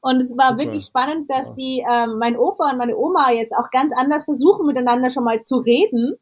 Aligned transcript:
Und 0.00 0.20
es 0.20 0.36
war 0.36 0.50
Super. 0.50 0.58
wirklich 0.58 0.84
spannend, 0.84 1.30
dass 1.30 1.54
die, 1.54 1.84
äh, 1.88 2.06
mein 2.06 2.36
Opa 2.36 2.70
und 2.70 2.78
meine 2.78 2.96
Oma 2.96 3.30
jetzt 3.32 3.54
auch 3.56 3.70
ganz 3.70 3.92
anders 3.98 4.24
versuchen, 4.24 4.66
miteinander 4.66 5.10
schon 5.10 5.24
mal 5.24 5.42
zu 5.42 5.56
reden. 5.56 6.14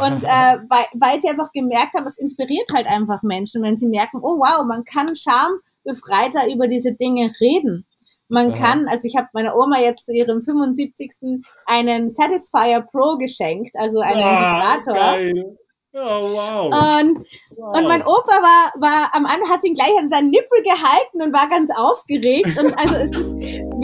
Und 0.00 0.24
äh, 0.24 0.58
weil, 0.68 0.86
weil 0.94 1.20
sie 1.20 1.28
einfach 1.28 1.52
gemerkt 1.52 1.94
haben, 1.94 2.06
es 2.06 2.18
inspiriert 2.18 2.68
halt 2.72 2.86
einfach 2.86 3.22
Menschen, 3.22 3.62
wenn 3.62 3.78
sie 3.78 3.88
merken, 3.88 4.18
oh 4.22 4.38
wow, 4.38 4.64
man 4.66 4.84
kann 4.84 5.14
schambefreiter 5.14 6.52
über 6.52 6.68
diese 6.68 6.92
Dinge 6.92 7.30
reden. 7.40 7.86
Man 8.28 8.52
Aha. 8.52 8.58
kann, 8.58 8.88
also 8.88 9.06
ich 9.06 9.16
habe 9.16 9.28
meiner 9.32 9.54
Oma 9.54 9.78
jetzt 9.80 10.06
zu 10.06 10.12
ihrem 10.12 10.42
75. 10.42 11.44
einen 11.66 12.10
Satisfier 12.10 12.80
Pro 12.80 13.18
geschenkt, 13.18 13.76
also 13.76 14.00
einen 14.00 14.20
wow, 14.20 14.84
Vibrator. 14.84 14.94
Geil. 14.94 15.58
Oh, 15.96 16.32
wow. 16.32 16.64
Und, 16.72 17.24
wow. 17.54 17.76
und 17.78 17.86
mein 17.86 18.02
Opa 18.02 18.42
war, 18.42 18.72
war 18.80 19.14
am 19.14 19.26
Anfang, 19.26 19.48
hat 19.48 19.62
ihn 19.62 19.74
gleich 19.74 19.92
an 19.96 20.10
seinen 20.10 20.30
Nippel 20.30 20.60
gehalten 20.64 21.22
und 21.22 21.32
war 21.32 21.48
ganz 21.48 21.70
aufgeregt. 21.70 22.48
Und 22.58 22.76
also 22.76 22.94
es 22.96 23.10
ist 23.10 23.30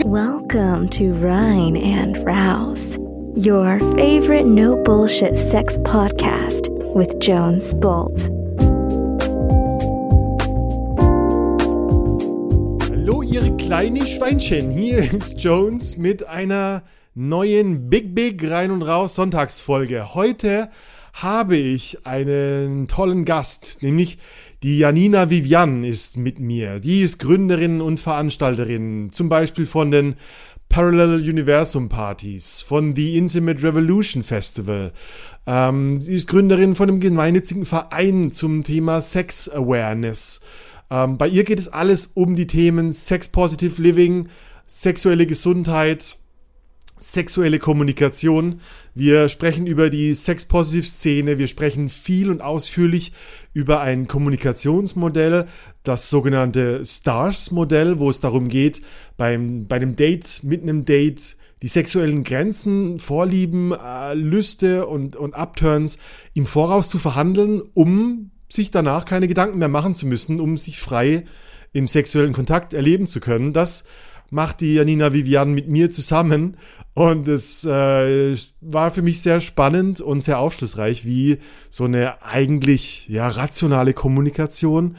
Welcome 0.03 0.89
to 0.89 1.05
Rhine 1.25 1.79
and 1.79 2.17
Rouse, 2.27 2.97
your 3.37 3.79
favorite 3.95 4.43
no 4.43 4.75
bullshit 4.83 5.37
sex 5.37 5.81
podcast 5.83 6.69
with 6.93 7.15
Jones 7.21 7.73
Bolt. 7.79 8.29
Hallo, 12.89 13.21
ihr 13.21 13.55
kleinen 13.55 14.05
Schweinchen. 14.05 14.69
Hier 14.69 14.97
ist 15.13 15.41
Jones 15.41 15.95
mit 15.95 16.27
einer 16.27 16.83
neuen 17.15 17.89
Big 17.89 18.13
Big 18.13 18.51
Rein 18.51 18.71
und 18.71 18.81
Raus 18.81 19.15
Sonntagsfolge. 19.15 20.13
Heute 20.13 20.67
habe 21.13 21.57
ich 21.57 22.05
einen 22.05 22.87
tollen 22.87 23.25
Gast, 23.25 23.79
nämlich 23.81 24.17
die 24.63 24.77
Janina 24.77 25.29
Vivian 25.29 25.83
ist 25.83 26.17
mit 26.17 26.39
mir. 26.39 26.79
Die 26.79 27.01
ist 27.01 27.19
Gründerin 27.19 27.81
und 27.81 27.99
Veranstalterin, 27.99 29.09
zum 29.11 29.27
Beispiel 29.27 29.65
von 29.65 29.91
den 29.91 30.15
Parallel 30.69 31.27
Universum 31.27 31.89
Partys, 31.89 32.61
von 32.61 32.95
The 32.95 33.17
Intimate 33.17 33.61
Revolution 33.61 34.23
Festival. 34.23 34.93
Ähm, 35.45 35.99
sie 35.99 36.15
ist 36.15 36.27
Gründerin 36.27 36.75
von 36.75 36.89
einem 36.89 36.99
gemeinnützigen 36.99 37.65
Verein 37.65 38.31
zum 38.31 38.63
Thema 38.63 39.01
Sex 39.01 39.49
Awareness. 39.49 40.41
Ähm, 40.89 41.17
bei 41.17 41.27
ihr 41.27 41.43
geht 41.43 41.59
es 41.59 41.67
alles 41.67 42.11
um 42.13 42.35
die 42.35 42.47
Themen 42.47 42.93
Sex 42.93 43.29
Positive 43.29 43.81
Living, 43.81 44.29
sexuelle 44.65 45.25
Gesundheit, 45.25 46.17
sexuelle 47.01 47.59
Kommunikation. 47.59 48.61
Wir 48.93 49.27
sprechen 49.27 49.67
über 49.67 49.89
die 49.89 50.13
Sex-Positive-Szene. 50.13 51.37
Wir 51.37 51.47
sprechen 51.47 51.89
viel 51.89 52.29
und 52.29 52.41
ausführlich 52.41 53.11
über 53.53 53.81
ein 53.81 54.07
Kommunikationsmodell, 54.07 55.47
das 55.83 56.09
sogenannte 56.09 56.85
Stars-Modell, 56.85 57.99
wo 57.99 58.09
es 58.09 58.21
darum 58.21 58.47
geht, 58.47 58.81
beim, 59.17 59.65
bei 59.67 59.77
einem 59.77 59.95
Date, 59.95 60.41
mit 60.43 60.61
einem 60.61 60.85
Date, 60.85 61.37
die 61.61 61.67
sexuellen 61.67 62.23
Grenzen, 62.23 62.99
Vorlieben, 62.99 63.71
äh, 63.71 64.13
Lüste 64.13 64.87
und, 64.87 65.15
und 65.15 65.35
Upturns 65.35 65.97
im 66.33 66.45
Voraus 66.45 66.89
zu 66.89 66.97
verhandeln, 66.97 67.61
um 67.73 68.31
sich 68.47 68.71
danach 68.71 69.05
keine 69.05 69.27
Gedanken 69.27 69.59
mehr 69.59 69.67
machen 69.67 69.95
zu 69.95 70.05
müssen, 70.07 70.39
um 70.39 70.57
sich 70.57 70.79
frei 70.79 71.25
im 71.73 71.87
sexuellen 71.87 72.33
Kontakt 72.33 72.73
erleben 72.73 73.07
zu 73.07 73.19
können. 73.19 73.53
Das 73.53 73.85
macht 74.31 74.61
die 74.61 74.73
Janina 74.73 75.13
Vivian 75.13 75.53
mit 75.53 75.67
mir 75.67 75.91
zusammen. 75.91 76.57
Und 76.93 77.27
es 77.27 77.63
äh, 77.63 78.35
war 78.59 78.91
für 78.91 79.01
mich 79.01 79.21
sehr 79.21 79.39
spannend 79.39 80.01
und 80.01 80.21
sehr 80.21 80.39
aufschlussreich, 80.39 81.05
wie 81.05 81.37
so 81.69 81.85
eine 81.85 82.21
eigentlich 82.23 83.07
ja 83.07 83.29
rationale 83.29 83.93
Kommunikation 83.93 84.97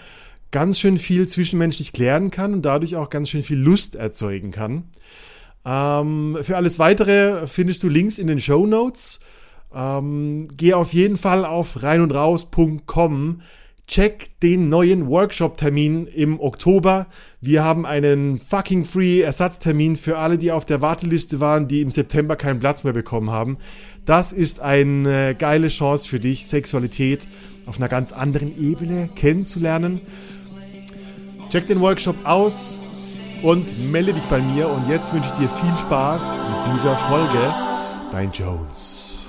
ganz 0.52 0.78
schön 0.78 0.98
viel 0.98 1.26
zwischenmenschlich 1.26 1.92
klären 1.92 2.30
kann 2.30 2.52
und 2.52 2.62
dadurch 2.62 2.96
auch 2.96 3.10
ganz 3.10 3.30
schön 3.30 3.42
viel 3.42 3.58
Lust 3.58 3.94
erzeugen 3.94 4.52
kann. 4.52 4.84
Ähm, 5.64 6.38
für 6.42 6.56
alles 6.56 6.78
weitere 6.78 7.46
findest 7.46 7.82
du 7.82 7.88
Links 7.88 8.18
in 8.18 8.26
den 8.26 8.40
Show 8.40 8.66
Notes. 8.66 9.20
Ähm, 9.74 10.48
geh 10.56 10.74
auf 10.74 10.92
jeden 10.92 11.16
Fall 11.16 11.44
auf 11.44 11.82
reinundraus.com 11.82 13.40
check 13.92 14.30
den 14.40 14.70
neuen 14.70 15.06
Workshop-Termin 15.08 16.06
im 16.06 16.40
Oktober. 16.40 17.08
Wir 17.42 17.62
haben 17.62 17.84
einen 17.84 18.40
fucking 18.40 18.86
free 18.86 19.20
Ersatztermin 19.20 19.98
für 19.98 20.16
alle, 20.16 20.38
die 20.38 20.50
auf 20.50 20.64
der 20.64 20.80
Warteliste 20.80 21.40
waren, 21.40 21.68
die 21.68 21.82
im 21.82 21.90
September 21.90 22.36
keinen 22.36 22.58
Platz 22.58 22.84
mehr 22.84 22.94
bekommen 22.94 23.30
haben. 23.30 23.58
Das 24.06 24.32
ist 24.32 24.60
eine 24.60 25.34
geile 25.34 25.68
Chance 25.68 26.08
für 26.08 26.18
dich, 26.18 26.46
Sexualität 26.46 27.28
auf 27.66 27.76
einer 27.76 27.90
ganz 27.90 28.12
anderen 28.12 28.58
Ebene 28.58 29.10
kennenzulernen. 29.14 30.00
Check 31.50 31.66
den 31.66 31.80
Workshop 31.80 32.16
aus 32.24 32.80
und 33.42 33.92
melde 33.92 34.14
dich 34.14 34.24
bei 34.24 34.40
mir. 34.40 34.70
Und 34.70 34.88
jetzt 34.88 35.12
wünsche 35.12 35.28
ich 35.34 35.38
dir 35.38 35.50
viel 35.50 35.78
Spaß 35.78 36.32
mit 36.32 36.76
dieser 36.76 36.96
Folge. 36.96 37.54
Dein 38.10 38.32
Jones. 38.32 39.21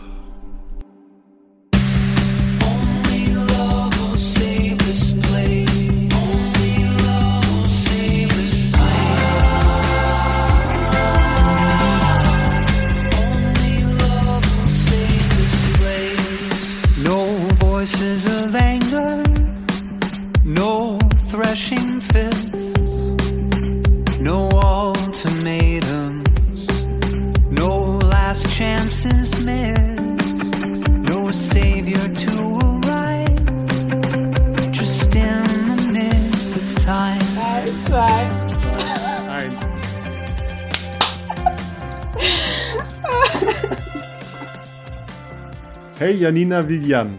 Hey 46.04 46.16
Janina 46.16 46.68
Vivian. 46.68 47.18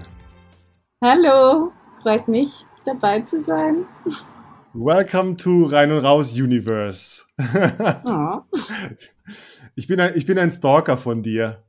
Hallo, 1.03 1.73
freut 2.03 2.29
mich 2.29 2.67
dabei 2.85 3.21
zu 3.21 3.43
sein. 3.43 3.87
Welcome 4.75 5.37
to 5.39 5.65
Rein 5.65 5.91
und 5.91 6.05
Raus 6.05 6.35
Universe. 6.35 7.25
Oh. 8.07 8.43
Ich, 9.75 9.87
bin 9.87 9.99
ein, 10.01 10.13
ich 10.15 10.27
bin 10.27 10.39
ein 10.39 10.51
Stalker 10.51 10.99
von 10.99 11.23
dir. 11.23 11.65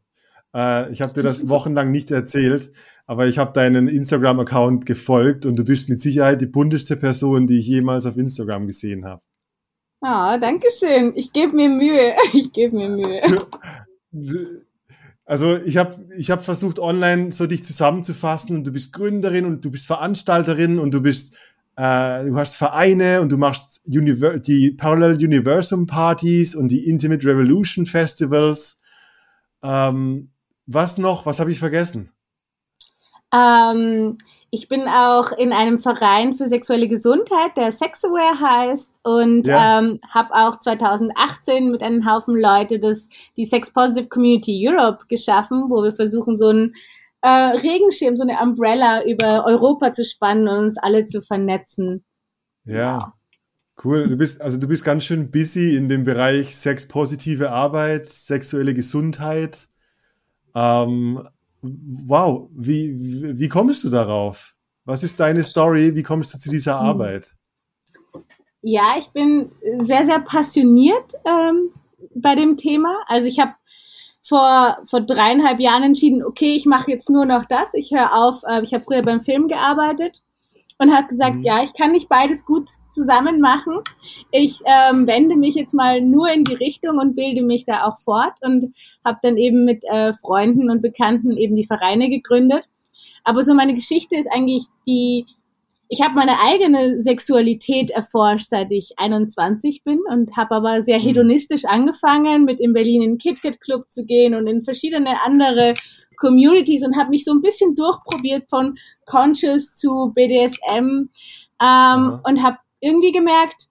Äh, 0.53 0.91
ich 0.91 1.01
habe 1.01 1.13
dir 1.13 1.23
das 1.23 1.47
wochenlang 1.47 1.89
nicht 1.89 2.11
erzählt, 2.11 2.73
aber 3.05 3.27
ich 3.27 3.37
habe 3.37 3.53
deinen 3.53 3.87
Instagram-Account 3.87 4.85
gefolgt 4.85 5.45
und 5.45 5.55
du 5.55 5.63
bist 5.63 5.87
mit 5.87 6.01
Sicherheit 6.01 6.41
die 6.41 6.47
bunteste 6.47 6.97
Person, 6.97 7.47
die 7.47 7.59
ich 7.59 7.67
jemals 7.67 8.05
auf 8.05 8.17
Instagram 8.17 8.67
gesehen 8.67 9.05
habe. 9.05 9.21
Ah, 10.01 10.35
oh, 10.35 10.37
danke 10.37 10.67
schön. 10.69 11.13
Ich 11.15 11.31
gebe 11.31 11.55
mir 11.55 11.69
Mühe. 11.69 12.13
Ich 12.33 12.51
gebe 12.51 12.75
mir 12.75 12.89
Mühe. 12.89 13.21
Also 15.25 15.57
ich 15.57 15.77
habe 15.77 16.05
ich 16.17 16.29
hab 16.29 16.45
versucht, 16.45 16.77
online 16.77 17.31
so 17.31 17.47
dich 17.47 17.63
zusammenzufassen 17.63 18.55
und 18.55 18.67
du 18.67 18.71
bist 18.71 18.93
Gründerin 18.93 19.45
und 19.45 19.65
du 19.65 19.71
bist 19.71 19.87
Veranstalterin 19.87 20.77
und 20.77 20.93
du 20.93 21.01
bist, 21.01 21.35
äh, 21.77 22.25
du 22.25 22.37
hast 22.37 22.55
Vereine 22.55 23.21
und 23.21 23.31
du 23.31 23.37
machst 23.37 23.81
Univer 23.87 24.37
die 24.37 24.71
Parallel 24.71 25.15
Universum 25.15 25.87
Partys 25.87 26.53
und 26.53 26.67
die 26.67 26.87
Intimate 26.87 27.25
Revolution 27.25 27.87
Festivals. 27.87 28.81
Ähm, 29.63 30.29
was 30.67 30.99
noch? 30.99 31.25
Was 31.25 31.39
habe 31.39 31.51
ich 31.51 31.57
vergessen? 31.59 32.11
Ähm, 33.35 34.17
ich 34.51 34.69
bin 34.69 34.87
auch 34.87 35.33
in 35.37 35.51
einem 35.51 35.79
Verein 35.79 36.33
für 36.33 36.47
sexuelle 36.47 36.87
Gesundheit, 36.87 37.57
der 37.57 37.73
Sexaware 37.73 38.39
heißt 38.39 38.91
und 39.03 39.47
ja. 39.47 39.79
ähm, 39.79 39.99
habe 40.09 40.33
auch 40.33 40.59
2018 40.59 41.71
mit 41.71 41.83
einem 41.83 42.09
Haufen 42.09 42.35
Leute 42.37 42.79
das, 42.79 43.09
die 43.35 43.45
Sex 43.45 43.71
Positive 43.71 44.07
Community 44.07 44.65
Europe 44.65 45.05
geschaffen, 45.09 45.65
wo 45.69 45.83
wir 45.83 45.91
versuchen, 45.91 46.37
so 46.37 46.49
einen 46.49 46.73
äh, 47.21 47.27
Regenschirm, 47.27 48.15
so 48.15 48.23
eine 48.23 48.39
Umbrella 48.41 49.03
über 49.03 49.45
Europa 49.45 49.91
zu 49.91 50.05
spannen 50.05 50.47
und 50.47 50.57
uns 50.57 50.77
alle 50.77 51.05
zu 51.05 51.21
vernetzen. 51.21 52.05
Ja. 52.63 53.13
Cool, 53.83 54.07
du 54.07 54.15
bist 54.15 54.41
also 54.41 54.57
du 54.57 54.69
bist 54.69 54.85
ganz 54.85 55.03
schön 55.03 55.31
busy 55.31 55.75
in 55.75 55.89
dem 55.89 56.05
Bereich 56.05 56.55
sexpositive 56.55 57.51
Arbeit, 57.51 58.05
sexuelle 58.05 58.73
Gesundheit. 58.73 59.67
Ähm, 60.55 61.27
wow, 62.05 62.49
wie, 62.53 62.95
wie, 63.39 63.49
kommst 63.49 63.83
du 63.83 63.89
darauf? 63.89 64.53
Was 64.85 65.03
ist 65.03 65.19
deine 65.19 65.43
Story? 65.43 65.95
Wie 65.95 66.03
kommst 66.03 66.33
du 66.33 66.39
zu 66.39 66.49
dieser 66.49 66.79
hm. 66.79 66.85
Arbeit? 66.85 67.35
Ja, 68.61 68.95
ich 68.97 69.07
bin 69.09 69.51
sehr, 69.79 70.05
sehr 70.05 70.19
passioniert 70.19 71.13
ähm, 71.25 71.69
bei 72.15 72.35
dem 72.35 72.57
Thema. 72.57 73.03
Also 73.07 73.27
ich 73.27 73.39
habe 73.39 73.53
vor, 74.23 74.77
vor 74.85 75.01
dreieinhalb 75.01 75.59
Jahren 75.59 75.83
entschieden, 75.83 76.23
okay, 76.23 76.55
ich 76.55 76.65
mache 76.65 76.91
jetzt 76.91 77.09
nur 77.09 77.25
noch 77.25 77.45
das. 77.45 77.69
Ich 77.73 77.91
höre 77.91 78.13
auf, 78.13 78.41
äh, 78.47 78.63
ich 78.63 78.73
habe 78.73 78.83
früher 78.83 79.03
beim 79.03 79.21
Film 79.21 79.47
gearbeitet 79.47 80.23
und 80.77 80.91
hat 80.91 81.09
gesagt, 81.09 81.37
mhm. 81.37 81.43
ja, 81.43 81.63
ich 81.63 81.73
kann 81.73 81.91
nicht 81.91 82.09
beides 82.09 82.45
gut 82.45 82.69
zusammen 82.91 83.39
machen. 83.39 83.79
Ich 84.31 84.61
ähm, 84.65 85.07
wende 85.07 85.35
mich 85.35 85.55
jetzt 85.55 85.73
mal 85.73 86.01
nur 86.01 86.29
in 86.29 86.43
die 86.43 86.55
Richtung 86.55 86.97
und 86.97 87.15
bilde 87.15 87.41
mich 87.41 87.65
da 87.65 87.85
auch 87.85 87.99
fort 87.99 88.33
und 88.41 88.73
habe 89.03 89.19
dann 89.21 89.37
eben 89.37 89.63
mit 89.63 89.83
äh, 89.85 90.13
Freunden 90.13 90.69
und 90.69 90.81
Bekannten 90.81 91.37
eben 91.37 91.55
die 91.55 91.65
Vereine 91.65 92.09
gegründet. 92.09 92.67
Aber 93.23 93.43
so 93.43 93.53
meine 93.53 93.73
Geschichte 93.73 94.15
ist 94.15 94.27
eigentlich 94.31 94.65
die, 94.85 95.25
ich 95.87 96.01
habe 96.01 96.15
meine 96.15 96.39
eigene 96.39 97.01
Sexualität 97.01 97.91
erforscht, 97.91 98.49
seit 98.49 98.71
ich 98.71 98.93
21 98.97 99.83
bin 99.83 99.99
und 100.09 100.35
habe 100.35 100.55
aber 100.55 100.83
sehr 100.83 100.99
mhm. 100.99 101.03
hedonistisch 101.03 101.65
angefangen, 101.65 102.45
mit 102.45 102.59
in 102.59 102.73
Berlin 102.73 103.01
in 103.01 103.11
den 103.11 103.17
KitKat 103.17 103.61
Club 103.61 103.91
zu 103.91 104.05
gehen 104.05 104.33
und 104.33 104.47
in 104.47 104.63
verschiedene 104.63 105.23
andere 105.23 105.73
Communities 106.17 106.85
und 106.85 106.97
habe 106.97 107.09
mich 107.09 107.25
so 107.25 107.33
ein 107.33 107.41
bisschen 107.41 107.75
durchprobiert 107.75 108.45
von 108.49 108.77
Conscious 109.05 109.75
zu 109.75 110.11
BDSM 110.15 111.09
ähm, 111.61 112.19
und 112.23 112.43
habe 112.43 112.57
irgendwie 112.79 113.11
gemerkt, 113.11 113.67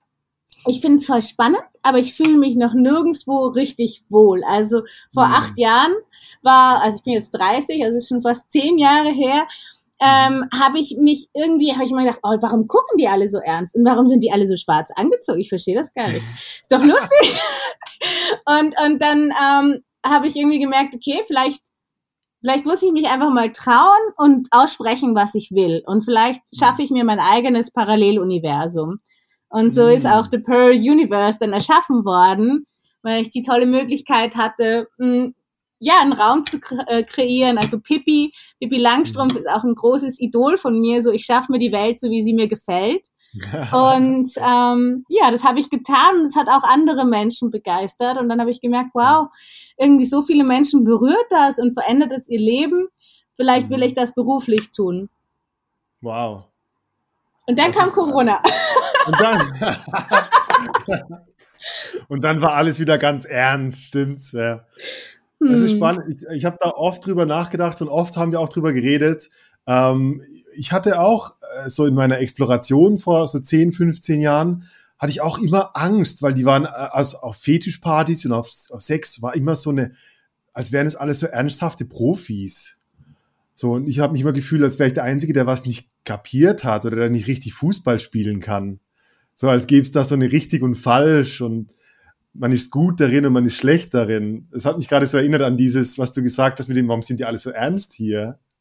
ich 0.67 0.81
finde 0.81 0.97
es 0.97 1.07
voll 1.07 1.23
spannend, 1.23 1.63
aber 1.83 1.99
ich 1.99 2.15
fühle 2.15 2.39
mich 2.39 2.57
noch 2.57 2.73
nirgendswo 2.73 3.49
richtig 3.49 4.05
wohl. 4.09 4.43
Also 4.49 4.83
vor 5.13 5.27
mhm. 5.27 5.35
acht 5.35 5.59
Jahren 5.59 5.93
war, 6.43 6.83
also 6.83 6.97
ich 6.97 7.05
bin 7.05 7.15
jetzt 7.15 7.33
30, 7.33 7.85
also 7.85 8.07
schon 8.07 8.23
fast 8.23 8.51
zehn 8.51 8.79
Jahre 8.79 9.11
her, 9.11 9.47
ähm, 10.01 10.45
habe 10.53 10.79
ich 10.79 10.97
mich 10.99 11.29
irgendwie, 11.35 11.73
habe 11.73 11.85
ich 11.85 11.93
mal 11.93 12.05
gedacht, 12.05 12.21
oh, 12.23 12.37
warum 12.41 12.67
gucken 12.67 12.99
die 12.99 13.09
alle 13.09 13.29
so 13.29 13.39
ernst 13.39 13.77
und 13.77 13.85
warum 13.85 14.09
sind 14.09 14.23
die 14.23 14.33
alle 14.33 14.47
so 14.47 14.57
schwarz 14.57 14.91
angezogen? 14.97 15.41
Ich 15.41 15.49
verstehe 15.49 15.77
das 15.77 15.93
gar 15.95 16.09
nicht. 16.09 16.23
Ist 16.63 16.73
doch 16.73 16.85
lustig. 16.85 17.41
und 18.47 18.75
und 18.85 19.01
dann 19.01 19.33
ähm, 19.33 19.85
habe 20.05 20.27
ich 20.27 20.37
irgendwie 20.37 20.59
gemerkt, 20.59 20.95
okay, 20.95 21.23
vielleicht 21.27 21.63
vielleicht 22.41 22.67
muss 22.67 22.83
ich 22.83 22.93
mich 22.93 23.09
einfach 23.09 23.31
mal 23.31 23.53
trauen 23.53 24.13
und 24.19 24.49
aussprechen, 24.51 25.15
was 25.15 25.35
ich 25.35 25.51
will. 25.53 25.83
Und 25.87 26.05
vielleicht 26.05 26.43
schaffe 26.55 26.83
ich 26.83 26.91
mir 26.91 27.05
mein 27.05 27.21
eigenes 27.21 27.71
Paralleluniversum. 27.71 28.99
Und 29.49 29.73
so 29.73 29.87
ist 29.87 30.07
auch 30.07 30.27
The 30.31 30.39
Pearl 30.39 30.73
Universe 30.73 31.39
dann 31.41 31.53
erschaffen 31.53 32.05
worden, 32.05 32.67
weil 33.03 33.23
ich 33.23 33.31
die 33.31 33.43
tolle 33.43 33.67
Möglichkeit 33.67 34.35
hatte, 34.37 34.89
mh, 34.99 35.31
ja, 35.85 36.01
einen 36.01 36.15
Raum 36.15 36.45
zu 36.45 36.59
kre 36.61 36.87
äh, 36.89 37.03
kreieren. 37.03 37.59
Also 37.59 37.79
Pippi, 37.79 38.33
Pippi 38.59 38.79
Langstrumpf 38.79 39.37
ist 39.37 39.49
auch 39.49 39.65
ein 39.65 39.75
großes 39.75 40.19
Idol 40.19 40.57
von 40.57 40.81
mir. 40.81 41.03
So, 41.03 41.13
ich 41.13 41.27
schaffe 41.27 41.53
mir 41.53 41.59
die 41.59 41.73
Welt 41.73 42.01
so, 42.01 42.11
wie 42.11 42.23
sie 42.23 42.33
mir 42.33 42.49
gefällt. 42.49 43.09
und 43.73 44.31
ähm, 44.37 45.05
ja, 45.09 45.31
das 45.33 45.43
habe 45.43 45.59
ich 45.59 45.69
getan 45.69 46.23
das 46.23 46.37
hat 46.37 46.47
auch 46.49 46.63
andere 46.63 47.05
Menschen 47.05 47.51
begeistert. 47.51 48.17
Und 48.19 48.31
dann 48.31 48.41
habe 48.41 48.51
ich 48.51 48.63
gemerkt, 48.63 48.91
wow, 48.95 49.29
irgendwie 49.77 50.07
so 50.07 50.23
viele 50.23 50.45
Menschen 50.45 50.85
berührt 50.85 51.27
das 51.29 51.59
und 51.59 51.75
verändert 51.75 52.13
es 52.13 52.29
ihr 52.29 52.41
Leben. 52.41 52.89
Vielleicht 53.37 53.69
will 53.69 53.79
mhm. 53.79 53.85
ich 53.85 53.95
das 53.95 54.15
beruflich 54.15 54.71
tun. 54.73 55.11
Wow. 56.01 56.45
Und 57.47 57.59
dann 57.59 57.73
das 57.73 57.77
kam 57.77 57.89
ist, 57.89 57.95
Corona. 57.95 58.41
Und 59.07 59.21
dann. 59.21 59.43
und 62.09 62.25
dann 62.25 62.41
war 62.41 62.55
alles 62.55 62.81
wieder 62.81 62.97
ganz 62.97 63.27
ernst, 63.27 63.85
stimmt's? 63.85 64.33
Ja. 64.33 64.65
Das 65.49 65.61
ist 65.61 65.73
hm. 65.73 65.79
spannend. 65.79 66.03
Ich, 66.09 66.37
ich 66.37 66.45
habe 66.45 66.57
da 66.61 66.71
oft 66.71 67.05
drüber 67.05 67.27
nachgedacht 67.27 67.81
und 67.83 67.89
oft 67.89 68.17
haben 68.17 68.33
wir 68.33 68.41
auch 68.41 68.49
drüber 68.49 68.73
geredet. 68.73 69.31
Ähm, 69.67 70.23
ich 70.57 70.73
hatte 70.73 71.01
auch 71.01 71.37
äh, 71.57 71.69
so 71.69 71.87
in 71.87 71.95
meiner 71.95 72.19
Exploration 72.19 72.99
vor 72.99 73.27
so 73.29 73.41
10, 73.41 73.73
15 73.73 74.21
Jahren, 74.21 74.65
hatte 74.99 75.11
ich 75.11 75.21
auch 75.21 75.39
immer 75.39 75.77
Angst, 75.77 76.23
weil 76.23 76.35
die 76.35 76.45
waren 76.45 76.67
also 76.67 77.19
auf 77.19 77.37
Fetischpartys 77.37 78.25
und 78.27 78.33
auf, 78.33 78.49
auf 78.71 78.81
Sex 78.81 79.21
war 79.23 79.35
immer 79.35 79.57
so 79.57 79.71
eine, 79.71 79.93
als 80.53 80.73
wären 80.73 80.87
es 80.87 80.97
alles 80.97 81.21
so 81.21 81.27
ernsthafte 81.27 81.85
Profis. 81.85 82.79
So, 83.57 83.73
und 83.73 83.89
ich 83.89 84.01
habe 84.01 84.13
mich 84.13 84.23
immer 84.23 84.33
gefühlt, 84.33 84.63
als 84.63 84.79
wäre 84.79 84.89
ich 84.89 84.95
der 84.95 85.05
Einzige, 85.05 85.33
der 85.33 85.47
was 85.47 85.65
nicht 85.65 85.89
kapiert 86.05 86.65
hat 86.65 86.87
oder 86.87 86.97
der 86.97 87.11
nicht 87.11 87.27
richtig 87.27 87.55
Fußball 87.55 87.99
spielen 87.99 88.41
kann. 88.41 88.81
So, 89.35 89.49
als 89.49 89.67
gäbe 89.67 89.83
es 89.83 89.93
da 89.93 90.05
so 90.05 90.15
eine 90.15 90.31
richtig 90.31 90.63
und 90.63 90.75
falsch 90.75 91.41
und 91.41 91.71
man 92.35 92.53
ist 92.53 92.71
gut 92.71 93.01
darin 93.01 93.27
und 93.27 93.33
man 93.33 93.47
ist 93.47 93.57
schlecht 93.57 93.95
darin. 93.95 94.49
Es 94.53 94.65
hat 94.65 94.77
mich 94.77 94.89
gerade 94.89 95.07
so 95.07 95.17
erinnert 95.17 95.43
an 95.43 95.57
dieses, 95.57 95.99
was 95.99 96.13
du 96.13 96.23
gesagt 96.23 96.59
hast 96.59 96.69
mit 96.69 96.77
dem, 96.77 96.89
warum 96.89 97.03
sind 97.03 97.21
die 97.21 97.25
alle 97.25 97.39
so 97.39 97.51
ernst 97.51 97.95
hier? 97.95 98.39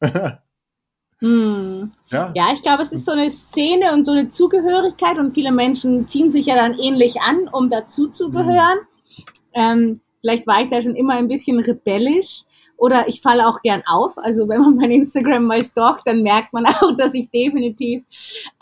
hm. 1.18 1.90
ja. 2.10 2.32
ja, 2.34 2.52
ich 2.54 2.62
glaube, 2.62 2.82
es 2.82 2.92
ist 2.92 3.04
so 3.04 3.12
eine 3.12 3.30
Szene 3.30 3.92
und 3.92 4.04
so 4.04 4.12
eine 4.12 4.28
Zugehörigkeit 4.28 5.18
und 5.18 5.34
viele 5.34 5.52
Menschen 5.52 6.06
ziehen 6.06 6.30
sich 6.30 6.46
ja 6.46 6.54
dann 6.54 6.78
ähnlich 6.78 7.20
an, 7.20 7.48
um 7.52 7.68
dazu 7.68 8.08
zu 8.08 8.30
gehören. 8.30 8.78
Hm. 9.16 9.24
Ähm, 9.54 10.00
vielleicht 10.20 10.46
war 10.46 10.62
ich 10.62 10.68
da 10.68 10.80
schon 10.80 10.96
immer 10.96 11.14
ein 11.14 11.28
bisschen 11.28 11.58
rebellisch 11.58 12.44
oder 12.76 13.08
ich 13.08 13.22
falle 13.22 13.48
auch 13.48 13.60
gern 13.62 13.82
auf. 13.86 14.18
Also 14.18 14.48
wenn 14.48 14.60
man 14.60 14.76
mein 14.76 14.90
Instagram 14.90 15.44
mal 15.44 15.64
stalkt, 15.64 16.06
dann 16.06 16.22
merkt 16.22 16.52
man 16.52 16.66
auch, 16.80 16.96
dass 16.96 17.14
ich 17.14 17.30
definitiv 17.30 18.04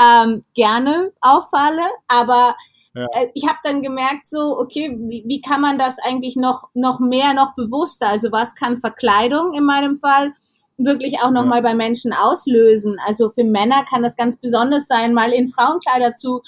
ähm, 0.01 0.45
gerne 0.55 1.13
auffalle. 1.21 1.83
Aber 2.09 2.55
ja. 2.95 3.07
Äh, 3.13 3.29
ich 3.35 3.47
habe 3.49 3.59
dann 3.65 3.83
gemerkt, 3.83 4.27
so, 4.27 4.59
okay, 4.59 4.97
wie, 4.99 5.25
wie 5.27 5.41
kann 5.41 5.61
man 5.61 5.79
das 5.79 5.99
eigentlich 5.99 6.37
noch, 6.37 6.69
noch 6.75 7.01
mehr, 7.01 7.35
noch 7.35 7.55
bewusster? 7.55 8.09
Also 8.09 8.33
was 8.33 8.55
kann 8.55 8.77
Verkleidung 8.77 9.53
in 9.55 9.65
meinem 9.65 9.97
Fall 9.97 10.33
wirklich 10.79 11.21
auch 11.23 11.31
nochmal 11.31 11.59
ja. 11.59 11.71
bei 11.71 11.75
Menschen 11.75 12.13
auslösen? 12.13 12.97
Also 13.07 13.31
für 13.31 13.45
Männer 13.45 13.85
kann 13.89 14.03
das 14.03 14.17
ganz 14.17 14.37
besonders 14.37 14.87
sein, 14.87 15.15
mal 15.15 15.33
in 15.33 15.49
Frauenkleider 15.49 16.17
zu 16.17 16.43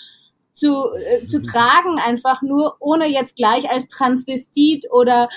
zu, 0.54 0.86
äh, 0.94 1.24
zu 1.26 1.40
mhm. 1.40 1.44
tragen, 1.44 1.98
einfach 1.98 2.40
nur, 2.40 2.76
ohne 2.80 3.06
jetzt 3.06 3.36
gleich 3.36 3.68
als 3.70 3.88
Transvestit 3.88 4.86
oder 4.90 5.28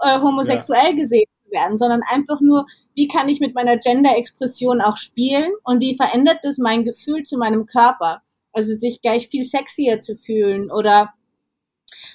äh, 0.00 0.20
homosexuell 0.20 0.90
ja. 0.90 0.96
gesehen 0.96 1.26
zu 1.44 1.50
werden, 1.50 1.76
sondern 1.76 2.02
einfach 2.08 2.40
nur, 2.40 2.66
wie 2.94 3.08
kann 3.08 3.28
ich 3.28 3.40
mit 3.40 3.54
meiner 3.54 3.76
Gender-Expression 3.76 4.80
auch 4.80 4.96
spielen 4.96 5.50
und 5.64 5.80
wie 5.80 5.96
verändert 5.96 6.38
das 6.42 6.58
mein 6.58 6.84
Gefühl 6.84 7.24
zu 7.24 7.36
meinem 7.36 7.66
Körper? 7.66 8.22
Also 8.52 8.74
sich 8.74 9.02
gleich 9.02 9.28
viel 9.28 9.44
sexier 9.44 10.00
zu 10.00 10.16
fühlen 10.16 10.70
oder 10.70 11.12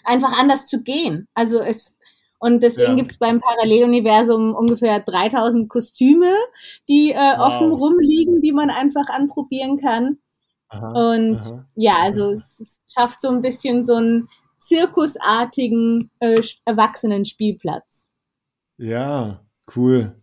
einfach 0.03 0.37
anders 0.37 0.67
zu 0.67 0.83
gehen. 0.83 1.27
Also 1.33 1.61
es 1.61 1.95
und 2.37 2.61
deswegen 2.61 2.91
ja. 2.91 2.95
gibt 2.95 3.11
es 3.11 3.17
beim 3.17 3.39
Paralleluniversum 3.39 4.53
ungefähr 4.53 4.99
3000 4.99 5.69
Kostüme, 5.69 6.35
die 6.87 7.11
äh, 7.11 7.15
wow. 7.15 7.47
offen 7.47 7.71
rumliegen, 7.71 8.41
die 8.41 8.51
man 8.51 8.69
einfach 8.69 9.09
anprobieren 9.09 9.77
kann. 9.77 10.17
Aha, 10.67 10.89
und 10.89 11.37
aha. 11.37 11.67
ja, 11.75 11.95
also 12.01 12.31
es, 12.31 12.59
es, 12.59 12.93
schafft 12.93 13.21
so 13.21 13.29
ein 13.29 13.41
bisschen 13.41 13.83
so 13.83 13.95
einen 13.95 14.27
zirkusartigen 14.59 16.11
äh, 16.19 16.41
Erwachsenen-Spielplatz. 16.65 18.05
Ja, 18.77 19.41
cool. 19.75 20.21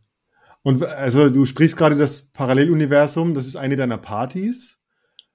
Und 0.63 0.85
also 0.85 1.31
du 1.31 1.45
sprichst 1.45 1.77
gerade 1.77 1.97
das 1.97 2.31
Paralleluniversum, 2.33 3.35
das 3.35 3.47
ist 3.47 3.57
eine 3.57 3.77
deiner 3.77 3.99
Partys. 3.99 4.82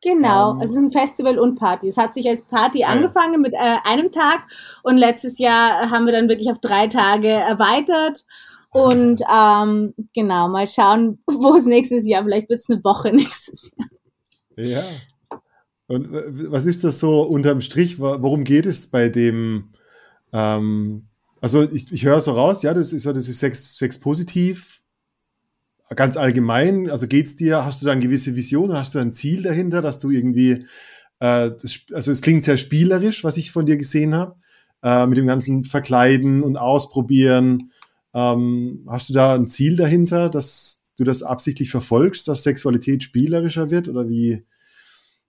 Genau, 0.02 0.54
ähm, 0.54 0.62
es 0.62 0.72
ist 0.72 0.78
ein 0.78 0.92
Festival 0.92 1.40
und 1.40 1.58
Party. 1.58 1.88
Es 1.88 1.98
hat 1.98 2.14
sich 2.14 2.28
als 2.28 2.44
Party 2.44 2.80
ja. 2.80 2.88
angefangen 2.88 3.42
mit 3.42 3.54
äh, 3.54 3.78
einem 3.84 4.12
Tag 4.12 4.44
und 4.84 4.98
letztes 4.98 5.40
Jahr 5.40 5.90
haben 5.90 6.06
wir 6.06 6.14
dann 6.14 6.30
wirklich 6.30 6.52
auf 6.52 6.60
drei 6.60 6.88
Tage 6.88 7.30
erweitert. 7.30 8.26
Und 8.72 9.22
ähm, 9.34 9.94
genau, 10.14 10.50
mal 10.50 10.68
schauen, 10.68 11.20
wo 11.26 11.56
es 11.56 11.66
nächstes 11.66 12.08
Jahr, 12.08 12.24
vielleicht 12.24 12.50
wird 12.50 12.60
es 12.60 12.70
eine 12.70 12.84
Woche 12.84 13.12
nächstes 13.14 13.72
Jahr. 13.76 14.66
Ja. 14.68 14.84
Und 15.88 16.10
was 16.52 16.66
ist 16.66 16.84
das 16.84 17.00
so 17.00 17.24
unterm 17.24 17.62
Strich? 17.62 18.00
Worum 18.00 18.44
geht 18.44 18.66
es 18.66 18.88
bei 18.88 19.08
dem? 19.10 19.70
Ähm, 20.34 21.08
also 21.40 21.64
ich, 21.64 21.92
ich 21.92 22.04
höre 22.04 22.20
so 22.22 22.34
raus, 22.34 22.62
ja, 22.62 22.74
das 22.74 22.92
ist 22.92 23.06
das 23.06 23.30
ist 23.30 23.40
Sex, 23.40 23.78
Sex 23.78 24.00
positiv, 24.00 24.82
ganz 25.96 26.18
allgemein, 26.18 26.90
also 26.90 27.08
geht's 27.08 27.36
dir, 27.36 27.66
hast 27.66 27.82
du 27.82 27.86
da 27.86 27.94
eine 27.94 28.02
gewisse 28.02 28.36
Vision, 28.36 28.74
hast 28.74 28.96
du 28.96 29.00
ein 29.00 29.14
Ziel 29.14 29.42
dahinter, 29.42 29.82
dass 29.82 30.00
du 30.00 30.10
irgendwie, 30.10 30.66
äh, 31.20 31.52
das, 31.52 31.86
also 31.94 32.12
es 32.12 32.22
klingt 32.22 32.44
sehr 32.44 32.58
spielerisch, 32.58 33.24
was 33.24 33.38
ich 33.38 33.52
von 33.52 33.66
dir 33.66 33.78
gesehen 33.78 34.14
habe, 34.16 34.36
äh, 34.84 35.08
mit 35.08 35.18
dem 35.18 35.28
ganzen 35.28 35.64
Verkleiden 35.64 36.44
und 36.44 36.58
Ausprobieren. 36.58 37.72
Ähm, 38.14 38.86
hast 38.88 39.10
du 39.10 39.14
da 39.14 39.36
ein 39.36 39.48
Ziel 39.48 39.76
dahinter, 39.76 40.30
dass 40.30 40.84
du 40.98 41.04
das 41.04 41.24
absichtlich 41.24 41.70
verfolgst, 41.70 42.28
dass 42.28 42.44
Sexualität 42.44 43.04
spielerischer 43.04 43.70
wird 43.70 43.88
oder 43.88 44.10
wie? 44.10 44.44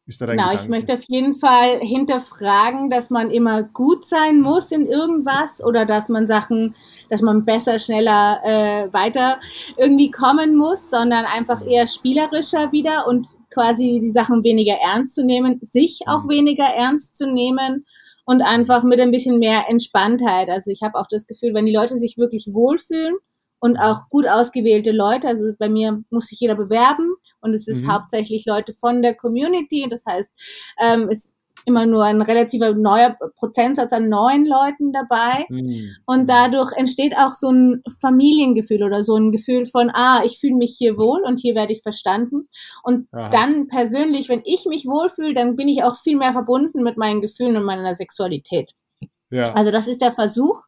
Ist 0.08 0.22
da 0.22 0.26
dein 0.26 0.38
genau, 0.38 0.48
Gedanke? 0.48 0.64
ich 0.64 0.70
möchte 0.70 0.94
auf 0.94 1.04
jeden 1.06 1.34
Fall 1.34 1.80
hinterfragen, 1.80 2.88
dass 2.88 3.10
man 3.10 3.30
immer 3.30 3.62
gut 3.62 4.06
sein 4.06 4.40
muss 4.40 4.72
in 4.72 4.86
irgendwas 4.86 5.62
oder 5.62 5.84
dass 5.84 6.08
man 6.08 6.26
Sachen, 6.26 6.74
dass 7.10 7.20
man 7.20 7.44
besser, 7.44 7.78
schneller 7.78 8.40
äh, 8.42 8.92
weiter 8.94 9.38
irgendwie 9.76 10.10
kommen 10.10 10.56
muss, 10.56 10.88
sondern 10.88 11.26
einfach 11.26 11.60
eher 11.66 11.86
spielerischer 11.86 12.72
wieder 12.72 13.06
und 13.06 13.28
quasi 13.52 14.00
die 14.02 14.10
Sachen 14.10 14.42
weniger 14.44 14.76
ernst 14.76 15.14
zu 15.14 15.24
nehmen, 15.24 15.58
sich 15.60 16.00
auch 16.06 16.24
mhm. 16.24 16.30
weniger 16.30 16.64
ernst 16.64 17.14
zu 17.14 17.30
nehmen 17.30 17.84
und 18.24 18.40
einfach 18.40 18.84
mit 18.84 19.00
ein 19.00 19.10
bisschen 19.10 19.38
mehr 19.38 19.64
Entspanntheit. 19.68 20.48
Also 20.48 20.70
ich 20.70 20.80
habe 20.82 20.98
auch 20.98 21.06
das 21.10 21.26
Gefühl, 21.26 21.52
wenn 21.52 21.66
die 21.66 21.74
Leute 21.74 21.98
sich 21.98 22.16
wirklich 22.16 22.48
wohlfühlen 22.50 23.16
und 23.60 23.78
auch 23.78 24.08
gut 24.10 24.26
ausgewählte 24.26 24.92
Leute. 24.92 25.28
Also 25.28 25.52
bei 25.58 25.68
mir 25.68 26.02
muss 26.10 26.26
sich 26.26 26.40
jeder 26.40 26.54
bewerben 26.54 27.14
und 27.40 27.54
es 27.54 27.66
ist 27.68 27.84
mhm. 27.84 27.92
hauptsächlich 27.92 28.46
Leute 28.46 28.74
von 28.74 29.02
der 29.02 29.14
Community. 29.14 29.86
Das 29.90 30.04
heißt, 30.06 30.30
ähm, 30.80 31.08
es 31.10 31.34
immer 31.68 31.86
nur 31.86 32.04
ein 32.04 32.22
relativer 32.22 32.74
neuer 32.74 33.16
Prozentsatz 33.36 33.92
an 33.92 34.08
neuen 34.08 34.46
Leuten 34.46 34.92
dabei. 34.92 35.44
Mhm. 35.48 35.96
Und 36.06 36.28
dadurch 36.28 36.72
entsteht 36.72 37.16
auch 37.16 37.32
so 37.32 37.50
ein 37.50 37.82
Familiengefühl 38.00 38.82
oder 38.82 39.04
so 39.04 39.16
ein 39.16 39.30
Gefühl 39.30 39.66
von, 39.66 39.90
ah, 39.92 40.22
ich 40.24 40.40
fühle 40.40 40.56
mich 40.56 40.74
hier 40.76 40.96
wohl 40.96 41.22
und 41.24 41.38
hier 41.38 41.54
werde 41.54 41.72
ich 41.72 41.82
verstanden. 41.82 42.48
Und 42.82 43.06
Aha. 43.12 43.28
dann 43.30 43.68
persönlich, 43.68 44.28
wenn 44.28 44.42
ich 44.44 44.66
mich 44.66 44.86
wohlfühle, 44.86 45.34
dann 45.34 45.56
bin 45.56 45.68
ich 45.68 45.84
auch 45.84 45.96
viel 45.96 46.16
mehr 46.16 46.32
verbunden 46.32 46.82
mit 46.82 46.96
meinen 46.96 47.20
Gefühlen 47.20 47.56
und 47.56 47.64
meiner 47.64 47.94
Sexualität. 47.94 48.72
Ja. 49.30 49.52
Also 49.52 49.70
das 49.70 49.86
ist 49.86 50.00
der 50.00 50.12
Versuch. 50.12 50.62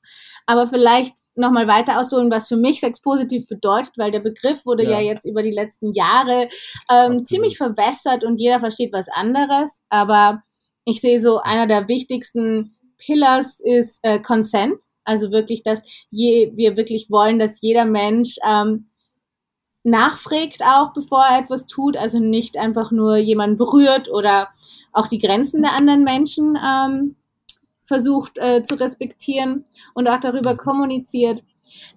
Aber 0.47 0.69
vielleicht 0.69 1.15
nochmal 1.35 1.69
weiter 1.69 2.01
ausholen, 2.01 2.31
was 2.31 2.49
für 2.49 2.57
mich 2.57 2.81
Sex 2.81 3.01
positiv 3.01 3.47
bedeutet, 3.47 3.93
weil 3.97 4.11
der 4.11 4.21
Begriff 4.21 4.65
wurde 4.67 4.85
ja, 4.85 5.01
ja 5.01 5.01
jetzt 5.01 5.25
über 5.25 5.43
die 5.43 5.51
letzten 5.51 5.93
Jahre 5.93 6.49
ähm, 6.91 7.21
ziemlich 7.21 7.57
verwässert 7.57 8.25
und 8.25 8.39
jeder 8.39 8.61
versteht 8.61 8.93
was 8.93 9.09
anderes. 9.09 9.83
Aber 9.89 10.43
ich 10.85 11.01
sehe 11.01 11.21
so, 11.21 11.41
einer 11.41 11.67
der 11.67 11.89
wichtigsten 11.89 12.77
Pillars 12.99 13.61
ist 13.61 14.01
äh, 14.03 14.21
Consent. 14.21 14.83
Also 15.05 15.31
wirklich, 15.31 15.63
dass 15.63 15.83
je, 16.11 16.53
wir 16.55 16.77
wirklich 16.77 17.11
wollen, 17.11 17.39
dass 17.39 17.61
jeder 17.61 17.85
Mensch 17.85 18.37
ähm, 18.49 18.91
nachfragt 19.83 20.63
auch, 20.63 20.93
bevor 20.93 21.25
er 21.25 21.41
etwas 21.41 21.67
tut. 21.67 21.97
Also 21.97 22.19
nicht 22.19 22.57
einfach 22.57 22.91
nur 22.91 23.17
jemanden 23.17 23.57
berührt 23.57 24.11
oder 24.11 24.49
auch 24.93 25.07
die 25.07 25.19
Grenzen 25.19 25.63
der 25.63 25.73
anderen 25.73 26.05
Menschen 26.05 26.59
ähm, 26.63 27.17
versucht 27.91 28.39
äh, 28.39 28.63
zu 28.63 28.77
respektieren 28.77 29.65
und 29.95 30.09
auch 30.09 30.21
darüber 30.21 30.57
kommuniziert, 30.57 31.43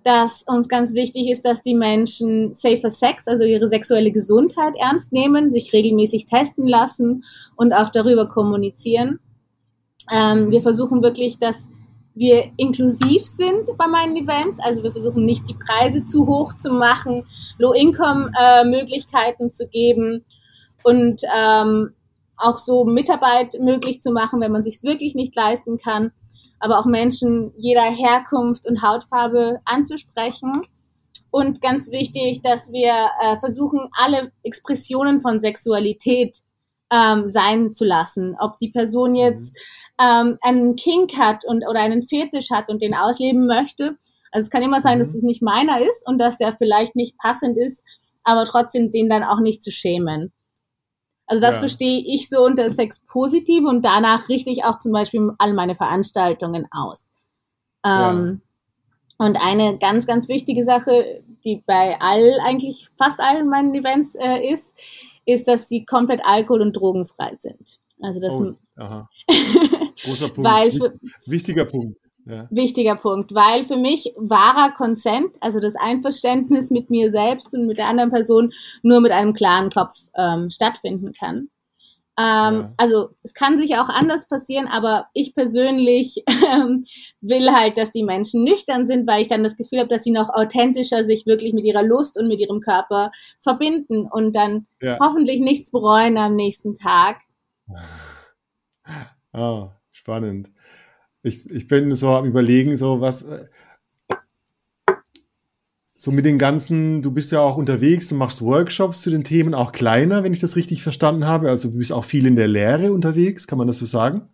dass 0.04 0.44
uns 0.48 0.68
ganz 0.68 0.96
wichtig 0.96 1.30
ist, 1.30 1.46
dass 1.46 1.62
die 1.62 1.76
Menschen 1.76 2.52
safer 2.52 2.90
Sex, 2.90 3.28
also 3.28 3.44
ihre 3.44 3.70
sexuelle 3.70 4.12
Gesundheit 4.12 4.74
ernst 4.80 5.14
nehmen, 5.14 5.52
sich 5.52 5.72
regelmäßig 5.72 6.26
testen 6.26 6.66
lassen 6.66 7.24
und 7.56 7.74
auch 7.74 7.92
darüber 7.92 8.28
kommunizieren. 8.28 9.20
Ähm, 10.12 10.50
wir 10.50 10.64
versuchen 10.64 11.04
wirklich, 11.04 11.38
dass 11.38 11.70
wir 12.16 12.52
inklusiv 12.58 13.24
sind 13.24 13.70
bei 13.78 13.86
meinen 13.86 14.16
Events. 14.18 14.60
Also 14.64 14.82
wir 14.82 14.92
versuchen 14.92 15.26
nicht 15.26 15.48
die 15.48 15.56
Preise 15.56 16.04
zu 16.06 16.26
hoch 16.26 16.54
zu 16.54 16.72
machen, 16.72 17.24
Low-Income-Möglichkeiten 17.60 19.48
äh, 19.48 19.52
zu 19.52 19.68
geben 19.68 20.26
und 20.84 21.22
ähm, 21.38 21.94
auch 22.38 22.58
so 22.58 22.86
Mitarbeit 22.86 23.56
möglich 23.60 24.02
zu 24.02 24.12
machen, 24.12 24.42
wenn 24.42 24.52
man 24.52 24.64
sich 24.64 24.82
wirklich 24.84 25.16
nicht 25.16 25.36
leisten 25.36 25.78
kann, 25.78 26.12
aber 26.60 26.80
auch 26.80 26.86
Menschen 26.86 27.54
jeder 27.58 27.84
Herkunft 27.84 28.68
und 28.68 28.82
Hautfarbe 28.82 29.60
anzusprechen. 29.66 30.64
Und 31.30 31.62
ganz 31.62 31.90
wichtig, 31.90 32.42
dass 32.44 32.72
wir 32.72 32.94
äh, 32.94 33.40
versuchen, 33.40 33.90
alle 33.98 34.32
Expressionen 34.44 35.20
von 35.20 35.42
Sexualität 35.42 36.38
ähm, 36.92 37.28
sein 37.28 37.72
zu 37.72 37.86
lassen. 37.86 38.36
Ob 38.40 38.56
die 38.58 38.70
Person 38.70 39.12
mhm. 39.12 39.16
jetzt 39.16 39.58
ähm, 40.00 40.38
einen 40.42 40.76
Kink 40.76 41.18
hat 41.18 41.44
und 41.46 41.66
oder 41.68 41.82
einen 41.82 42.02
Fetisch 42.02 42.52
hat 42.52 42.70
und 42.70 42.82
den 42.82 42.96
ausleben 42.96 43.48
möchte. 43.48 43.98
Also 44.32 44.46
es 44.46 44.50
kann 44.50 44.64
immer 44.64 44.82
sein, 44.82 44.98
mhm. 44.98 45.04
dass 45.04 45.16
es 45.16 45.24
nicht 45.24 45.42
meiner 45.42 45.82
ist 45.82 46.08
und 46.08 46.20
dass 46.20 46.38
der 46.38 46.56
vielleicht 46.58 46.96
nicht 46.96 47.18
passend 47.18 47.58
ist, 47.58 47.84
aber 48.24 48.46
trotzdem 48.46 48.92
den 48.92 49.10
dann 49.10 49.24
auch 49.24 49.40
nicht 49.40 49.64
zu 49.64 49.72
schämen. 49.72 50.32
Also 51.26 51.42
das 51.42 51.56
ja. 51.56 51.60
verstehe 51.62 52.04
ich 52.06 52.30
so 52.30 52.44
unter 52.44 52.70
Sex 52.70 53.06
positiv 53.08 53.66
und 53.66 53.84
danach 53.84 54.28
richte 54.30 54.50
ich 54.50 54.66
auch 54.66 54.80
zum 54.80 54.92
Beispiel 54.92 55.32
all 55.38 55.54
meine 55.54 55.76
Veranstaltungen 55.76 56.68
aus. 56.72 57.12
Ähm, 57.86 58.42
ja. 59.20 59.26
Und 59.26 59.38
eine 59.46 59.78
ganz, 59.78 60.06
ganz 60.06 60.28
wichtige 60.28 60.64
Sache, 60.64 61.24
die 61.46 61.64
bei 61.66 61.98
all, 62.00 62.40
eigentlich 62.46 62.90
fast 62.98 63.20
allen 63.20 63.48
meinen 63.48 63.74
Events 63.74 64.16
äh, 64.16 64.46
ist, 64.52 64.76
ist, 65.26 65.48
dass 65.48 65.70
sie 65.70 65.86
komplett 65.86 66.22
alkohol- 66.26 66.62
und 66.62 66.74
drogenfrei 66.74 67.36
sind. 67.40 67.80
Also 68.02 68.20
das 68.20 68.34
oh, 68.34 68.54
aha. 68.76 69.10
Großer 70.04 70.30
Punkt. 70.30 70.50
Weil 70.50 70.72
für, 70.72 71.00
Wichtiger 71.26 71.66
Punkt. 71.66 71.98
Ja. 72.26 72.48
Wichtiger 72.50 72.96
Punkt, 72.96 73.34
weil 73.34 73.64
für 73.64 73.78
mich 73.78 74.14
wahrer 74.16 74.72
Consent, 74.74 75.36
also 75.42 75.60
das 75.60 75.76
Einverständnis 75.76 76.72
mit 76.72 76.90
mir 76.90 77.12
selbst 77.12 77.54
und 77.54 77.68
mit 77.68 77.78
der 77.78 77.88
anderen 77.88 78.12
Person, 78.12 78.54
nur 78.82 79.02
mit 79.02 79.12
einem 79.12 79.34
klaren 79.34 79.70
Kopf 79.70 80.04
ähm, 80.16 80.50
stattfinden 80.50 81.14
kann. 81.14 81.50
Ähm, 82.18 82.54
ja. 82.62 82.74
Also 82.78 83.10
es 83.24 83.34
kann 83.34 83.58
sich 83.58 83.76
auch 83.78 83.90
anders 83.90 84.28
passieren, 84.28 84.68
aber 84.68 85.08
ich 85.14 85.34
persönlich 85.34 86.24
ähm, 86.54 86.86
will 87.22 87.52
halt, 87.52 87.78
dass 87.78 87.92
die 87.92 88.04
Menschen 88.04 88.44
nüchtern 88.44 88.86
sind, 88.86 89.08
weil 89.08 89.24
ich 89.24 89.28
dann 89.28 89.44
das 89.44 89.58
Gefühl 89.58 89.80
habe, 89.80 89.90
dass 89.90 90.04
sie 90.04 90.12
noch 90.12 90.30
authentischer 90.30 91.06
sich 91.06 91.26
wirklich 91.26 91.54
mit 91.54 91.66
ihrer 91.66 91.84
Lust 91.84 92.20
und 92.20 92.28
mit 92.28 92.40
ihrem 92.40 92.62
Körper 92.62 93.12
verbinden 93.42 94.08
und 94.10 94.34
dann 94.34 94.68
ja. 94.82 94.98
hoffentlich 95.02 95.42
nichts 95.42 95.72
bereuen 95.72 96.18
am 96.18 96.36
nächsten 96.36 96.76
Tag. 96.76 97.20
Oh, 99.36 99.70
spannend 99.92 100.52
ich, 101.24 101.50
ich 101.50 101.68
bin 101.68 101.94
so 101.96 102.10
am 102.10 102.26
überlegen, 102.26 102.78
so 102.78 103.02
was, 103.02 103.24
äh, 103.24 103.46
so 105.96 106.12
mit 106.12 106.26
den 106.26 106.38
ganzen, 106.38 107.02
du 107.02 107.12
bist 107.12 107.32
ja 107.32 107.40
auch 107.40 107.56
unterwegs, 107.56 108.10
du 108.10 108.16
machst 108.16 108.42
Workshops 108.42 109.02
zu 109.02 109.10
den 109.10 109.24
Themen, 109.24 109.54
auch 109.54 109.72
kleiner, 109.72 110.24
wenn 110.24 110.34
ich 110.34 110.40
das 110.40 110.58
richtig 110.58 110.84
verstanden 110.84 111.26
habe. 111.26 111.50
Also 111.50 111.70
du 111.70 111.78
bist 111.78 111.94
auch 111.94 112.04
viel 112.04 112.26
in 112.26 112.36
der 112.36 112.50
Lehre 112.50 112.92
unterwegs, 112.92 113.48
kann 113.48 113.58
man 113.58 113.68
das 113.68 113.78
so 113.78 113.86
sagen? 113.86 114.30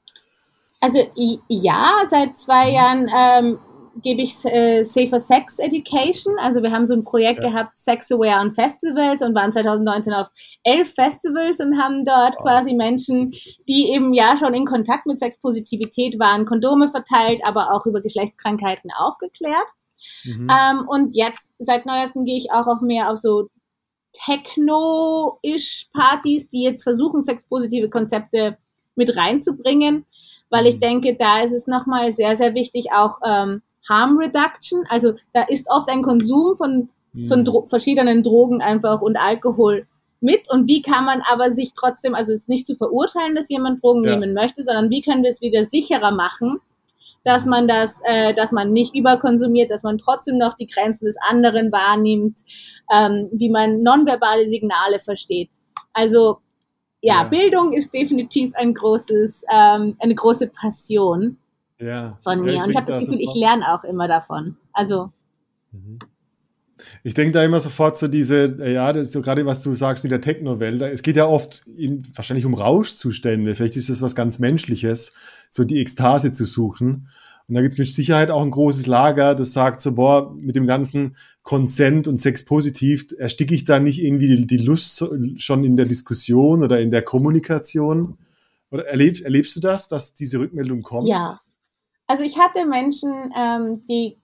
Also 0.82 1.00
ja, 1.48 1.86
seit 2.10 2.38
zwei 2.38 2.72
Jahren 2.72 3.08
ähm, 3.10 3.60
gebe 4.02 4.22
ich 4.22 4.34
äh, 4.46 4.84
Safer 4.84 5.20
Sex 5.20 5.60
Education. 5.60 6.36
Also 6.40 6.64
wir 6.64 6.72
haben 6.72 6.88
so 6.88 6.94
ein 6.94 7.04
Projekt 7.04 7.42
ja. 7.42 7.50
gehabt, 7.50 7.78
Sex 7.78 8.12
Aware 8.12 8.42
on 8.42 8.54
Festivals 8.54 9.22
und 9.22 9.36
waren 9.36 9.52
2019 9.52 10.14
auf 10.14 10.28
elf 10.64 10.94
Festivals 10.94 11.60
und 11.60 11.82
haben 11.82 12.06
dort 12.06 12.36
oh. 12.40 12.44
quasi 12.44 12.74
Menschen, 12.74 13.34
die 13.68 13.92
eben 13.94 14.14
ja 14.14 14.38
schon 14.38 14.54
in 14.54 14.66
Kontakt 14.66 15.06
mit 15.06 15.20
Sexpositivität 15.20 16.20
waren, 16.20 16.46
Kondome 16.46 16.90
verteilt, 16.90 17.42
aber 17.46 17.74
auch 17.74 17.86
über 17.86 18.02
Geschlechtskrankheiten 18.02 18.92
aufgeklärt. 18.98 19.68
Mhm. 20.24 20.50
Ähm, 20.50 20.88
und 20.88 21.16
jetzt 21.16 21.52
seit 21.60 21.86
neuestem 21.86 22.26
gehe 22.26 22.38
ich 22.38 22.52
auch 22.52 22.68
auf 22.68 22.82
mehr 22.82 23.12
auf 23.12 23.20
so 23.20 23.50
Techno-ish 24.14 25.90
Partys, 25.94 26.50
die 26.50 26.64
jetzt 26.64 26.84
versuchen, 26.84 27.24
sexpositive 27.24 27.90
Konzepte 27.90 28.58
mit 28.96 29.16
reinzubringen, 29.16 30.06
weil 30.50 30.68
ich 30.68 30.76
mhm. 30.76 30.82
denke, 30.82 31.16
da 31.16 31.42
ist 31.42 31.54
es 31.54 31.68
nochmal 31.68 32.12
sehr, 32.12 32.38
sehr 32.38 32.54
wichtig, 32.54 32.88
auch 32.92 33.20
ähm, 33.26 33.62
Harm 33.90 34.18
Reduction. 34.18 34.84
Also 34.90 35.14
da 35.34 35.44
ist 35.48 35.68
oft 35.70 35.90
ein 35.90 36.04
Konsum 36.04 36.56
von, 36.56 36.90
von 37.28 37.40
mhm. 37.40 37.46
Dro 37.46 37.66
verschiedenen 37.66 38.24
Drogen 38.24 38.62
einfach 38.62 39.02
und 39.02 39.18
Alkohol 39.18 39.88
mit 40.22 40.52
und 40.52 40.68
wie 40.68 40.82
kann 40.82 41.06
man 41.06 41.22
aber 41.32 41.52
sich 41.52 41.72
trotzdem, 41.74 42.14
also 42.14 42.34
es 42.34 42.40
ist 42.40 42.50
nicht 42.50 42.68
zu 42.68 42.76
verurteilen, 42.76 43.36
dass 43.36 43.50
jemand 43.50 43.82
Drogen 43.82 44.04
ja. 44.04 44.16
nehmen 44.16 44.34
möchte, 44.34 44.66
sondern 44.66 44.90
wie 44.90 45.02
können 45.02 45.24
wir 45.24 45.30
es 45.30 45.42
wieder 45.42 45.66
sicherer 45.66 46.12
machen, 46.12 46.60
dass 47.24 47.46
man 47.46 47.68
das, 47.68 48.02
äh, 48.06 48.34
dass 48.34 48.52
man 48.52 48.74
nicht 48.74 48.96
überkonsumiert, 48.96 49.72
dass 49.72 49.84
man 49.84 49.98
trotzdem 49.98 50.38
noch 50.38 50.56
die 50.56 50.68
Grenzen 50.68 51.06
des 51.06 51.16
anderen 51.30 51.72
wahrnimmt, 51.72 52.40
ähm, 52.94 53.30
wie 53.32 53.50
man 53.50 53.82
nonverbale 53.82 54.48
Signale 54.48 55.00
versteht. 55.00 55.50
Also 55.94 56.40
ja, 57.02 57.22
ja. 57.22 57.24
Bildung 57.24 57.74
ist 57.74 57.94
definitiv 57.94 58.54
ein 58.56 58.74
großes, 58.74 59.44
ähm, 59.52 59.96
eine 60.00 60.16
große 60.16 60.48
Passion 60.48 61.38
ja. 61.80 62.18
von 62.22 62.42
mir. 62.42 62.54
Ja, 62.54 62.64
und 62.64 62.70
ich 62.70 62.76
habe 62.76 62.92
das 62.92 63.06
Gefühl, 63.06 63.22
ich 63.22 63.34
lerne 63.34 63.74
auch 63.74 63.84
immer 63.84 64.08
davon. 64.08 64.58
Also. 64.74 65.12
Mhm. 65.72 66.00
Ich 67.04 67.14
denke 67.14 67.34
da 67.34 67.44
immer 67.44 67.60
sofort 67.60 67.98
so 67.98 68.08
diese, 68.08 68.58
ja, 68.72 68.94
das 68.94 69.08
ist 69.08 69.14
so 69.14 69.22
gerade 69.22 69.46
was 69.46 69.62
du 69.64 69.74
sagst 69.74 70.04
mit 70.06 70.12
der 70.12 70.22
Techno-Welt. 70.22 70.82
Es 70.82 71.02
geht 71.02 71.18
ja 71.18 71.28
oft 71.28 71.68
in, 71.78 72.04
wahrscheinlich 72.16 72.46
um 72.46 72.54
Rauschzustände. 72.54 73.54
Vielleicht 73.54 73.76
ist 73.76 73.90
das 73.90 74.02
was 74.02 74.16
ganz 74.16 74.40
Menschliches, 74.40 75.14
so 75.50 75.66
die 75.66 75.82
Ekstase 75.82 76.32
zu 76.32 76.46
suchen. 76.46 77.10
Und 77.50 77.56
da 77.56 77.62
gibt 77.62 77.74
es 77.74 77.80
mit 77.80 77.90
Sicherheit 77.90 78.30
auch 78.30 78.44
ein 78.44 78.52
großes 78.52 78.86
Lager, 78.86 79.34
das 79.34 79.54
sagt 79.54 79.82
so, 79.82 79.96
boah, 79.96 80.36
mit 80.36 80.56
dem 80.56 80.68
ganzen 80.68 81.18
Consent 81.42 82.08
und 82.08 82.18
Sex 82.18 82.46
positiv 82.46 83.08
ersticke 83.18 83.56
ich 83.56 83.66
da 83.66 83.80
nicht 83.80 84.02
irgendwie 84.02 84.46
die 84.46 84.58
Lust 84.58 85.04
schon 85.38 85.64
in 85.64 85.76
der 85.76 85.88
Diskussion 85.88 86.62
oder 86.62 86.80
in 86.80 86.92
der 86.92 87.02
Kommunikation? 87.02 88.20
Oder 88.70 88.86
erlebst, 88.86 89.24
erlebst 89.24 89.56
du 89.56 89.60
das, 89.60 89.88
dass 89.88 90.14
diese 90.14 90.40
Rückmeldung 90.40 90.84
kommt? 90.84 91.08
Ja, 91.08 91.42
also 92.10 92.24
ich 92.24 92.40
hatte 92.40 92.66
Menschen, 92.66 93.32
ähm, 93.38 93.86
die, 93.88 94.18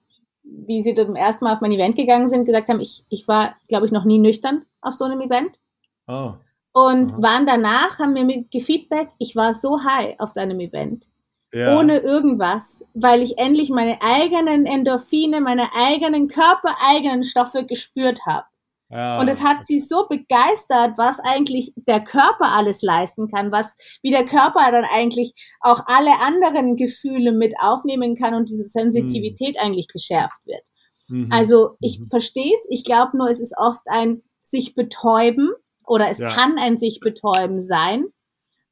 wie 0.44 0.82
sie 0.82 0.96
zum 0.96 1.16
ersten 1.16 1.46
Mal 1.46 1.54
auf 1.54 1.62
mein 1.62 1.72
Event 1.72 1.96
gegangen 1.96 2.28
sind, 2.28 2.46
gesagt 2.46 2.68
haben, 2.68 2.82
ich, 2.82 3.06
ich 3.10 3.28
war, 3.28 3.56
glaube 3.68 3.86
ich, 3.86 3.92
noch 3.92 4.06
nie 4.06 4.18
nüchtern 4.18 4.66
auf 4.82 4.96
so 4.96 5.06
einem 5.06 5.22
Event. 5.22 5.60
Oh. 6.08 6.34
Und 6.74 7.14
Aha. 7.14 7.22
waren 7.22 7.46
danach, 7.46 8.00
haben 8.00 8.14
mir 8.14 8.26
mit 8.26 8.50
gefeedback, 8.50 9.10
ich 9.20 9.36
war 9.36 9.54
so 9.54 9.84
high 9.84 10.20
auf 10.20 10.34
deinem 10.34 10.60
Event. 10.60 11.08
Ja. 11.54 11.78
Ohne 11.78 12.00
irgendwas, 12.00 12.84
weil 12.96 13.22
ich 13.22 13.38
endlich 13.38 13.70
meine 13.70 14.00
eigenen 14.02 14.66
Endorphine, 14.66 15.40
meine 15.40 15.70
eigenen 15.78 16.28
körpereigenen 16.28 17.24
Stoffe 17.24 17.66
gespürt 17.66 18.26
habe. 18.26 18.48
Ja. 18.96 19.20
Und 19.20 19.28
es 19.28 19.44
hat 19.44 19.66
sie 19.66 19.82
so 19.82 20.08
begeistert, 20.08 20.94
was 20.98 21.20
eigentlich 21.20 21.74
der 21.76 22.02
Körper 22.02 22.54
alles 22.56 22.82
leisten 22.82 23.30
kann, 23.30 23.52
was 23.52 23.76
wie 24.02 24.12
der 24.12 24.26
Körper 24.26 24.72
dann 24.72 24.86
eigentlich 24.86 25.34
auch 25.60 25.82
alle 25.88 26.12
anderen 26.26 26.78
Gefühle 26.78 27.34
mit 27.34 27.56
aufnehmen 27.60 28.16
kann 28.16 28.34
und 28.34 28.48
diese 28.48 28.70
Sensitivität 28.70 29.56
mhm. 29.56 29.66
eigentlich 29.66 29.90
geschärft 29.90 30.46
wird. 30.46 30.64
Mhm. 31.10 31.30
Also 31.30 31.76
ich 31.82 32.00
mhm. 32.00 32.10
verstehe 32.10 32.54
es, 32.54 32.68
ich 32.70 32.86
glaube 32.86 33.18
nur, 33.18 33.30
es 33.30 33.42
ist 33.42 33.56
oft 33.58 33.86
ein 33.88 34.22
sich 34.42 34.76
betäuben 34.76 35.50
oder 35.86 36.10
es 36.10 36.20
ja. 36.20 36.30
kann 36.30 36.58
ein 36.58 36.78
sich 36.78 37.02
betäuben 37.02 37.62
sein. 37.62 38.06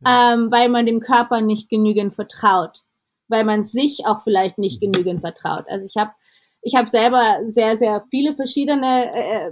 ähm, 0.06 0.52
weil 0.52 0.70
man 0.70 0.86
dem 0.86 1.00
Körper 1.00 1.42
nicht 1.42 1.70
genügend 1.70 2.14
vertraut, 2.14 2.84
weil 3.30 3.46
man 3.46 3.64
sich 3.64 4.06
auch 4.06 4.22
vielleicht 4.22 4.58
nicht 4.58 4.82
genügend 4.82 5.22
vertraut. 5.22 5.66
Also 5.70 5.86
ich 5.86 5.96
habe 6.00 6.12
ich 6.62 6.76
hab 6.76 6.90
selber 6.90 7.40
sehr, 7.46 7.78
sehr 7.78 8.04
viele 8.10 8.36
verschiedene 8.36 9.14
äh, 9.14 9.52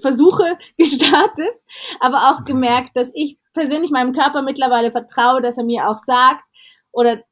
Versuche 0.00 0.58
gestartet, 0.78 1.54
aber 2.00 2.30
auch 2.30 2.44
gemerkt, 2.44 2.90
dass 2.94 3.10
ich 3.14 3.38
persönlich 3.52 3.90
meinem 3.90 4.12
Körper 4.12 4.42
mittlerweile 4.42 4.90
vertraue, 4.90 5.42
dass 5.42 5.58
er 5.58 5.64
mir 5.64 5.88
auch 5.88 5.98
sagt 5.98 6.44
oder 6.90 7.22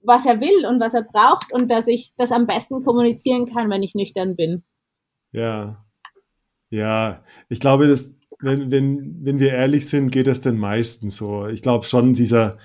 was 0.00 0.26
er 0.26 0.40
will 0.40 0.66
und 0.66 0.80
was 0.80 0.94
er 0.94 1.02
braucht 1.02 1.52
und 1.52 1.70
dass 1.70 1.86
ich 1.88 2.12
das 2.16 2.32
am 2.32 2.46
besten 2.46 2.84
kommunizieren 2.84 3.46
kann, 3.46 3.70
wenn 3.70 3.82
ich 3.82 3.94
nüchtern 3.94 4.36
bin. 4.36 4.62
Ja. 5.32 5.84
Ja, 6.70 7.24
ich 7.48 7.60
glaube, 7.60 7.88
dass, 7.88 8.16
wenn, 8.40 8.70
wenn, 8.70 9.24
wenn 9.24 9.40
wir 9.40 9.52
ehrlich 9.52 9.88
sind, 9.88 10.10
geht 10.10 10.26
das 10.26 10.40
den 10.40 10.58
meisten 10.58 11.08
so. 11.08 11.46
Ich 11.46 11.62
glaube 11.62 11.86
schon, 11.86 12.12
dieser, 12.12 12.58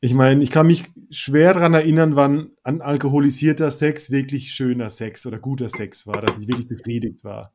ich 0.00 0.14
meine, 0.14 0.42
ich 0.42 0.50
kann 0.50 0.66
mich 0.66 0.84
schwer 1.10 1.54
daran 1.54 1.74
erinnern, 1.74 2.16
wann 2.16 2.50
an 2.62 2.80
alkoholisierter 2.80 3.70
Sex 3.70 4.10
wirklich 4.10 4.52
schöner 4.52 4.90
Sex 4.90 5.26
oder 5.26 5.38
guter 5.38 5.68
Sex 5.68 6.06
war, 6.06 6.22
dass 6.22 6.40
ich 6.40 6.48
wirklich 6.48 6.68
befriedigt 6.68 7.24
war. 7.24 7.52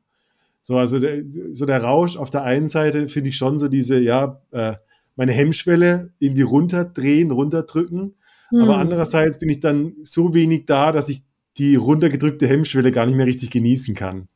So, 0.62 0.76
also 0.76 0.98
der, 0.98 1.24
so 1.24 1.66
der 1.66 1.82
Rausch 1.82 2.16
auf 2.16 2.30
der 2.30 2.42
einen 2.42 2.68
Seite 2.68 3.08
finde 3.08 3.30
ich 3.30 3.36
schon 3.36 3.58
so 3.58 3.68
diese, 3.68 3.98
ja, 3.98 4.42
äh, 4.50 4.74
meine 5.16 5.32
Hemmschwelle 5.32 6.12
irgendwie 6.18 6.42
runterdrehen, 6.42 7.30
runterdrücken. 7.30 8.14
Hm. 8.50 8.60
Aber 8.60 8.78
andererseits 8.78 9.38
bin 9.38 9.48
ich 9.48 9.60
dann 9.60 9.94
so 10.02 10.34
wenig 10.34 10.66
da, 10.66 10.92
dass 10.92 11.08
ich 11.08 11.22
die 11.56 11.74
runtergedrückte 11.74 12.46
Hemmschwelle 12.46 12.92
gar 12.92 13.06
nicht 13.06 13.16
mehr 13.16 13.26
richtig 13.26 13.50
genießen 13.50 13.94
kann. 13.94 14.28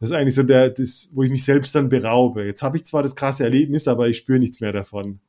Das 0.00 0.10
ist 0.10 0.16
eigentlich 0.16 0.34
so 0.34 0.42
der, 0.42 0.70
das, 0.70 1.10
wo 1.14 1.22
ich 1.22 1.30
mich 1.30 1.44
selbst 1.44 1.74
dann 1.74 1.88
beraube. 1.88 2.44
Jetzt 2.44 2.62
habe 2.62 2.76
ich 2.76 2.84
zwar 2.84 3.02
das 3.02 3.16
krasse 3.16 3.44
Erlebnis, 3.44 3.88
aber 3.88 4.08
ich 4.08 4.18
spüre 4.18 4.38
nichts 4.38 4.60
mehr 4.60 4.72
davon. 4.72 5.20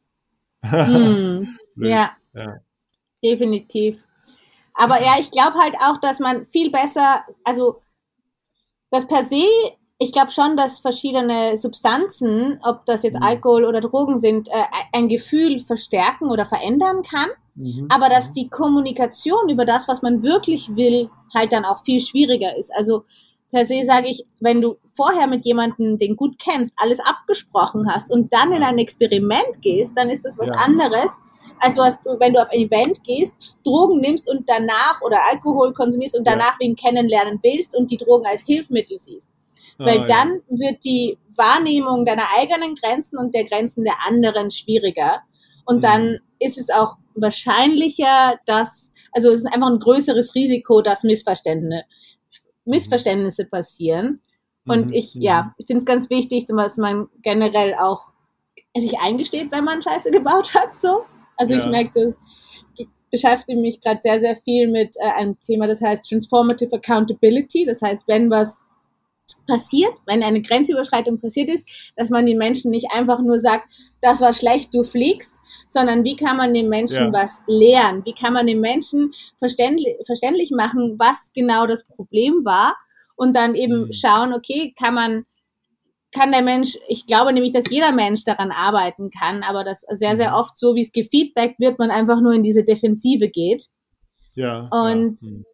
Hm. 0.62 1.58
ja. 1.78 2.12
ja. 2.34 2.58
Definitiv. 3.24 4.04
Aber 4.74 5.02
ja, 5.02 5.16
ich 5.20 5.32
glaube 5.32 5.58
halt 5.58 5.76
auch, 5.82 6.00
dass 6.00 6.20
man 6.20 6.46
viel 6.48 6.70
besser, 6.70 7.24
also 7.44 7.82
das 8.92 9.08
per 9.08 9.24
se, 9.24 9.46
ich 9.98 10.12
glaube 10.12 10.32
schon, 10.32 10.58
dass 10.58 10.80
verschiedene 10.80 11.56
Substanzen, 11.56 12.60
ob 12.64 12.86
das 12.86 13.04
jetzt 13.04 13.20
mhm. 13.20 13.24
Alkohol 13.24 13.66
oder 13.66 13.82
Drogen 13.82 14.18
sind, 14.18 14.50
äh, 14.50 14.64
ein 14.92 15.08
Gefühl 15.08 15.60
verstärken 15.60 16.30
oder 16.30 16.46
verändern 16.46 17.02
kann. 17.04 17.30
Mhm. 17.56 17.88
Aber 17.90 18.10
dass 18.10 18.34
die 18.34 18.50
Kommunikation 18.50 19.50
über 19.50 19.64
das, 19.64 19.88
was 19.88 20.02
man 20.02 20.22
wirklich 20.22 20.76
will, 20.76 21.10
halt 21.34 21.54
dann 21.54 21.64
auch 21.64 21.84
viel 21.86 22.02
schwieriger 22.02 22.58
ist. 22.58 22.72
Also 22.76 23.06
per 23.52 23.66
se 23.66 23.84
sage 23.86 24.10
ich, 24.10 24.26
wenn 24.42 24.60
du 24.60 24.76
vorher 24.94 25.28
mit 25.28 25.46
jemandem, 25.46 25.98
den 25.98 26.18
gut 26.18 26.40
kennst, 26.40 26.74
alles 26.76 27.00
abgesprochen 27.00 27.88
hast 27.90 28.12
und 28.12 28.34
dann 28.34 28.52
in 28.52 28.64
ein 28.64 28.78
Experiment 28.78 29.62
gehst, 29.62 29.94
dann 29.96 30.10
ist 30.10 30.26
das 30.26 30.38
was 30.38 30.48
ja. 30.48 30.56
anderes, 30.56 31.18
als 31.62 31.78
was 31.78 32.00
wenn 32.20 32.34
du 32.34 32.42
auf 32.42 32.50
ein 32.52 32.60
Event 32.60 33.02
gehst, 33.06 33.38
Drogen 33.64 34.02
nimmst 34.02 34.30
und 34.30 34.50
danach 34.50 35.02
oder 35.02 35.20
Alkohol 35.32 35.74
konsumierst 35.74 36.18
und 36.18 36.28
danach 36.28 36.58
ja. 36.60 36.68
wen 36.68 36.76
kennenlernen 36.76 37.40
willst 37.42 37.78
und 37.78 37.90
die 37.92 37.98
Drogen 37.98 38.26
als 38.26 38.42
Hilfsmittel 38.42 39.00
siehst. 39.00 39.30
Ah, 39.78 39.86
Weil 39.86 40.08
dann 40.08 40.42
ja. 40.50 40.60
wird 40.60 40.84
die 40.86 41.18
Wahrnehmung 41.36 42.06
deiner 42.06 42.26
eigenen 42.38 42.76
Grenzen 42.76 43.18
und 43.18 43.36
der 43.36 43.46
Grenzen 43.46 43.84
der 43.84 43.96
anderen 44.08 44.52
schwieriger. 44.52 45.22
Und 45.66 45.78
mhm. 45.78 45.82
dann 45.82 46.20
ist 46.40 46.58
es 46.58 46.70
auch 46.70 46.96
wahrscheinlicher, 47.16 48.40
dass, 48.46 48.92
also 49.12 49.30
es 49.30 49.42
ist 49.42 49.54
einfach 49.54 49.70
ein 49.70 49.80
größeres 49.80 50.36
Risiko, 50.36 50.82
dass 50.82 51.04
Missverständnisse, 51.04 51.84
Missverständnisse 52.66 53.46
passieren. 53.46 54.20
Und 54.66 54.88
mhm. 54.88 54.94
ich, 54.94 55.16
ja, 55.16 55.44
mhm. 55.44 55.52
ich 55.58 55.66
finde 55.68 55.80
es 55.80 55.86
ganz 55.86 56.10
wichtig, 56.10 56.46
dass 56.48 56.78
man 56.78 57.08
generell 57.22 57.76
auch 57.76 58.10
sich 58.78 59.00
eingesteht, 59.00 59.52
wenn 59.52 59.64
man 59.64 59.82
Scheiße 59.82 60.12
gebaut 60.12 60.54
hat, 60.54 60.76
so. 60.76 61.06
Also 61.38 61.56
ja. 61.56 61.64
ich 61.64 61.66
merke, 61.68 62.16
ich 62.78 62.88
beschäftige 63.12 63.60
mich 63.60 63.80
gerade 63.82 64.00
sehr, 64.02 64.20
sehr 64.20 64.36
viel 64.38 64.70
mit 64.70 64.96
äh, 65.00 65.20
einem 65.20 65.38
Thema, 65.44 65.68
das 65.68 65.82
heißt 65.82 66.08
Transformative 66.10 66.76
Accountability. 66.76 67.66
Das 67.66 67.82
heißt, 67.82 68.08
wenn 68.08 68.30
was 68.30 68.60
passiert, 69.48 69.94
wenn 70.06 70.24
eine 70.24 70.42
Grenzüberschreitung 70.42 71.20
passiert 71.20 71.50
ist, 71.50 71.68
dass 71.96 72.10
man 72.10 72.26
den 72.26 72.38
Menschen 72.38 72.72
nicht 72.72 72.92
einfach 72.94 73.20
nur 73.20 73.40
sagt, 73.40 73.70
das 74.02 74.22
war 74.22 74.34
schlecht, 74.34 74.74
du 74.74 74.84
fliegst, 74.84 75.36
sondern 75.70 76.04
wie 76.04 76.16
kann 76.16 76.38
man 76.38 76.54
den 76.54 76.70
Menschen 76.70 77.06
ja. 77.06 77.14
was 77.14 77.42
lehren? 77.48 78.04
Wie 78.06 78.14
kann 78.14 78.34
man 78.34 78.48
den 78.48 78.60
Menschen 78.60 79.14
verständlich, 79.40 79.96
verständlich 80.06 80.52
machen, 80.52 80.96
was 81.00 81.32
genau 81.34 81.68
das 81.68 81.86
Problem 81.86 82.46
war? 82.46 82.76
Und 83.16 83.36
dann 83.36 83.56
eben 83.56 83.86
mhm. 83.86 83.94
schauen, 83.94 84.34
okay, 84.34 84.74
kann 84.78 84.94
man, 84.94 85.26
kann 86.12 86.32
der 86.32 86.42
Mensch, 86.42 86.78
ich 86.88 87.06
glaube 87.06 87.32
nämlich, 87.34 87.54
dass 87.54 87.70
jeder 87.70 87.92
Mensch 87.92 88.26
daran 88.26 88.52
arbeiten 88.52 89.10
kann, 89.10 89.44
aber 89.44 89.64
das 89.64 89.86
sehr, 89.90 90.18
sehr 90.18 90.32
mhm. 90.32 90.36
oft 90.36 90.58
so, 90.58 90.76
wie 90.76 90.82
es 90.82 90.92
gefeedbackt 90.92 91.60
wird, 91.60 91.80
man 91.80 91.92
einfach 91.92 92.20
nur 92.20 92.34
in 92.34 92.44
diese 92.44 92.64
Defensive 92.64 93.30
geht. 93.30 93.68
Ja. 94.34 94.68
Und 94.72 95.22
ja. 95.22 95.30
Mhm 95.30 95.46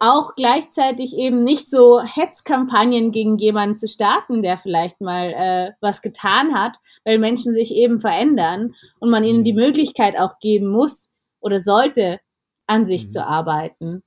auch 0.00 0.34
gleichzeitig 0.34 1.14
eben 1.16 1.44
nicht 1.44 1.70
so 1.70 2.02
Hetzkampagnen 2.02 3.12
gegen 3.12 3.36
jemanden 3.36 3.76
zu 3.76 3.86
starten, 3.86 4.42
der 4.42 4.56
vielleicht 4.56 5.00
mal 5.00 5.32
äh, 5.32 5.72
was 5.80 6.00
getan 6.00 6.54
hat, 6.54 6.78
weil 7.04 7.18
Menschen 7.18 7.52
sich 7.52 7.74
eben 7.74 8.00
verändern 8.00 8.74
und 8.98 9.10
man 9.10 9.24
ihnen 9.24 9.44
die 9.44 9.52
mhm. 9.52 9.60
Möglichkeit 9.60 10.18
auch 10.18 10.38
geben 10.40 10.68
muss 10.68 11.08
oder 11.40 11.60
sollte, 11.60 12.18
an 12.66 12.86
sich 12.86 13.06
mhm. 13.06 13.10
zu 13.10 13.26
arbeiten. 13.26 14.02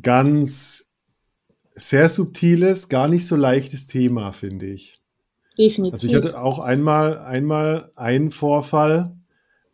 Ganz 0.00 0.90
sehr 1.74 2.08
subtiles, 2.08 2.88
gar 2.88 3.06
nicht 3.06 3.26
so 3.26 3.36
leichtes 3.36 3.86
Thema, 3.86 4.32
finde 4.32 4.66
ich. 4.66 5.00
Definitiv. 5.56 5.92
Also 5.92 6.08
ich 6.08 6.14
hatte 6.14 6.40
auch 6.40 6.58
einmal, 6.58 7.18
einmal 7.18 7.92
einen 7.94 8.32
Vorfall, 8.32 9.14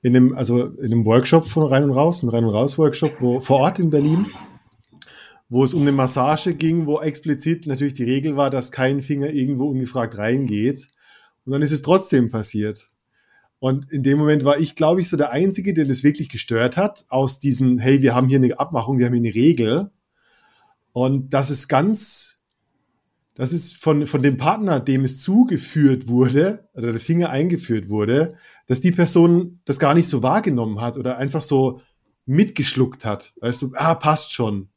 in 0.03 0.17
einem, 0.17 0.35
also 0.35 0.65
in 0.65 0.87
einem 0.87 1.05
Workshop 1.05 1.47
von 1.47 1.65
Rein 1.65 1.85
und 1.85 1.91
Raus, 1.91 2.23
ein 2.23 2.29
Rein 2.29 2.45
und 2.45 2.55
Raus 2.55 2.79
Workshop, 2.79 3.21
wo 3.21 3.41
vor 3.41 3.61
Ort 3.61 3.79
in 3.79 3.91
Berlin, 3.91 4.27
wo 5.49 5.65
es 5.65 5.75
um 5.75 5.83
eine 5.83 5.93
Massage 5.93 6.55
ging, 6.55 6.87
wo 6.87 7.01
explizit 7.01 7.67
natürlich 7.67 7.95
die 7.95 8.05
Regel 8.05 8.37
war, 8.37 8.51
dass 8.51 8.71
kein 8.71 9.01
Finger 9.01 9.31
irgendwo 9.31 9.67
ungefragt 9.69 10.19
reingeht. 10.19 10.89
Und 11.45 11.53
dann 11.53 11.63
ist 11.63 11.73
es 11.73 11.83
trotzdem 11.83 12.31
passiert. 12.31 12.91
Und 13.61 13.91
in 13.91 14.03
dem 14.03 14.19
Moment 14.19 14.45
war 14.45 14.59
ich, 14.59 14.77
glaube 14.77 15.01
ich, 15.01 15.09
so 15.09 15.17
der 15.17 15.33
Einzige, 15.33 15.75
der 15.75 15.87
das 15.87 16.05
wirklich 16.05 16.29
gestört 16.29 16.77
hat, 16.77 17.07
aus 17.09 17.41
diesen, 17.41 17.79
hey, 17.79 18.03
wir 18.03 18.15
haben 18.15 18.29
hier 18.29 18.39
eine 18.39 18.59
Abmachung, 18.61 18.99
wir 18.99 19.07
haben 19.07 19.15
hier 19.15 19.23
eine 19.23 19.35
Regel. 19.35 19.91
Und 20.93 21.33
das 21.35 21.51
ist 21.51 21.67
ganz 21.67 22.38
das 23.39 23.53
ist 23.53 23.77
von, 23.77 24.05
von 24.07 24.21
dem 24.21 24.37
Partner, 24.37 24.81
dem 24.81 25.05
es 25.05 25.23
zugeführt 25.23 26.09
wurde, 26.09 26.69
oder 26.75 26.91
der 26.91 27.01
Finger 27.01 27.31
eingeführt 27.31 27.89
wurde, 27.89 28.37
dass 28.67 28.81
die 28.81 28.91
Person 28.91 29.61
das 29.65 29.79
gar 29.79 29.95
nicht 29.95 30.09
so 30.09 30.25
wahrgenommen 30.25 30.81
hat 30.81 30.97
oder 30.97 31.19
einfach 31.19 31.41
so 31.41 31.81
mitgeschluckt 32.27 33.05
hat. 33.05 33.35
Weißt 33.41 33.63
du, 33.63 33.73
ah, 33.77 33.95
passt 33.95 34.33
schon. 34.33 34.69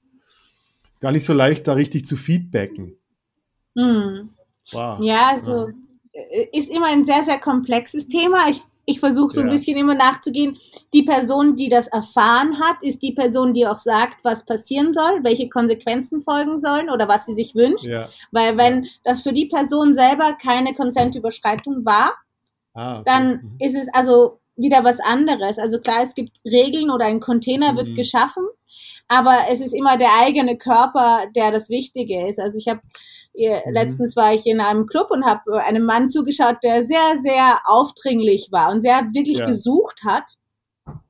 Gar 0.99 1.11
nicht 1.11 1.25
so 1.25 1.33
leicht, 1.33 1.67
da 1.67 1.73
richtig 1.73 2.05
zu 2.05 2.15
feedbacken. 2.15 2.95
Hm. 3.75 4.29
Wow. 4.71 4.99
Ja, 5.01 5.31
also 5.31 5.69
ja. 6.13 6.21
ist 6.53 6.69
immer 6.69 6.85
ein 6.85 7.03
sehr, 7.03 7.23
sehr 7.23 7.39
komplexes 7.39 8.09
Thema. 8.09 8.47
Ich 8.47 8.63
ich 8.85 8.99
versuche 8.99 9.31
so 9.31 9.41
ja. 9.41 9.45
ein 9.45 9.51
bisschen 9.51 9.77
immer 9.77 9.93
nachzugehen. 9.93 10.57
Die 10.93 11.03
Person, 11.03 11.55
die 11.55 11.69
das 11.69 11.87
erfahren 11.87 12.59
hat, 12.59 12.77
ist 12.81 13.01
die 13.03 13.13
Person, 13.13 13.53
die 13.53 13.67
auch 13.67 13.77
sagt, 13.77 14.17
was 14.23 14.45
passieren 14.45 14.93
soll, 14.93 15.23
welche 15.23 15.49
Konsequenzen 15.49 16.23
folgen 16.23 16.59
sollen 16.59 16.89
oder 16.89 17.07
was 17.07 17.25
sie 17.25 17.35
sich 17.35 17.55
wünscht. 17.55 17.85
Ja. 17.85 18.09
Weil 18.31 18.57
wenn 18.57 18.87
das 19.03 19.21
für 19.21 19.33
die 19.33 19.45
Person 19.45 19.93
selber 19.93 20.33
keine 20.33 20.73
Konsentüberschreitung 20.73 21.85
war, 21.85 22.13
ah, 22.73 22.99
okay. 22.99 23.03
dann 23.05 23.27
mhm. 23.29 23.55
ist 23.59 23.75
es 23.75 23.87
also 23.93 24.39
wieder 24.55 24.83
was 24.83 24.99
anderes. 24.99 25.59
Also 25.59 25.79
klar, 25.79 26.03
es 26.03 26.15
gibt 26.15 26.37
Regeln 26.45 26.89
oder 26.89 27.05
ein 27.05 27.19
Container 27.19 27.75
wird 27.75 27.89
mhm. 27.89 27.95
geschaffen, 27.95 28.45
aber 29.07 29.37
es 29.49 29.61
ist 29.61 29.73
immer 29.73 29.97
der 29.97 30.11
eigene 30.19 30.57
Körper, 30.57 31.25
der 31.35 31.51
das 31.51 31.69
Wichtige 31.69 32.27
ist. 32.27 32.39
Also 32.39 32.57
ich 32.57 32.67
habe. 32.67 32.81
Letztens 33.33 34.15
war 34.15 34.33
ich 34.33 34.45
in 34.45 34.59
einem 34.59 34.87
Club 34.87 35.09
und 35.09 35.25
habe 35.25 35.63
einem 35.63 35.85
Mann 35.85 36.09
zugeschaut, 36.09 36.57
der 36.63 36.83
sehr, 36.83 37.17
sehr 37.21 37.59
aufdringlich 37.65 38.49
war 38.51 38.71
und 38.71 38.81
sehr 38.81 39.07
wirklich 39.13 39.37
ja. 39.37 39.45
gesucht 39.45 40.01
hat. 40.03 40.37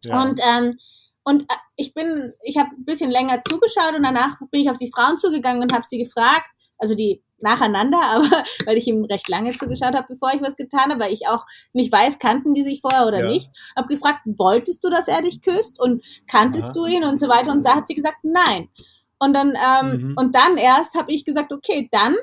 Ja. 0.04 0.22
Und 0.22 0.40
ähm, 0.40 0.76
und 1.24 1.44
äh, 1.44 1.56
ich 1.76 1.94
bin, 1.94 2.34
ich 2.44 2.58
habe 2.58 2.70
ein 2.72 2.86
bisschen 2.86 3.12
länger 3.12 3.42
zugeschaut 3.44 3.96
und 3.96 4.04
danach 4.04 4.38
bin 4.52 4.62
ich 4.62 4.70
auf 4.70 4.78
die 4.78 4.92
Frauen 4.94 5.18
zugegangen 5.18 5.62
und 5.62 5.74
habe 5.74 5.86
sie 5.88 6.00
gefragt, 6.00 6.50
also 6.78 6.96
die 6.96 7.24
nacheinander, 7.40 8.02
aber 8.12 8.44
weil 8.66 8.78
ich 8.78 8.88
ihm 8.88 9.04
recht 9.06 9.30
lange 9.30 9.56
zugeschaut 9.58 9.96
habe, 9.96 10.08
bevor 10.10 10.34
ich 10.34 10.42
was 10.42 10.56
getan 10.56 10.92
habe, 10.92 11.00
weil 11.00 11.14
ich 11.14 11.28
auch 11.28 11.46
nicht 11.74 11.92
weiß, 11.92 12.20
kannten 12.20 12.54
die 12.54 12.64
sich 12.64 12.82
vorher 12.82 13.08
oder 13.08 13.20
ja. 13.20 13.28
nicht. 13.28 13.50
Habe 13.76 13.88
gefragt, 13.88 14.22
wolltest 14.26 14.84
du, 14.84 14.90
dass 14.90 15.08
er 15.08 15.22
dich 15.22 15.42
küsst 15.42 15.80
und 15.80 16.04
kanntest 16.28 16.70
Aha. 16.70 16.74
du 16.74 16.86
ihn 16.86 17.04
und 17.04 17.20
so 17.20 17.28
weiter 17.28 17.52
und 17.52 17.66
da 17.66 17.76
hat 17.76 17.88
sie 17.88 17.96
gesagt, 17.96 18.20
nein. 18.24 18.70
Und 19.22 19.34
dann, 19.34 19.54
ähm, 19.56 19.92
mhm. 19.92 20.14
und 20.18 20.36
dann 20.36 20.58
erst 20.58 20.96
habe 20.96 21.12
ich 21.12 21.24
gesagt, 21.26 21.54
okay, 21.54 21.88
dann 21.92 22.16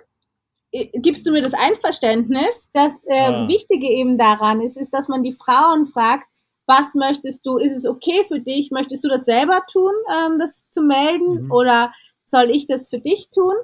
äh, 0.72 0.88
gibst 1.00 1.26
du 1.26 1.32
mir 1.32 1.42
das 1.42 1.54
Einverständnis. 1.54 2.70
Das 2.72 2.94
äh, 3.06 3.18
ah. 3.18 3.48
Wichtige 3.48 3.88
eben 3.88 4.18
daran 4.18 4.60
ist, 4.60 4.76
ist, 4.76 4.92
dass 4.92 5.08
man 5.08 5.22
die 5.22 5.32
Frauen 5.32 5.86
fragt, 5.86 6.26
was 6.66 6.94
möchtest 6.94 7.46
du, 7.46 7.58
ist 7.58 7.76
es 7.76 7.86
okay 7.86 8.24
für 8.26 8.40
dich, 8.40 8.70
möchtest 8.70 9.04
du 9.04 9.08
das 9.08 9.24
selber 9.24 9.62
tun, 9.72 9.92
ähm, 10.12 10.38
das 10.38 10.64
zu 10.70 10.82
melden 10.82 11.44
mhm. 11.44 11.52
oder 11.52 11.92
soll 12.26 12.50
ich 12.50 12.66
das 12.66 12.90
für 12.90 12.98
dich 12.98 13.30
tun? 13.30 13.54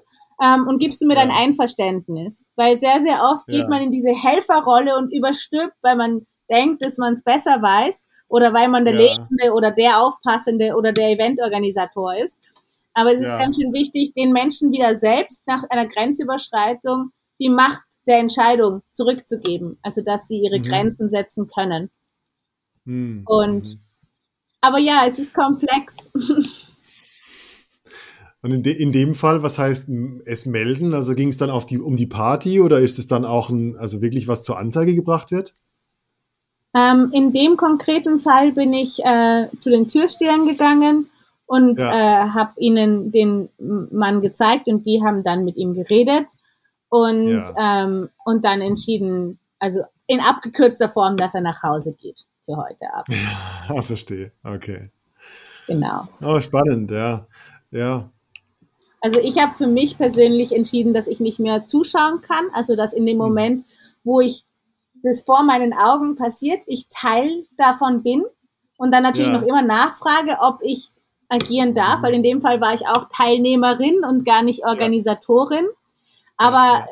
ähm, 0.42 0.66
und 0.66 0.78
gibst 0.78 1.00
du 1.00 1.06
mir 1.06 1.14
ja. 1.14 1.20
dein 1.20 1.30
Einverständnis? 1.30 2.44
Weil 2.56 2.78
sehr, 2.78 3.00
sehr 3.00 3.22
oft 3.22 3.44
ja. 3.48 3.58
geht 3.58 3.68
man 3.68 3.82
in 3.82 3.92
diese 3.92 4.12
Helferrolle 4.12 4.96
und 4.96 5.12
überstülpt, 5.12 5.76
weil 5.82 5.96
man 5.96 6.26
denkt, 6.50 6.82
dass 6.82 6.98
man 6.98 7.14
es 7.14 7.22
besser 7.22 7.62
weiß 7.62 8.06
oder 8.28 8.52
weil 8.52 8.68
man 8.68 8.84
der 8.84 8.94
ja. 8.94 9.00
Lehrende 9.00 9.52
oder 9.52 9.70
der 9.70 10.00
Aufpassende 10.00 10.74
oder 10.74 10.92
der 10.92 11.10
Eventorganisator 11.10 12.16
ist. 12.16 12.38
Aber 12.94 13.12
es 13.12 13.20
ist 13.20 13.26
ja. 13.26 13.38
ganz 13.38 13.56
schön 13.56 13.72
wichtig, 13.72 14.14
den 14.14 14.32
Menschen 14.32 14.72
wieder 14.72 14.96
selbst 14.96 15.46
nach 15.46 15.64
einer 15.68 15.86
Grenzüberschreitung 15.86 17.10
die 17.40 17.50
Macht 17.50 17.82
der 18.06 18.18
Entscheidung 18.18 18.82
zurückzugeben. 18.92 19.78
Also, 19.82 20.02
dass 20.02 20.28
sie 20.28 20.38
ihre 20.38 20.58
mhm. 20.58 20.62
Grenzen 20.62 21.10
setzen 21.10 21.48
können. 21.48 21.90
Mhm. 22.84 23.22
Und, 23.26 23.80
aber 24.60 24.78
ja, 24.78 25.06
es 25.06 25.18
ist 25.18 25.34
komplex. 25.34 26.10
Und 28.42 28.52
in, 28.52 28.62
de, 28.62 28.74
in 28.74 28.92
dem 28.92 29.14
Fall, 29.14 29.42
was 29.42 29.58
heißt 29.58 29.88
es 30.26 30.44
melden? 30.44 30.92
Also 30.92 31.14
ging 31.14 31.30
es 31.30 31.38
dann 31.38 31.48
auf 31.48 31.64
die, 31.64 31.78
um 31.78 31.96
die 31.96 32.06
Party 32.06 32.60
oder 32.60 32.78
ist 32.78 32.98
es 32.98 33.06
dann 33.06 33.24
auch 33.24 33.48
ein, 33.48 33.74
also 33.78 34.02
wirklich 34.02 34.28
was 34.28 34.42
zur 34.42 34.58
Anzeige 34.58 34.94
gebracht 34.94 35.30
wird? 35.30 35.54
Ähm, 36.76 37.10
in 37.14 37.32
dem 37.32 37.56
konkreten 37.56 38.20
Fall 38.20 38.52
bin 38.52 38.74
ich 38.74 39.02
äh, 39.02 39.46
zu 39.60 39.70
den 39.70 39.88
Türstehern 39.88 40.46
gegangen 40.46 41.08
und 41.54 41.78
ja. 41.78 41.92
äh, 41.92 42.28
habe 42.30 42.52
ihnen 42.58 43.12
den 43.12 43.48
Mann 43.58 44.20
gezeigt 44.20 44.66
und 44.66 44.84
die 44.86 45.04
haben 45.04 45.22
dann 45.22 45.44
mit 45.44 45.56
ihm 45.56 45.74
geredet 45.74 46.26
und, 46.88 47.28
ja. 47.28 47.84
ähm, 47.84 48.08
und 48.24 48.44
dann 48.44 48.60
entschieden, 48.60 49.38
also 49.60 49.82
in 50.08 50.18
abgekürzter 50.20 50.88
Form, 50.88 51.16
dass 51.16 51.32
er 51.34 51.42
nach 51.42 51.62
Hause 51.62 51.92
geht 51.92 52.24
für 52.44 52.56
heute 52.56 52.92
Abend. 52.92 53.16
Ja, 53.68 53.80
verstehe. 53.82 54.32
Okay. 54.42 54.90
Genau. 55.68 56.08
Oh, 56.20 56.40
spannend, 56.40 56.90
ja. 56.90 57.24
Ja. 57.70 58.10
Also 59.00 59.20
ich 59.20 59.38
habe 59.38 59.54
für 59.54 59.68
mich 59.68 59.96
persönlich 59.96 60.52
entschieden, 60.52 60.92
dass 60.92 61.06
ich 61.06 61.20
nicht 61.20 61.38
mehr 61.38 61.68
zuschauen 61.68 62.20
kann. 62.20 62.46
Also 62.52 62.74
dass 62.74 62.92
in 62.92 63.06
dem 63.06 63.20
hm. 63.20 63.26
Moment, 63.28 63.64
wo 64.02 64.20
ich 64.20 64.44
das 65.04 65.22
vor 65.22 65.44
meinen 65.44 65.72
Augen 65.72 66.16
passiert, 66.16 66.62
ich 66.66 66.88
Teil 66.88 67.44
davon 67.56 68.02
bin 68.02 68.24
und 68.76 68.90
dann 68.90 69.04
natürlich 69.04 69.32
ja. 69.32 69.38
noch 69.38 69.46
immer 69.46 69.62
nachfrage, 69.62 70.38
ob 70.40 70.58
ich 70.62 70.90
agieren 71.28 71.74
darf, 71.74 72.02
weil 72.02 72.14
in 72.14 72.22
dem 72.22 72.40
Fall 72.40 72.60
war 72.60 72.74
ich 72.74 72.86
auch 72.86 73.08
Teilnehmerin 73.14 74.04
und 74.04 74.24
gar 74.24 74.42
nicht 74.42 74.64
Organisatorin. 74.64 75.66
Aber 76.36 76.86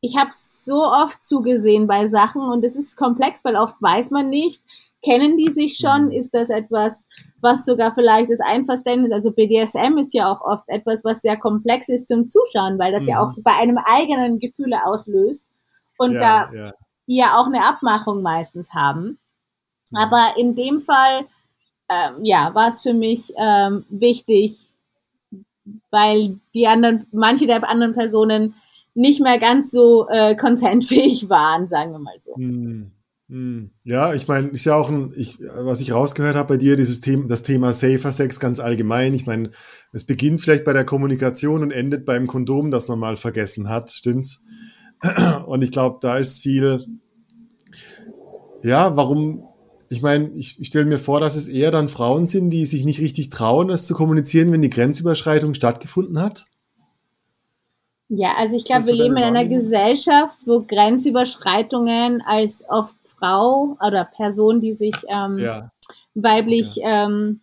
ich 0.00 0.16
habe 0.16 0.30
so 0.32 0.82
oft 0.82 1.24
zugesehen 1.24 1.86
bei 1.86 2.06
Sachen 2.08 2.42
und 2.42 2.64
es 2.64 2.76
ist 2.76 2.96
komplex, 2.96 3.44
weil 3.44 3.56
oft 3.56 3.76
weiß 3.80 4.10
man 4.10 4.28
nicht, 4.28 4.62
kennen 5.04 5.36
die 5.36 5.50
sich 5.50 5.76
schon? 5.76 6.06
Mhm. 6.06 6.12
Ist 6.12 6.34
das 6.34 6.50
etwas, 6.50 7.06
was 7.40 7.64
sogar 7.64 7.94
vielleicht 7.94 8.30
das 8.30 8.40
Einverständnis, 8.40 9.12
also 9.12 9.30
BDSM 9.30 9.98
ist 9.98 10.14
ja 10.14 10.30
auch 10.30 10.40
oft 10.40 10.68
etwas, 10.68 11.04
was 11.04 11.20
sehr 11.20 11.36
komplex 11.36 11.88
ist 11.88 12.08
zum 12.08 12.28
Zuschauen, 12.28 12.78
weil 12.78 12.92
das 12.92 13.02
mhm. 13.02 13.08
ja 13.08 13.20
auch 13.20 13.30
bei 13.44 13.52
einem 13.52 13.78
eigenen 13.78 14.40
Gefühle 14.40 14.84
auslöst 14.84 15.48
und 15.98 16.14
ja, 16.14 16.48
da 16.50 16.56
ja. 16.56 16.72
die 17.06 17.16
ja 17.16 17.38
auch 17.38 17.46
eine 17.46 17.66
Abmachung 17.66 18.22
meistens 18.22 18.72
haben. 18.72 19.18
Mhm. 19.90 19.98
Aber 19.98 20.34
in 20.36 20.54
dem 20.54 20.80
Fall, 20.80 21.26
ähm, 21.88 22.24
ja, 22.24 22.54
war 22.54 22.70
es 22.70 22.82
für 22.82 22.94
mich 22.94 23.32
ähm, 23.36 23.84
wichtig, 23.88 24.68
weil 25.90 26.38
die 26.54 26.66
anderen, 26.66 27.06
manche 27.12 27.46
der 27.46 27.68
anderen 27.68 27.94
Personen 27.94 28.54
nicht 28.94 29.20
mehr 29.20 29.38
ganz 29.38 29.70
so 29.70 30.08
äh, 30.08 30.36
konsentfähig 30.36 31.28
waren, 31.28 31.68
sagen 31.68 31.92
wir 31.92 31.98
mal 31.98 32.18
so. 32.20 32.34
Mhm. 32.36 32.92
Hm. 33.30 33.70
Ja, 33.84 34.12
ich 34.12 34.28
meine, 34.28 34.48
ist 34.48 34.66
ja 34.66 34.76
auch 34.76 34.90
ein, 34.90 35.12
ich, 35.16 35.38
was 35.40 35.80
ich 35.80 35.92
rausgehört 35.92 36.36
habe 36.36 36.54
bei 36.54 36.56
dir, 36.58 36.76
dieses 36.76 37.00
Thema, 37.00 37.26
das 37.26 37.42
Thema 37.42 37.72
Safer 37.72 38.12
Sex 38.12 38.38
ganz 38.38 38.60
allgemein. 38.60 39.14
Ich 39.14 39.24
meine, 39.24 39.50
es 39.92 40.04
beginnt 40.04 40.42
vielleicht 40.42 40.64
bei 40.64 40.74
der 40.74 40.84
Kommunikation 40.84 41.62
und 41.62 41.70
endet 41.70 42.04
beim 42.04 42.26
Kondom, 42.26 42.70
das 42.70 42.86
man 42.86 42.98
mal 42.98 43.16
vergessen 43.16 43.68
hat, 43.70 43.90
stimmt's? 43.90 44.42
Und 45.46 45.62
ich 45.62 45.70
glaube, 45.72 45.98
da 46.00 46.16
ist 46.16 46.40
viel, 46.40 46.84
ja, 48.62 48.96
warum, 48.96 49.48
ich 49.94 50.02
meine, 50.02 50.30
ich, 50.34 50.60
ich 50.60 50.66
stelle 50.66 50.86
mir 50.86 50.98
vor, 50.98 51.20
dass 51.20 51.36
es 51.36 51.48
eher 51.48 51.70
dann 51.70 51.88
Frauen 51.88 52.26
sind, 52.26 52.50
die 52.50 52.66
sich 52.66 52.84
nicht 52.84 53.00
richtig 53.00 53.30
trauen, 53.30 53.70
es 53.70 53.86
zu 53.86 53.94
kommunizieren, 53.94 54.50
wenn 54.50 54.60
die 54.60 54.70
Grenzüberschreitung 54.70 55.54
stattgefunden 55.54 56.20
hat. 56.20 56.46
Ja, 58.08 58.32
also 58.36 58.56
ich 58.56 58.64
glaube, 58.64 58.86
wir 58.86 58.94
leben 58.94 59.16
in 59.16 59.22
einer 59.22 59.44
Gesellschaft, 59.44 60.36
wo 60.44 60.60
Grenzüberschreitungen 60.60 62.22
als 62.22 62.64
oft 62.68 62.96
Frau 63.16 63.76
oder 63.80 64.04
Person, 64.04 64.60
die 64.60 64.72
sich 64.72 64.96
ähm, 65.08 65.38
ja. 65.38 65.70
weiblich 66.14 66.76
ja. 66.76 67.06
Ähm, 67.06 67.40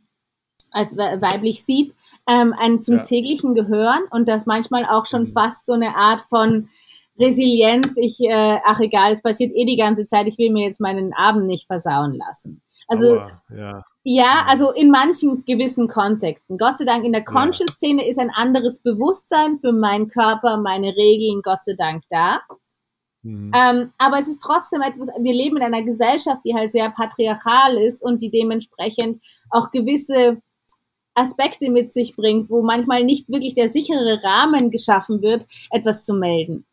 als 0.72 0.96
weiblich 0.96 1.64
sieht, 1.64 1.96
ähm, 2.28 2.54
ein 2.58 2.82
zum 2.82 2.98
ja. 2.98 3.04
täglichen 3.04 3.56
gehören 3.56 4.02
und 4.12 4.28
das 4.28 4.46
manchmal 4.46 4.86
auch 4.86 5.06
schon 5.06 5.24
mhm. 5.24 5.34
fast 5.34 5.66
so 5.66 5.74
eine 5.74 5.96
Art 5.96 6.22
von 6.30 6.70
Resilienz, 7.20 7.98
ich, 7.98 8.20
äh, 8.22 8.60
ach 8.66 8.80
egal, 8.80 9.12
es 9.12 9.22
passiert 9.22 9.52
eh 9.56 9.66
die 9.66 9.78
ganze 9.78 10.08
Zeit, 10.08 10.28
ich 10.28 10.38
will 10.38 10.52
mir 10.52 10.66
jetzt 10.66 10.82
meinen 10.82 11.14
Abend 11.14 11.48
nicht 11.48 11.68
versauen 11.68 12.14
lassen. 12.14 12.62
Also 12.88 13.20
Aua, 13.20 13.42
ja. 13.56 13.84
ja, 14.04 14.46
also 14.48 14.72
in 14.72 14.90
manchen 14.92 15.46
gewissen 15.46 15.88
Kontexten. 15.88 16.58
Gott 16.58 16.78
sei 16.78 16.86
Dank 16.86 17.06
in 17.06 17.14
der 17.14 17.24
Conscious-Szene 17.24 18.08
ist 18.08 18.20
ein 18.20 18.32
anderes 18.32 18.80
Bewusstsein 18.80 19.60
für 19.60 19.72
meinen 19.72 20.10
Körper, 20.10 20.58
meine 20.58 20.88
Regeln, 20.88 21.42
Gott 21.42 21.64
sei 21.64 21.74
Dank 21.78 22.04
da. 22.10 22.42
Mhm. 23.24 23.52
Ähm, 23.56 23.94
aber 23.98 24.20
es 24.20 24.28
ist 24.28 24.42
trotzdem 24.42 24.82
etwas, 24.82 25.08
wir 25.20 25.34
leben 25.34 25.58
in 25.58 25.64
einer 25.64 25.84
Gesellschaft, 25.84 26.42
die 26.44 26.56
halt 26.56 26.72
sehr 26.72 26.90
patriarchal 26.90 27.78
ist 27.78 28.02
und 28.02 28.22
die 28.22 28.32
dementsprechend 28.32 29.22
auch 29.50 29.72
gewisse 29.72 30.42
Aspekte 31.14 31.70
mit 31.70 31.94
sich 31.94 32.16
bringt, 32.16 32.50
wo 32.50 32.62
manchmal 32.62 33.04
nicht 33.04 33.30
wirklich 33.30 33.54
der 33.54 33.72
sichere 33.72 34.22
Rahmen 34.24 34.72
geschaffen 34.72 35.22
wird, 35.22 35.46
etwas 35.70 36.04
zu 36.04 36.14
melden. 36.14 36.66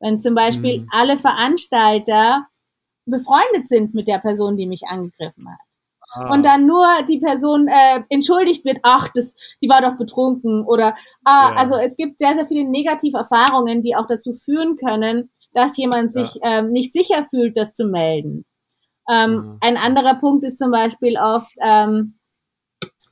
Wenn 0.00 0.20
zum 0.20 0.34
Beispiel 0.34 0.80
mhm. 0.80 0.88
alle 0.90 1.18
Veranstalter 1.18 2.46
befreundet 3.06 3.68
sind 3.68 3.94
mit 3.94 4.08
der 4.08 4.18
Person, 4.18 4.56
die 4.56 4.66
mich 4.66 4.82
angegriffen 4.88 5.48
hat. 5.48 5.60
Ah. 6.12 6.32
Und 6.32 6.44
dann 6.44 6.66
nur 6.66 6.86
die 7.08 7.18
Person 7.18 7.68
äh, 7.68 8.02
entschuldigt 8.08 8.64
wird, 8.64 8.78
ach, 8.82 9.08
das, 9.14 9.34
die 9.62 9.68
war 9.68 9.80
doch 9.80 9.96
betrunken 9.96 10.64
oder 10.64 10.96
ah, 11.24 11.50
ja. 11.50 11.56
also 11.56 11.76
es 11.76 11.96
gibt 11.96 12.18
sehr, 12.18 12.34
sehr 12.34 12.46
viele 12.46 12.64
negative 12.68 13.18
Erfahrungen, 13.18 13.82
die 13.82 13.96
auch 13.96 14.06
dazu 14.06 14.32
führen 14.32 14.76
können, 14.76 15.30
dass 15.52 15.76
jemand 15.76 16.12
sich 16.12 16.34
ja. 16.34 16.58
ähm, 16.58 16.72
nicht 16.72 16.92
sicher 16.92 17.26
fühlt, 17.30 17.56
das 17.56 17.74
zu 17.74 17.86
melden. 17.86 18.44
Ähm, 19.10 19.32
mhm. 19.32 19.58
Ein 19.60 19.76
anderer 19.76 20.14
Punkt 20.14 20.44
ist 20.44 20.58
zum 20.58 20.70
Beispiel 20.70 21.16
oft, 21.18 21.54
ähm, 21.64 22.18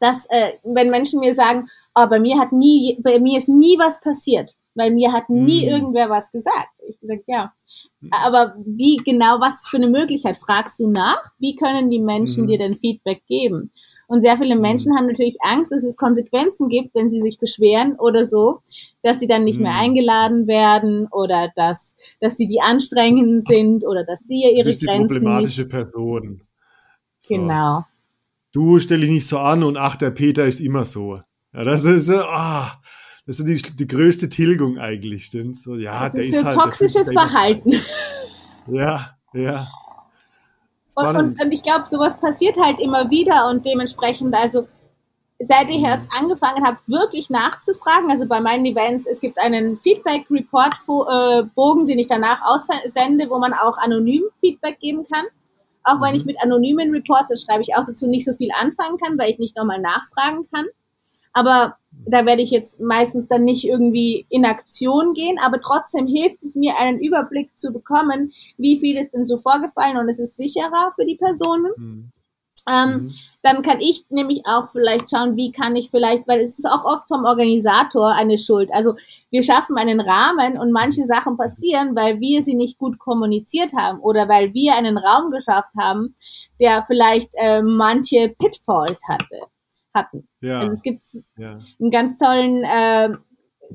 dass 0.01 0.27
äh, 0.29 0.53
wenn 0.63 0.91
Menschen 0.91 1.21
mir 1.21 1.35
sagen, 1.35 1.69
oh, 1.95 2.07
bei 2.09 2.21
mir 2.21 2.39
hat 2.39 2.53
nie, 2.53 2.99
bei 3.03 3.19
mir 3.19 3.39
ist 3.39 3.49
nie 3.49 3.79
was 3.79 4.01
passiert, 4.01 4.55
weil 4.75 4.93
mir 4.93 5.13
hat 5.13 5.29
nie 5.31 5.63
mhm. 5.63 5.73
irgendwer 5.73 6.11
was 6.11 6.31
gesagt. 6.33 6.71
Ich 6.89 6.99
sage, 7.03 7.23
ja. 7.27 7.53
Mhm. 8.01 8.11
Aber 8.25 8.55
wie 8.65 8.97
genau, 8.97 9.41
was 9.41 9.67
für 9.69 9.77
eine 9.77 9.89
Möglichkeit? 9.89 10.37
Fragst 10.37 10.79
du 10.79 10.89
nach? 10.89 11.33
Wie 11.39 11.55
können 11.55 11.91
die 11.91 12.01
Menschen 12.01 12.45
mhm. 12.45 12.49
dir 12.49 12.59
denn 12.59 12.75
Feedback 12.77 13.23
geben? 13.27 13.71
Und 14.07 14.21
sehr 14.21 14.37
viele 14.37 14.57
Menschen 14.57 14.93
mhm. 14.93 14.97
haben 14.97 15.07
natürlich 15.07 15.39
Angst, 15.43 15.73
dass 15.73 15.83
es 15.83 15.97
Konsequenzen 15.97 16.69
gibt, 16.69 16.95
wenn 16.95 17.11
sie 17.11 17.21
sich 17.21 17.39
beschweren 17.39 17.97
oder 17.99 18.27
so, 18.27 18.61
dass 19.03 19.21
sie 19.21 19.27
dann 19.27 19.45
nicht 19.45 19.59
mehr 19.59 19.73
mhm. 19.73 19.79
eingeladen 19.79 20.47
werden 20.47 21.09
oder 21.11 21.51
dass, 21.57 21.97
dass 22.21 22.37
sie 22.37 22.47
die 22.47 22.61
anstrengenden 22.61 23.41
sind 23.41 23.85
oder 23.87 24.05
dass 24.05 24.21
sie 24.21 24.43
ihre 24.55 24.67
bist 24.67 24.85
Grenzen 24.85 25.09
die 25.09 25.15
problematische 25.15 25.63
nicht 25.63 25.71
Person. 25.71 26.43
So. 27.21 27.35
Genau. 27.35 27.85
Du 28.53 28.79
stell 28.79 29.01
dich 29.01 29.11
nicht 29.11 29.27
so 29.27 29.39
an 29.39 29.63
und 29.63 29.77
ach, 29.77 29.97
der 29.97 30.11
Peter 30.11 30.45
ist 30.45 30.61
immer 30.61 30.85
so. 30.85 31.21
Ja, 31.53 31.65
das 31.65 31.85
ist 31.85 32.07
so, 32.07 32.19
ah, 32.19 32.81
das 33.27 33.41
ist 33.41 33.47
die, 33.47 33.77
die 33.77 33.87
größte 33.87 34.29
Tilgung 34.29 34.79
eigentlich, 34.79 35.27
stimmt? 35.27 35.57
So, 35.57 35.77
ja, 35.77 36.05
das 36.05 36.13
der 36.13 36.25
ist, 36.25 36.37
ist 36.37 36.45
halt. 36.45 36.59
Toxisches 36.59 37.13
Verhalten. 37.13 37.73
Ja, 38.67 39.11
ja. 39.35 39.69
Und, 40.95 41.17
und, 41.17 41.39
und, 41.39 41.53
ich 41.53 41.63
glaube, 41.63 41.85
sowas 41.91 42.19
passiert 42.19 42.59
halt 42.59 42.81
immer 42.81 43.11
wieder 43.11 43.51
und 43.51 43.67
dementsprechend, 43.67 44.35
also 44.35 44.67
seit 45.39 45.69
ich 45.69 45.83
erst 45.83 46.09
angefangen 46.11 46.65
habe, 46.65 46.79
wirklich 46.87 47.29
nachzufragen, 47.31 48.11
also 48.11 48.27
bei 48.27 48.41
meinen 48.41 48.65
Events, 48.65 49.07
es 49.07 49.21
gibt 49.21 49.39
einen 49.39 49.77
Feedback-Report-Bogen, 49.79 51.87
den 51.87 51.99
ich 51.99 52.07
danach 52.07 52.41
aussende, 52.43 53.29
wo 53.29 53.39
man 53.39 53.53
auch 53.53 53.77
anonym 53.79 54.23
Feedback 54.41 54.81
geben 54.81 55.07
kann. 55.13 55.27
Auch 55.83 56.01
wenn 56.01 56.15
ich 56.15 56.23
mhm. 56.23 56.29
mit 56.29 56.43
anonymen 56.43 56.91
Reports, 56.93 57.29
das 57.29 57.43
schreibe 57.43 57.63
ich 57.63 57.77
auch 57.77 57.85
dazu, 57.85 58.07
nicht 58.07 58.25
so 58.25 58.33
viel 58.35 58.51
anfangen 58.59 58.97
kann, 58.99 59.19
weil 59.19 59.31
ich 59.31 59.39
nicht 59.39 59.57
nochmal 59.57 59.81
nachfragen 59.81 60.47
kann. 60.53 60.67
Aber 61.35 61.77
da 62.07 62.25
werde 62.27 62.43
ich 62.43 62.51
jetzt 62.51 62.81
meistens 62.81 63.29
dann 63.29 63.45
nicht 63.45 63.67
irgendwie 63.67 64.27
in 64.31 64.45
Aktion 64.45 65.15
gehen, 65.15 65.37
aber 65.45 65.61
trotzdem 65.61 66.07
hilft 66.07 66.43
es 66.43 66.55
mir, 66.55 66.75
einen 66.81 67.01
Überblick 67.01 67.51
zu 67.59 67.73
bekommen, 67.73 68.33
wie 68.57 68.79
viel 68.79 68.97
ist 68.97 69.13
denn 69.13 69.27
so 69.27 69.39
vorgefallen 69.39 69.97
und 69.97 70.09
es 70.09 70.19
ist 70.19 70.37
sicherer 70.37 70.93
für 70.95 71.05
die 71.05 71.17
Personen. 71.17 71.73
Mhm. 71.77 72.13
Ähm, 72.71 72.91
mhm. 72.91 73.15
Dann 73.43 73.63
kann 73.63 73.81
ich 73.81 74.07
nämlich 74.09 74.43
auch 74.47 74.69
vielleicht 74.71 75.11
schauen, 75.11 75.37
wie 75.37 75.53
kann 75.53 75.77
ich 75.77 75.91
vielleicht, 75.91 76.27
weil 76.27 76.41
es 76.41 76.59
ist 76.59 76.67
auch 76.67 76.85
oft 76.85 77.09
vom 77.09 77.25
Organisator 77.25 78.13
eine 78.13 78.39
Schuld. 78.39 78.71
Also 78.73 78.95
wir 79.31 79.43
schaffen 79.43 79.77
einen 79.77 80.01
Rahmen 80.01 80.59
und 80.59 80.73
manche 80.73 81.05
Sachen 81.05 81.37
passieren, 81.37 81.95
weil 81.95 82.21
wir 82.21 82.43
sie 82.43 82.55
nicht 82.55 82.79
gut 82.79 82.99
kommuniziert 82.99 83.75
haben 83.77 84.01
oder 84.01 84.29
weil 84.29 84.55
wir 84.55 84.77
einen 84.77 84.97
Raum 84.97 85.31
geschafft 85.31 85.73
haben, 85.79 86.15
der 86.59 86.85
vielleicht 86.85 87.33
äh, 87.35 87.61
manche 87.61 88.35
Pitfalls 88.39 89.01
hatte 89.09 89.41
hatten. 89.95 90.29
Ja. 90.41 90.61
Also 90.61 90.73
es 90.73 90.83
gibt 90.83 91.03
ja. 91.37 91.61
einen 91.81 91.91
ganz 91.91 92.19
tollen, 92.19 92.65
äh, 92.65 93.11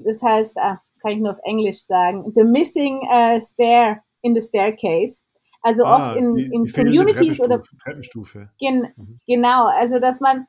das 0.04 0.22
heißt, 0.22 0.58
ah, 0.60 0.82
kann 1.02 1.12
ich 1.12 1.20
nur 1.20 1.32
auf 1.32 1.40
Englisch 1.44 1.86
sagen, 1.86 2.32
the 2.36 2.44
missing 2.44 3.00
uh, 3.04 3.40
stair 3.40 4.04
in 4.22 4.36
the 4.36 4.42
staircase. 4.42 5.24
Also 5.62 5.84
ah, 5.84 6.10
oft 6.10 6.18
in, 6.18 6.36
die, 6.36 6.46
in 6.54 6.64
die 6.66 6.72
Communities 6.72 7.42
oder 7.42 7.62
Treppenstufe. 7.84 8.50
Gen, 8.60 8.88
mhm. 8.96 9.20
Genau, 9.28 9.68
also 9.68 10.00
dass 10.00 10.20
man 10.20 10.46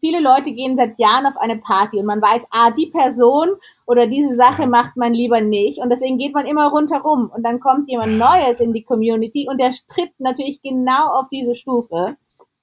viele 0.00 0.20
Leute 0.20 0.52
gehen 0.52 0.76
seit 0.76 0.98
Jahren 0.98 1.26
auf 1.26 1.36
eine 1.36 1.56
Party 1.56 1.98
und 1.98 2.06
man 2.06 2.22
weiß, 2.22 2.46
ah, 2.50 2.70
die 2.70 2.86
Person 2.86 3.50
oder 3.86 4.06
diese 4.06 4.34
Sache 4.36 4.66
macht 4.66 4.96
man 4.96 5.12
lieber 5.12 5.40
nicht 5.40 5.80
und 5.80 5.90
deswegen 5.90 6.18
geht 6.18 6.34
man 6.34 6.46
immer 6.46 6.68
rundherum 6.68 7.30
und 7.34 7.44
dann 7.44 7.60
kommt 7.60 7.88
jemand 7.88 8.18
Neues 8.18 8.60
in 8.60 8.72
die 8.72 8.84
Community 8.84 9.46
und 9.48 9.60
der 9.60 9.72
tritt 9.88 10.12
natürlich 10.18 10.62
genau 10.62 11.18
auf 11.18 11.28
diese 11.30 11.54
Stufe, 11.54 12.16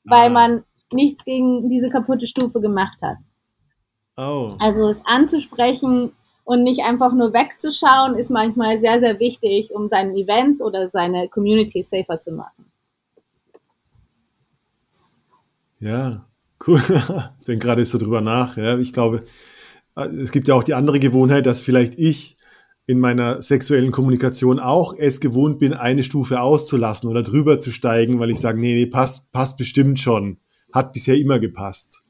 weil 0.03 0.27
ah. 0.27 0.29
man 0.29 0.63
nichts 0.93 1.25
gegen 1.25 1.69
diese 1.69 1.89
kaputte 1.89 2.27
Stufe 2.27 2.59
gemacht 2.59 2.97
hat. 3.01 3.17
Oh. 4.17 4.49
Also 4.59 4.89
es 4.89 5.01
anzusprechen 5.05 6.11
und 6.43 6.63
nicht 6.63 6.83
einfach 6.83 7.13
nur 7.13 7.33
wegzuschauen, 7.33 8.15
ist 8.15 8.29
manchmal 8.29 8.79
sehr, 8.79 8.99
sehr 8.99 9.19
wichtig, 9.19 9.71
um 9.73 9.87
sein 9.87 10.15
Event 10.15 10.61
oder 10.61 10.89
seine 10.89 11.29
Community 11.29 11.83
safer 11.83 12.19
zu 12.19 12.31
machen. 12.33 12.65
Ja, 15.79 16.25
cool. 16.67 16.81
Ich 17.39 17.45
denke 17.45 17.65
gerade 17.65 17.85
so 17.85 17.97
drüber 17.97 18.21
nach. 18.21 18.57
Ja. 18.57 18.77
Ich 18.77 18.93
glaube, 18.93 19.23
es 19.95 20.31
gibt 20.31 20.47
ja 20.47 20.55
auch 20.55 20.63
die 20.63 20.73
andere 20.73 20.99
Gewohnheit, 20.99 21.45
dass 21.45 21.61
vielleicht 21.61 21.97
ich 21.97 22.37
in 22.85 22.99
meiner 22.99 23.41
sexuellen 23.41 23.91
Kommunikation 23.91 24.59
auch 24.59 24.95
es 24.97 25.19
gewohnt 25.19 25.59
bin, 25.59 25.73
eine 25.73 26.03
Stufe 26.03 26.41
auszulassen 26.41 27.09
oder 27.09 27.21
drüber 27.21 27.59
zu 27.59 27.71
steigen, 27.71 28.19
weil 28.19 28.31
ich 28.31 28.39
sage, 28.39 28.59
nee, 28.59 28.73
nee, 28.73 28.87
passt, 28.87 29.31
passt 29.31 29.57
bestimmt 29.57 29.99
schon. 29.99 30.37
Hat 30.73 30.93
bisher 30.93 31.15
immer 31.15 31.39
gepasst. 31.39 32.03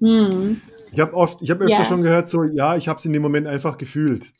Hm. 0.00 0.60
Ich 0.90 1.00
habe 1.00 1.14
oft, 1.14 1.40
ich 1.42 1.50
habe 1.50 1.64
öfter 1.64 1.78
ja. 1.78 1.84
schon 1.84 2.02
gehört, 2.02 2.28
so, 2.28 2.42
ja, 2.42 2.76
ich 2.76 2.88
habe 2.88 2.98
es 2.98 3.04
in 3.04 3.12
dem 3.12 3.22
Moment 3.22 3.46
einfach 3.46 3.78
gefühlt. 3.78 4.32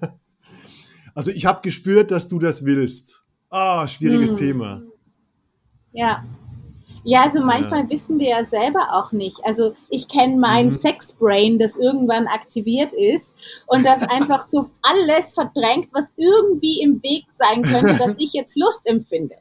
also 1.14 1.30
ich 1.30 1.46
habe 1.46 1.60
gespürt, 1.62 2.10
dass 2.10 2.28
du 2.28 2.38
das 2.38 2.64
willst. 2.64 3.24
Ah, 3.50 3.86
schwieriges 3.86 4.30
hm. 4.30 4.36
Thema. 4.36 4.82
Ja. 5.92 6.24
Ja, 7.02 7.22
also 7.22 7.40
manchmal 7.40 7.84
ja. 7.84 7.90
wissen 7.90 8.18
wir 8.18 8.28
ja 8.28 8.44
selber 8.44 8.80
auch 8.92 9.12
nicht. 9.12 9.38
Also 9.44 9.74
ich 9.88 10.08
kenne 10.08 10.36
mein 10.36 10.66
mhm. 10.66 10.76
Sexbrain, 10.76 11.58
das 11.58 11.76
irgendwann 11.76 12.26
aktiviert 12.26 12.92
ist 12.92 13.34
und 13.66 13.86
das 13.86 14.02
einfach 14.10 14.42
so 14.42 14.70
alles 14.82 15.34
verdrängt, 15.34 15.88
was 15.92 16.12
irgendwie 16.16 16.82
im 16.82 17.02
Weg 17.02 17.24
sein 17.30 17.62
könnte, 17.62 17.96
dass 17.96 18.14
ich 18.18 18.32
jetzt 18.32 18.56
Lust 18.56 18.86
empfinde. 18.86 19.36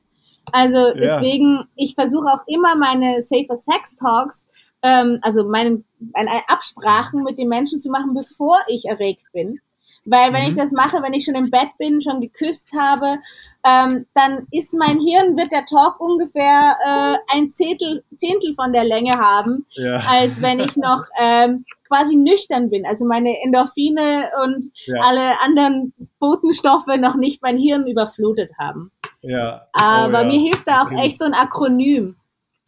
Also 0.52 0.94
deswegen, 0.94 1.58
ja. 1.58 1.66
ich 1.76 1.96
versuche 1.96 2.28
auch 2.28 2.46
immer 2.48 2.76
meine 2.76 3.22
Safer 3.22 3.58
Sex 3.58 3.96
Talks 3.96 4.48
ähm, 4.82 5.20
also 5.22 5.48
meinen, 5.48 5.86
meine 6.14 6.30
Absprachen 6.48 7.24
mit 7.24 7.38
den 7.38 7.50
Menschen 7.50 7.82
zu 7.82 7.90
machen, 7.90 8.14
bevor 8.14 8.58
ich 8.68 8.86
erregt 8.86 9.24
bin. 9.34 9.60
Weil 10.06 10.32
wenn 10.34 10.44
mhm. 10.44 10.50
ich 10.52 10.56
das 10.56 10.72
mache, 10.72 11.04
wenn 11.04 11.14
ich 11.14 11.26
schon 11.26 11.36
im 11.36 11.52
Bett 11.52 11.70
bin, 11.78 12.02
schon 12.02 12.22
geküsst 12.22 12.70
habe, 12.78 13.18
ähm, 13.66 14.06
dann 14.14 14.48
ist 14.52 14.74
mein 14.74 15.00
Hirn, 15.00 15.36
wird 15.38 15.52
der 15.52 15.66
Talk 15.66 16.00
ungefähr 16.00 16.78
äh, 16.84 17.36
ein 17.36 17.52
Zehntel, 17.52 18.04
Zehntel 18.16 18.56
von 18.56 18.72
der 18.72 18.86
Länge 18.86 19.20
haben, 19.20 19.66
ja. 19.72 20.02
als 20.10 20.42
wenn 20.42 20.62
ich 20.62 20.78
noch 20.78 21.04
ähm, 21.22 21.66
quasi 21.89 22.15
nüchtern 22.15 22.69
bin. 22.69 22.86
Also 22.86 23.06
meine 23.06 23.36
Endorphine 23.43 24.30
und 24.43 24.67
ja. 24.86 25.02
alle 25.02 25.39
anderen 25.41 25.93
Botenstoffe 26.19 26.88
noch 26.99 27.15
nicht 27.15 27.41
mein 27.41 27.58
Hirn 27.58 27.88
überflutet 27.88 28.52
haben. 28.58 28.91
Ja. 29.21 29.67
Aber 29.73 30.19
oh, 30.19 30.21
ja. 30.21 30.28
mir 30.28 30.39
hilft 30.39 30.67
da 30.67 30.84
auch 30.84 30.91
echt 30.91 31.19
so 31.19 31.25
ein 31.25 31.34
Akronym. 31.34 32.15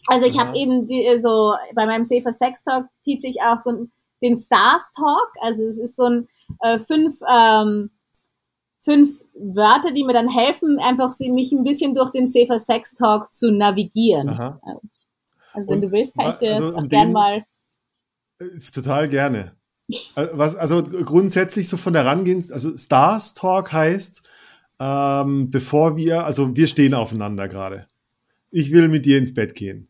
Also 0.08 0.28
ich 0.28 0.36
ja. 0.36 0.46
habe 0.46 0.58
eben 0.58 0.88
die, 0.88 1.20
so 1.20 1.54
bei 1.76 1.86
meinem 1.86 2.04
Safer 2.04 2.34
Sex 2.34 2.64
Talk 2.64 2.86
teach 3.04 3.24
ich 3.24 3.42
auch 3.42 3.60
so 3.64 3.88
den 4.22 4.36
Stars 4.36 4.92
Talk. 4.96 5.32
Also 5.42 5.64
es 5.64 5.80
ist 5.80 5.96
so 5.96 6.06
ein 6.06 6.28
äh, 6.62 6.80
fünf 6.80 7.20
ähm, 7.32 7.92
fünf 8.82 9.22
Wörter, 9.36 9.92
die 9.92 10.04
mir 10.04 10.14
dann 10.14 10.30
helfen, 10.30 10.80
einfach 10.80 11.12
sie 11.12 11.32
mich 11.32 11.52
ein 11.52 11.64
bisschen 11.64 11.94
durch 11.96 12.12
den 12.12 12.28
Safer 12.28 12.60
Sex 12.60 12.94
Talk 12.94 13.32
zu 13.34 13.52
navigieren. 13.52 14.30
Aha. 14.30 14.60
Also 15.54 15.68
wenn 15.68 15.76
Und, 15.76 15.82
du 15.82 15.92
willst, 15.92 16.16
kann 16.16 16.32
ich 16.32 16.40
dir 16.40 16.56
also 16.56 16.76
auch 16.76 16.88
gern 16.88 17.12
mal. 17.12 17.44
Äh, 18.42 18.60
total 18.74 19.10
gerne. 19.10 19.56
Äh, 20.16 20.28
was, 20.34 20.56
also 20.56 20.84
grundsätzlich 20.84 21.68
so 21.70 21.78
von 21.78 21.94
der 21.94 22.06
Rangehens, 22.06 22.52
also 22.52 22.76
Stars 22.78 23.34
Talk 23.34 23.72
heißt, 23.72 24.24
ähm, 24.80 25.50
bevor 25.50 25.96
wir, 25.96 26.26
also 26.26 26.56
wir 26.56 26.68
stehen 26.68 26.94
aufeinander 26.94 27.48
gerade. 27.48 27.88
Ich 28.50 28.72
will 28.72 28.88
mit 28.88 29.06
dir 29.06 29.18
ins 29.18 29.34
Bett 29.34 29.56
gehen. 29.56 29.88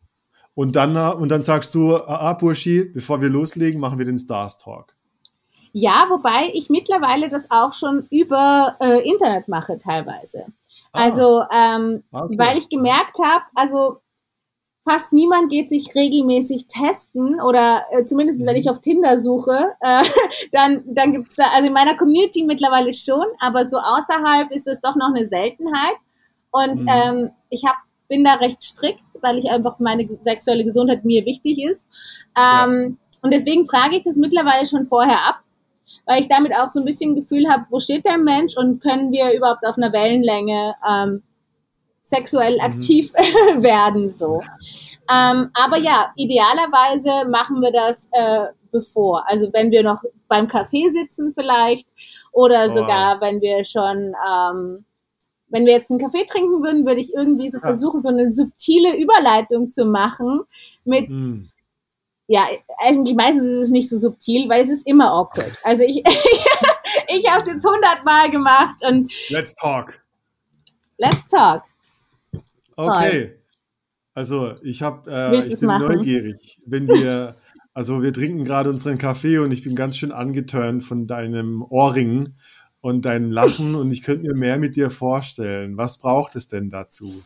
Und 0.53 0.75
dann, 0.75 0.97
und 0.97 1.29
dann 1.29 1.41
sagst 1.41 1.73
du, 1.73 1.95
ah, 1.95 2.29
ah, 2.29 2.33
Burschi, 2.33 2.85
bevor 2.85 3.21
wir 3.21 3.29
loslegen, 3.29 3.79
machen 3.79 3.97
wir 3.97 4.05
den 4.05 4.19
Stars 4.19 4.57
Talk. 4.57 4.95
Ja, 5.71 6.07
wobei 6.09 6.51
ich 6.53 6.69
mittlerweile 6.69 7.29
das 7.29 7.49
auch 7.49 7.73
schon 7.73 8.05
über 8.11 8.75
äh, 8.81 9.07
Internet 9.09 9.47
mache 9.47 9.79
teilweise. 9.79 10.45
Ah. 10.91 11.03
Also, 11.03 11.43
ähm, 11.55 12.03
okay. 12.11 12.37
weil 12.37 12.57
ich 12.57 12.67
gemerkt 12.67 13.17
habe, 13.23 13.45
also 13.55 14.01
fast 14.87 15.13
niemand 15.13 15.51
geht 15.51 15.69
sich 15.69 15.93
regelmäßig 15.95 16.67
testen 16.67 17.39
oder 17.39 17.83
äh, 17.91 18.05
zumindest 18.05 18.45
wenn 18.45 18.55
ich 18.55 18.65
mhm. 18.65 18.71
auf 18.71 18.81
Tinder 18.81 19.19
suche, 19.19 19.73
äh, 19.81 20.03
dann, 20.51 20.83
dann 20.85 21.13
gibt's 21.13 21.35
da, 21.35 21.45
also 21.53 21.67
in 21.67 21.73
meiner 21.73 21.95
Community 21.95 22.43
mittlerweile 22.43 22.93
schon, 22.93 23.25
aber 23.39 23.65
so 23.65 23.77
außerhalb 23.77 24.51
ist 24.51 24.67
es 24.67 24.81
doch 24.81 24.95
noch 24.95 25.13
eine 25.13 25.27
Seltenheit. 25.27 25.95
Und 26.51 26.81
mhm. 26.81 26.89
ähm, 26.89 27.29
ich 27.49 27.63
habe 27.65 27.77
bin 28.11 28.25
da 28.25 28.33
recht 28.33 28.61
strikt, 28.61 29.05
weil 29.21 29.37
ich 29.37 29.49
einfach 29.49 29.79
meine 29.79 30.05
sexuelle 30.05 30.65
Gesundheit 30.65 31.05
mir 31.05 31.25
wichtig 31.25 31.63
ist. 31.63 31.87
Ähm, 32.37 32.97
ja. 32.99 33.19
Und 33.21 33.31
deswegen 33.31 33.65
frage 33.65 33.95
ich 33.95 34.03
das 34.03 34.17
mittlerweile 34.17 34.67
schon 34.67 34.85
vorher 34.85 35.25
ab, 35.29 35.39
weil 36.05 36.19
ich 36.19 36.27
damit 36.27 36.53
auch 36.53 36.69
so 36.69 36.81
ein 36.81 36.85
bisschen 36.85 37.15
Gefühl 37.15 37.47
habe, 37.49 37.67
wo 37.69 37.79
steht 37.79 38.03
der 38.03 38.17
Mensch 38.17 38.57
und 38.57 38.81
können 38.81 39.13
wir 39.13 39.31
überhaupt 39.31 39.65
auf 39.65 39.77
einer 39.77 39.93
Wellenlänge 39.93 40.75
ähm, 40.85 41.23
sexuell 42.11 42.55
mhm. 42.55 42.61
aktiv 42.61 43.13
werden 43.57 44.09
so. 44.09 44.41
Ähm, 45.11 45.49
aber 45.53 45.77
ja, 45.77 46.11
idealerweise 46.15 47.27
machen 47.29 47.61
wir 47.61 47.71
das 47.71 48.07
äh, 48.11 48.47
bevor. 48.71 49.27
Also 49.27 49.49
wenn 49.53 49.71
wir 49.71 49.83
noch 49.83 50.03
beim 50.27 50.47
Kaffee 50.47 50.89
sitzen 50.89 51.33
vielleicht 51.33 51.87
oder 52.31 52.65
oh. 52.67 52.73
sogar 52.73 53.19
wenn 53.21 53.41
wir 53.41 53.65
schon 53.65 54.13
ähm, 54.29 54.85
wenn 55.51 55.65
wir 55.65 55.73
jetzt 55.73 55.89
einen 55.89 55.99
Kaffee 55.99 56.25
trinken 56.25 56.63
würden, 56.63 56.85
würde 56.85 57.01
ich 57.01 57.13
irgendwie 57.13 57.49
so 57.49 57.59
versuchen, 57.59 58.01
so 58.01 58.09
eine 58.09 58.33
subtile 58.33 58.95
Überleitung 58.95 59.69
zu 59.69 59.83
machen 59.83 60.41
mit, 60.85 61.09
mm. 61.09 61.49
ja, 62.27 62.47
eigentlich 62.77 63.15
meistens 63.15 63.43
ist 63.43 63.63
es 63.63 63.69
nicht 63.69 63.89
so 63.89 63.99
subtil, 63.99 64.47
weil 64.47 64.61
es 64.61 64.69
ist 64.69 64.87
immer 64.87 65.11
awkward. 65.11 65.51
Also 65.63 65.83
ich, 65.83 65.97
ich 67.07 67.29
habe 67.29 67.41
es 67.41 67.47
jetzt 67.47 67.65
hundertmal 67.65 68.31
gemacht 68.31 68.75
und. 68.87 69.11
Let's 69.27 69.53
talk. 69.53 70.01
Let's 70.97 71.27
talk. 71.27 71.63
Okay. 72.75 73.35
Also 74.13 74.53
ich 74.61 74.81
habe, 74.81 75.09
äh, 75.09 75.37
ich 75.37 75.59
bin 75.59 75.67
machen? 75.67 75.87
neugierig, 75.87 76.59
wenn 76.65 76.87
wir, 76.87 77.35
also 77.73 78.01
wir 78.01 78.11
trinken 78.11 78.43
gerade 78.43 78.69
unseren 78.69 78.97
Kaffee 78.97 79.37
und 79.37 79.51
ich 79.51 79.63
bin 79.63 79.75
ganz 79.75 79.95
schön 79.97 80.11
angeturnt 80.11 80.83
von 80.83 81.07
deinem 81.07 81.61
Ohrring 81.61 82.35
und 82.81 83.05
dein 83.05 83.31
Lachen 83.31 83.75
und 83.75 83.91
ich 83.91 84.03
könnte 84.03 84.27
mir 84.27 84.35
mehr 84.35 84.59
mit 84.59 84.75
dir 84.75 84.89
vorstellen. 84.89 85.77
Was 85.77 85.97
braucht 85.97 86.35
es 86.35 86.49
denn 86.49 86.69
dazu? 86.69 87.23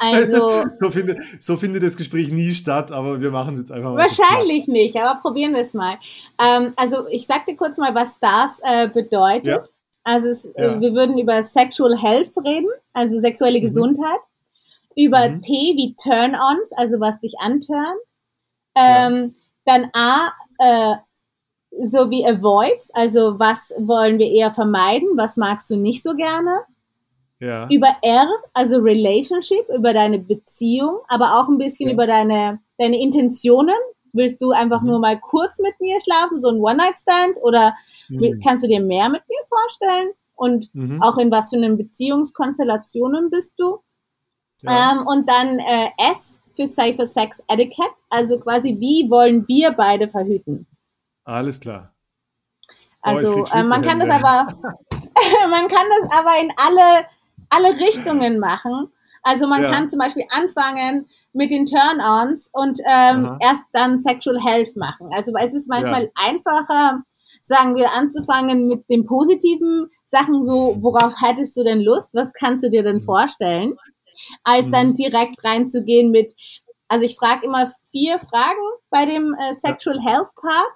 Also, 0.00 0.64
so, 0.80 0.90
findet, 0.90 1.18
so 1.40 1.56
findet 1.56 1.82
das 1.82 1.96
Gespräch 1.96 2.30
nie 2.30 2.54
statt, 2.54 2.92
aber 2.92 3.20
wir 3.20 3.30
machen 3.30 3.54
es 3.54 3.60
jetzt 3.60 3.72
einfach 3.72 3.92
mal. 3.92 3.98
Wahrscheinlich 3.98 4.68
nicht, 4.68 4.96
aber 4.96 5.20
probieren 5.20 5.54
wir 5.54 5.60
es 5.60 5.74
mal. 5.74 5.98
Ähm, 6.40 6.72
also 6.76 7.06
ich 7.08 7.26
sag 7.26 7.46
dir 7.46 7.56
kurz 7.56 7.78
mal, 7.78 7.94
was 7.94 8.16
Stars 8.16 8.60
äh, 8.64 8.88
bedeutet. 8.88 9.46
Ja. 9.46 9.64
Also 10.06 10.28
es, 10.28 10.44
äh, 10.54 10.62
ja. 10.64 10.80
wir 10.80 10.94
würden 10.94 11.18
über 11.18 11.42
Sexual 11.42 11.98
Health 11.98 12.30
reden, 12.44 12.68
also 12.92 13.18
sexuelle 13.18 13.58
mhm. 13.58 13.64
Gesundheit. 13.64 14.20
Über 14.94 15.28
mhm. 15.28 15.40
T 15.40 15.52
wie 15.74 15.96
Turn-ons, 16.00 16.72
also 16.76 17.00
was 17.00 17.18
dich 17.18 17.34
antörnt. 17.40 18.00
Ähm, 18.76 19.34
ja. 19.66 19.78
Dann 19.78 19.90
A, 19.94 20.30
äh, 20.58 20.94
so 21.82 22.08
wie 22.10 22.24
Avoids, 22.24 22.92
also 22.94 23.40
was 23.40 23.74
wollen 23.78 24.20
wir 24.20 24.30
eher 24.30 24.52
vermeiden, 24.52 25.08
was 25.16 25.36
magst 25.36 25.68
du 25.70 25.76
nicht 25.76 26.04
so 26.04 26.14
gerne. 26.14 26.60
Ja. 27.40 27.68
Über 27.68 27.96
R, 28.00 28.28
also 28.54 28.78
Relationship, 28.78 29.68
über 29.76 29.92
deine 29.92 30.20
Beziehung, 30.20 31.00
aber 31.08 31.36
auch 31.36 31.48
ein 31.48 31.58
bisschen 31.58 31.88
ja. 31.88 31.94
über 31.94 32.06
deine, 32.06 32.60
deine 32.78 33.00
Intentionen. 33.00 33.74
Willst 34.16 34.42
du 34.42 34.50
einfach 34.50 34.80
mhm. 34.80 34.88
nur 34.88 34.98
mal 34.98 35.18
kurz 35.18 35.58
mit 35.58 35.78
mir 35.80 36.00
schlafen, 36.00 36.40
so 36.40 36.48
ein 36.48 36.60
One-Night-Stand, 36.60 37.38
oder 37.42 37.74
mhm. 38.08 38.40
kannst 38.42 38.64
du 38.64 38.68
dir 38.68 38.80
mehr 38.80 39.08
mit 39.08 39.22
mir 39.28 39.40
vorstellen? 39.48 40.10
Und 40.34 40.74
mhm. 40.74 41.02
auch 41.02 41.16
in 41.18 41.30
was 41.30 41.50
für 41.50 41.56
einen 41.56 41.76
Beziehungskonstellationen 41.76 43.30
bist 43.30 43.54
du? 43.58 43.78
Ja. 44.62 44.92
Ähm, 44.92 45.06
und 45.06 45.28
dann 45.28 45.58
äh, 45.58 45.88
S 46.10 46.42
für 46.54 46.66
Safer 46.66 47.06
Sex 47.06 47.42
Etiquette, 47.48 47.94
also 48.08 48.40
quasi, 48.40 48.76
wie 48.78 49.08
wollen 49.10 49.46
wir 49.46 49.72
beide 49.72 50.08
verhüten? 50.08 50.66
Alles 51.24 51.60
klar. 51.60 51.92
Also 53.02 53.44
oh, 53.44 53.56
äh, 53.56 53.62
man 53.62 53.82
kann 53.82 54.00
das 54.00 54.10
aber, 54.10 54.46
man 55.50 55.68
kann 55.68 55.86
das 56.00 56.18
aber 56.18 56.40
in 56.40 56.50
alle, 56.56 57.06
alle 57.50 57.78
Richtungen 57.78 58.38
machen. 58.38 58.90
Also 59.26 59.48
man 59.48 59.60
ja. 59.60 59.72
kann 59.72 59.90
zum 59.90 59.98
Beispiel 59.98 60.22
anfangen 60.30 61.08
mit 61.32 61.50
den 61.50 61.66
Turn-ons 61.66 62.48
und 62.52 62.78
ähm, 62.88 63.36
erst 63.40 63.64
dann 63.72 63.98
Sexual 63.98 64.40
Health 64.40 64.76
machen. 64.76 65.10
Also 65.12 65.32
es 65.40 65.52
ist 65.52 65.68
manchmal 65.68 66.04
ja. 66.04 66.10
einfacher, 66.14 67.02
sagen 67.42 67.74
wir, 67.74 67.90
anzufangen 67.90 68.68
mit 68.68 68.88
den 68.88 69.04
positiven 69.04 69.90
Sachen, 70.04 70.44
so, 70.44 70.76
worauf 70.80 71.12
hättest 71.20 71.56
du 71.56 71.64
denn 71.64 71.80
Lust? 71.80 72.14
Was 72.14 72.32
kannst 72.34 72.62
du 72.62 72.70
dir 72.70 72.84
denn 72.84 73.00
vorstellen? 73.00 73.76
Als 74.44 74.70
dann 74.70 74.94
direkt 74.94 75.42
reinzugehen 75.42 76.12
mit, 76.12 76.32
also 76.86 77.04
ich 77.04 77.16
frage 77.16 77.46
immer 77.46 77.72
vier 77.90 78.20
Fragen 78.20 78.62
bei 78.90 79.06
dem 79.06 79.34
äh, 79.34 79.54
Sexual 79.54 80.00
Health 80.00 80.28
Part. 80.40 80.70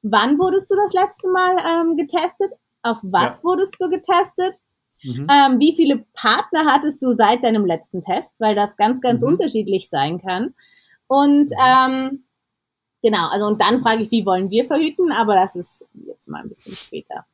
Wann 0.00 0.38
wurdest 0.38 0.70
du 0.70 0.74
das 0.74 0.94
letzte 0.94 1.28
Mal 1.28 1.54
ähm, 1.70 1.98
getestet? 1.98 2.54
Auf 2.82 2.96
was 3.02 3.40
Ja. 3.40 3.44
wurdest 3.44 3.74
du 3.78 3.90
getestet? 3.90 4.56
Mhm. 5.02 5.26
Ähm, 5.30 5.58
wie 5.60 5.74
viele 5.76 6.04
Partner 6.14 6.66
hattest 6.66 7.02
du 7.02 7.12
seit 7.12 7.42
deinem 7.42 7.64
letzten 7.64 8.02
Test? 8.02 8.32
Weil 8.38 8.54
das 8.54 8.76
ganz, 8.76 9.00
ganz 9.00 9.22
Mhm. 9.22 9.28
unterschiedlich 9.28 9.88
sein 9.88 10.20
kann. 10.20 10.54
Und 11.06 11.50
ähm, 11.64 12.24
genau, 13.02 13.28
also 13.30 13.46
und 13.46 13.60
dann 13.60 13.80
frage 13.80 14.02
ich, 14.02 14.10
wie 14.10 14.26
wollen 14.26 14.50
wir 14.50 14.64
verhüten? 14.66 15.10
Aber 15.12 15.34
das 15.34 15.56
ist 15.56 15.84
jetzt 16.06 16.28
mal 16.28 16.42
ein 16.42 16.48
bisschen 16.48 16.74
später. 16.74 17.24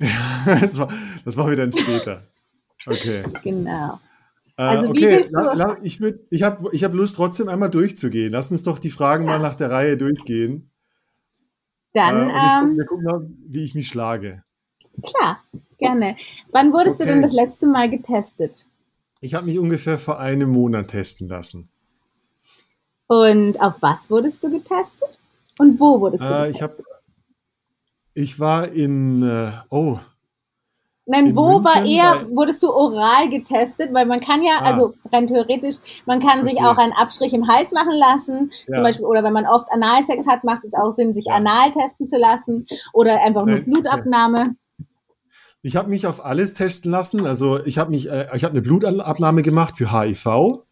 das, 0.46 0.78
war, 0.78 0.88
das 1.24 1.36
machen 1.36 1.50
wir 1.50 1.56
dann 1.56 1.72
später. 1.72 2.22
Okay. 2.86 3.24
Genau. 3.42 3.98
Äh, 4.56 4.62
Also 4.62 4.86
wie 4.86 4.90
okay, 5.04 5.16
bist 5.18 5.32
du- 5.34 5.40
la, 5.40 5.52
la, 5.54 5.76
ich, 5.82 5.98
würd- 5.98 6.20
ich 6.30 6.42
habe 6.42 6.68
ich 6.72 6.84
hab 6.84 6.92
Lust, 6.92 7.16
trotzdem 7.16 7.48
einmal 7.48 7.70
durchzugehen. 7.70 8.32
Lass 8.32 8.52
uns 8.52 8.62
doch 8.62 8.78
die 8.78 8.90
Fragen 8.90 9.24
mal 9.24 9.38
nach 9.40 9.54
der 9.56 9.70
Reihe 9.70 9.96
durchgehen. 9.96 10.70
Dann, 11.92 12.28
äh, 12.28 12.36
ich, 12.38 12.62
ähm, 12.62 12.76
wir 12.76 12.84
gucken 12.86 13.04
mal, 13.04 13.28
wie 13.48 13.64
ich 13.64 13.74
mich 13.74 13.88
schlage. 13.88 14.42
Klar, 15.02 15.38
gerne. 15.78 16.16
Wann 16.52 16.72
wurdest 16.72 17.00
du 17.00 17.04
Okay. 17.04 17.12
denn 17.14 17.22
das 17.22 17.32
letzte 17.32 17.66
Mal 17.66 17.88
getestet? 17.90 18.64
Ich 19.20 19.34
habe 19.34 19.46
mich 19.46 19.58
ungefähr 19.58 19.98
vor 19.98 20.18
einem 20.18 20.50
Monat 20.50 20.88
testen 20.88 21.28
lassen. 21.28 21.68
Und 23.06 23.60
auf 23.60 23.74
was 23.80 24.10
wurdest 24.10 24.42
du 24.42 24.50
getestet? 24.50 25.18
Und 25.58 25.78
wo 25.78 26.00
wurdest 26.00 26.22
du 26.22 26.28
Äh, 26.28 26.50
ich, 26.50 26.58
getestet? 26.58 26.86
hab, 26.86 27.02
ich 28.14 28.40
war 28.40 28.68
in, 28.68 29.22
äh, 29.22 29.52
oh, 29.70 29.98
Nein, 31.06 31.26
in 31.26 31.36
wo 31.36 31.62
war 31.62 31.80
München 31.82 31.86
eher, 31.86 32.14
bei- 32.24 32.30
wurdest 32.34 32.62
du 32.62 32.72
oral 32.72 33.28
getestet? 33.28 33.92
Weil 33.92 34.06
man 34.06 34.20
kann 34.20 34.42
ja, 34.42 34.58
Ah. 34.60 34.64
also 34.70 34.94
rein 35.12 35.26
theoretisch, 35.26 35.76
man 36.06 36.20
kann 36.20 36.44
sich 36.44 36.54
Verstehe. 36.54 36.70
auch 36.70 36.78
einen 36.78 36.92
Abstrich 36.94 37.34
im 37.34 37.46
Hals 37.46 37.72
machen 37.72 37.92
lassen. 37.92 38.50
Ja. 38.68 38.74
Zum 38.76 38.82
Beispiel, 38.84 39.04
oder 39.04 39.22
wenn 39.22 39.34
man 39.34 39.46
oft 39.46 39.68
Analsex 39.70 40.26
hat, 40.26 40.44
macht 40.44 40.64
es 40.64 40.72
auch 40.72 40.92
Sinn, 40.92 41.12
sich 41.12 41.26
Ja. 41.26 41.34
anal 41.34 41.72
testen 41.72 42.08
zu 42.08 42.16
lassen. 42.16 42.66
Oder 42.94 43.22
einfach 43.22 43.44
nur 43.44 43.56
Nein, 43.56 43.64
Blutabnahme. 43.66 44.56
Ich 45.64 45.76
habe 45.76 45.88
mich 45.88 46.06
auf 46.06 46.22
alles 46.22 46.52
testen 46.52 46.90
lassen. 46.90 47.24
Also 47.24 47.64
ich 47.64 47.78
habe 47.78 47.90
mich, 47.90 48.10
äh, 48.10 48.28
ich 48.34 48.44
habe 48.44 48.52
eine 48.52 48.60
Blutabnahme 48.60 49.40
gemacht 49.40 49.78
für 49.78 49.98
HIV. 49.98 50.62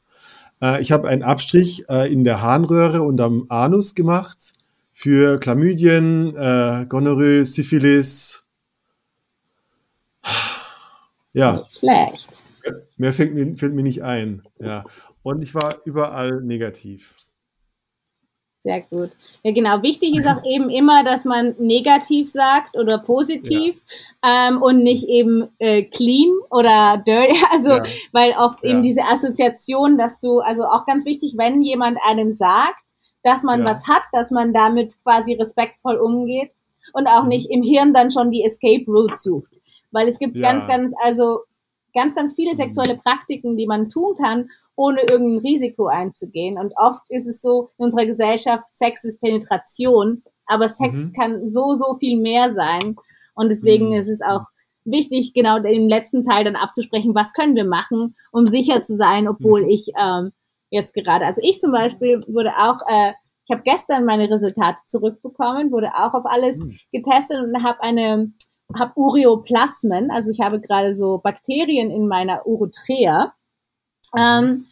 Äh, 0.61 0.83
ich 0.83 0.93
habe 0.93 1.09
einen 1.09 1.23
Abstrich 1.23 1.89
äh, 1.89 2.13
in 2.13 2.25
der 2.25 2.43
Harnröhre 2.43 3.01
und 3.01 3.19
am 3.19 3.47
Anus 3.49 3.95
gemacht 3.95 4.53
für 4.93 5.41
Chlamydien, 5.41 6.37
äh, 6.37 6.85
Gonorrhoe, 6.91 7.47
Syphilis. 7.47 8.51
Ja, 11.33 11.65
schlecht. 11.71 12.43
mehr 12.99 13.15
fällt 13.15 13.33
mir, 13.33 13.57
fällt 13.57 13.73
mir 13.73 13.83
nicht 13.83 14.03
ein. 14.03 14.43
Ja, 14.59 14.85
und 15.23 15.43
ich 15.43 15.55
war 15.55 15.75
überall 15.87 16.43
negativ. 16.43 17.15
Sehr 18.63 18.81
gut. 18.83 19.11
Ja, 19.43 19.51
genau. 19.53 19.83
Wichtig 19.83 20.17
ist 20.17 20.27
auch 20.29 20.45
eben 20.45 20.71
immer, 20.71 21.03
dass 21.03 21.25
man 21.25 21.57
negativ 21.59 22.31
sagt 22.31 22.77
oder 22.77 22.99
positiv 22.99 23.77
ähm, 24.25 24.63
und 24.63 24.85
nicht 24.85 25.09
eben 25.09 25.49
äh, 25.59 25.83
clean 25.83 26.31
oder 26.49 27.03
dirty. 27.05 27.37
Also, 27.53 27.71
Ja. 27.71 27.83
weil 28.13 28.33
oft 28.39 28.63
Ja. 28.63 28.71
eben 28.71 28.83
diese 28.85 29.03
Assoziation, 29.03 29.99
dass 29.99 30.21
du, 30.21 30.39
also 30.39 30.63
auch 30.65 30.87
ganz 30.87 31.05
wichtig, 31.07 31.35
wenn 31.37 31.61
jemand 31.63 31.99
einem 32.07 32.31
sagt, 32.33 32.79
dass 33.25 33.43
man 33.43 33.61
Ja. 33.61 33.67
was 33.71 33.87
hat, 33.89 34.03
dass 34.13 34.31
man 34.31 34.53
damit 34.53 34.95
quasi 35.03 35.35
respektvoll 35.35 35.97
umgeht 35.97 36.53
und 36.93 37.09
auch 37.09 37.25
Mhm. 37.25 37.29
nicht 37.31 37.51
im 37.51 37.63
Hirn 37.65 37.93
dann 37.93 38.13
schon 38.13 38.31
die 38.31 38.45
Escape 38.45 38.85
Route 38.87 39.17
sucht. 39.17 39.51
Weil 39.91 40.07
es 40.07 40.21
gibt 40.21 40.37
Ja. 40.37 40.53
ganz, 40.53 40.69
ganz, 40.69 40.93
also 41.05 41.41
ganz, 41.95 42.15
ganz 42.15 42.35
viele 42.35 42.55
sexuelle 42.55 42.97
Praktiken, 42.97 43.57
die 43.57 43.67
man 43.67 43.91
tun 43.91 44.15
kann, 44.17 44.51
ohne 44.83 45.01
irgendein 45.09 45.39
Risiko 45.47 45.87
einzugehen. 45.87 46.59
Und 46.59 46.73
oft 46.77 47.03
ist 47.09 47.27
es 47.27 47.41
so 47.41 47.71
in 47.79 47.85
unserer 47.87 48.07
Gesellschaft, 48.07 48.65
Sex 48.73 49.05
ist 49.05 49.21
Penetration, 49.21 50.23
aber 50.47 50.69
Sex 50.69 50.99
Mhm. 50.99 51.13
kann 51.13 51.47
so, 51.47 51.75
so 51.75 51.95
viel 52.01 52.19
mehr 52.21 52.53
sein. 52.55 52.97
Und 53.35 53.49
deswegen 53.49 53.89
Mhm. 53.89 53.93
ist 53.95 54.09
es 54.09 54.21
auch 54.23 54.43
wichtig, 54.85 55.33
genau 55.35 55.57
im 55.59 55.89
letzten 55.89 56.25
Teil 56.25 56.45
dann 56.45 56.57
abzusprechen, 56.57 57.15
was 57.15 57.33
können 57.33 57.55
wir 57.55 57.65
machen, 57.65 58.17
um 58.33 58.47
sicher 58.49 58.83
zu 58.83 58.97
sein, 58.97 59.29
obwohl 59.29 59.63
Mhm. 59.63 59.69
ich 59.69 59.93
ähm, 59.97 60.33
jetzt 60.71 60.95
gerade, 60.95 61.25
also 61.27 61.41
ich 61.45 61.61
zum 61.61 61.71
Beispiel 61.71 62.25
wurde 62.27 62.51
auch, 62.59 62.79
äh, 62.89 63.13
ich 63.45 63.51
habe 63.53 63.63
gestern 63.65 64.05
meine 64.05 64.29
Resultate 64.31 64.79
zurückbekommen, 64.89 65.71
wurde 65.71 65.91
auch 65.95 66.15
auf 66.15 66.25
alles 66.27 66.59
Mhm. 66.59 66.79
getestet 66.93 67.39
und 67.45 67.63
habe 67.63 67.81
eine, 67.83 68.33
habe 68.77 68.93
Ureoplasmen, 68.97 70.11
also 70.11 70.31
ich 70.31 70.41
habe 70.41 70.61
gerade 70.61 70.97
so 70.97 71.19
Bakterien 71.19 71.91
in 71.91 72.09
meiner 72.09 72.47
Urethrea. 72.47 73.33
Ähm, 74.17 74.67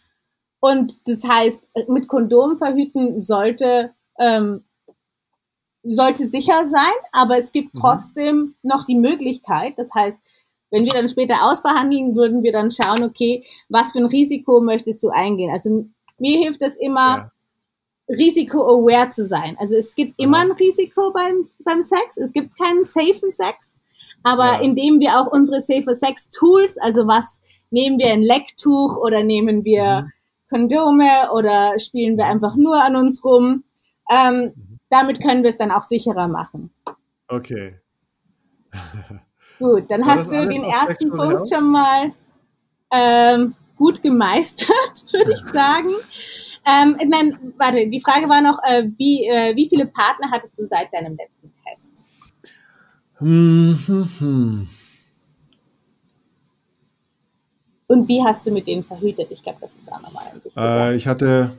und 0.61 1.09
das 1.09 1.25
heißt, 1.25 1.69
mit 1.89 2.07
Kondom 2.09 2.59
verhüten 2.59 3.21
sollte, 3.21 3.93
ähm, 4.19 4.65
sollte 5.83 6.27
sicher 6.29 6.69
sein, 6.69 6.93
aber 7.13 7.39
es 7.39 7.53
gibt 7.53 7.75
Mhm. 7.75 7.81
trotzdem 7.81 8.55
noch 8.63 8.85
die 8.85 8.97
Möglichkeit. 8.99 9.75
Das 9.79 9.89
heißt, 9.95 10.19
wenn 10.71 10.85
wir 10.85 10.93
dann 10.93 11.09
später 11.09 11.43
ausverhandeln, 11.43 12.15
würden 12.15 12.43
wir 12.43 12.53
dann 12.53 12.71
schauen, 12.71 13.03
okay, 13.03 13.45
was 13.69 13.93
für 13.93 13.99
ein 13.99 14.07
Risiko 14.07 14.61
möchtest 14.61 15.03
du 15.03 15.09
eingehen? 15.09 15.51
Also 15.51 15.87
mir 16.19 16.39
hilft 16.39 16.61
es 16.63 16.77
immer, 16.77 17.17
Ja. 17.17 17.33
risiko-aware 18.09 19.11
zu 19.11 19.27
sein. 19.27 19.57
Also 19.59 19.75
es 19.77 19.95
gibt 19.95 20.15
immer 20.19 20.39
Aha. 20.39 20.45
ein 20.47 20.53
Risiko 20.53 21.13
beim, 21.13 21.49
beim 21.65 21.83
Sex. 21.83 22.17
Es 22.17 22.33
gibt 22.33 22.57
keinen 22.59 22.85
safen 22.85 23.31
Sex. 23.31 23.73
Aber 24.23 24.55
Ja. 24.55 24.61
indem 24.61 25.01
wir 25.01 25.19
auch 25.19 25.33
unsere 25.33 25.61
Safer 25.61 25.95
Sex 25.95 26.29
Tools, 26.31 26.77
also 26.79 27.07
was 27.07 27.41
nehmen 27.71 27.99
wir 27.99 28.09
ein 28.13 28.23
Lecktuch 28.23 28.97
oder 28.99 29.23
nehmen 29.23 29.65
wir 29.65 30.03
Mhm. 30.03 30.13
Kondome 30.51 31.31
oder 31.33 31.79
spielen 31.79 32.19
wir 32.19 32.27
einfach 32.27 32.57
nur 32.57 32.83
an 32.83 32.97
uns 32.97 33.25
rum, 33.25 33.65
ähm, 34.11 34.79
damit 34.91 35.23
können 35.23 35.43
wir 35.43 35.51
es 35.51 35.57
dann 35.57 35.71
auch 35.71 35.85
sicherer 35.85 36.29
machen. 36.29 36.71
Okay. 37.29 37.81
Gut, 39.59 39.91
dann 39.91 40.03
War 40.03 40.17
hast 40.17 40.31
du 40.33 40.49
den 40.49 40.65
ersten 40.65 41.11
Punkt 41.11 41.35
Health? 41.35 41.49
schon 41.49 41.71
mal 41.71 42.13
ähm, 42.91 43.55
gut 43.77 44.03
gemeistert, 44.03 44.69
würde 45.13 45.33
ich 45.33 45.53
sagen. 45.53 45.89
Ähm, 46.67 46.97
nein, 47.09 47.55
warte, 47.57 47.89
die 47.89 48.01
Frage 48.01 48.29
war 48.29 48.43
noch, 48.43 48.59
äh, 48.65 48.89
wie, 48.99 49.27
äh, 49.27 49.55
wie 49.57 49.69
viele 49.69 49.87
Partner 49.87 50.31
hattest 50.31 50.59
du 50.59 50.67
seit 50.67 50.93
deinem 50.93 51.17
letzten 51.17 51.53
Test? 51.65 52.07
Hm, 53.19 53.79
hm, 53.87 54.09
hm. 54.19 54.69
Und 57.91 58.07
wie 58.07 58.23
hast 58.23 58.47
du 58.47 58.53
mit 58.53 58.69
denen 58.69 58.85
verhütet? 58.85 59.33
Ich 59.33 59.43
glaube, 59.43 59.59
das 59.61 59.75
ist 59.75 59.91
auch 59.91 60.01
nochmal 60.01 60.23
ein. 60.33 60.41
Äh, 60.57 60.95
ich 60.95 61.09
hatte 61.09 61.59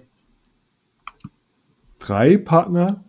drei 1.99 2.37
Partner. 2.37 3.03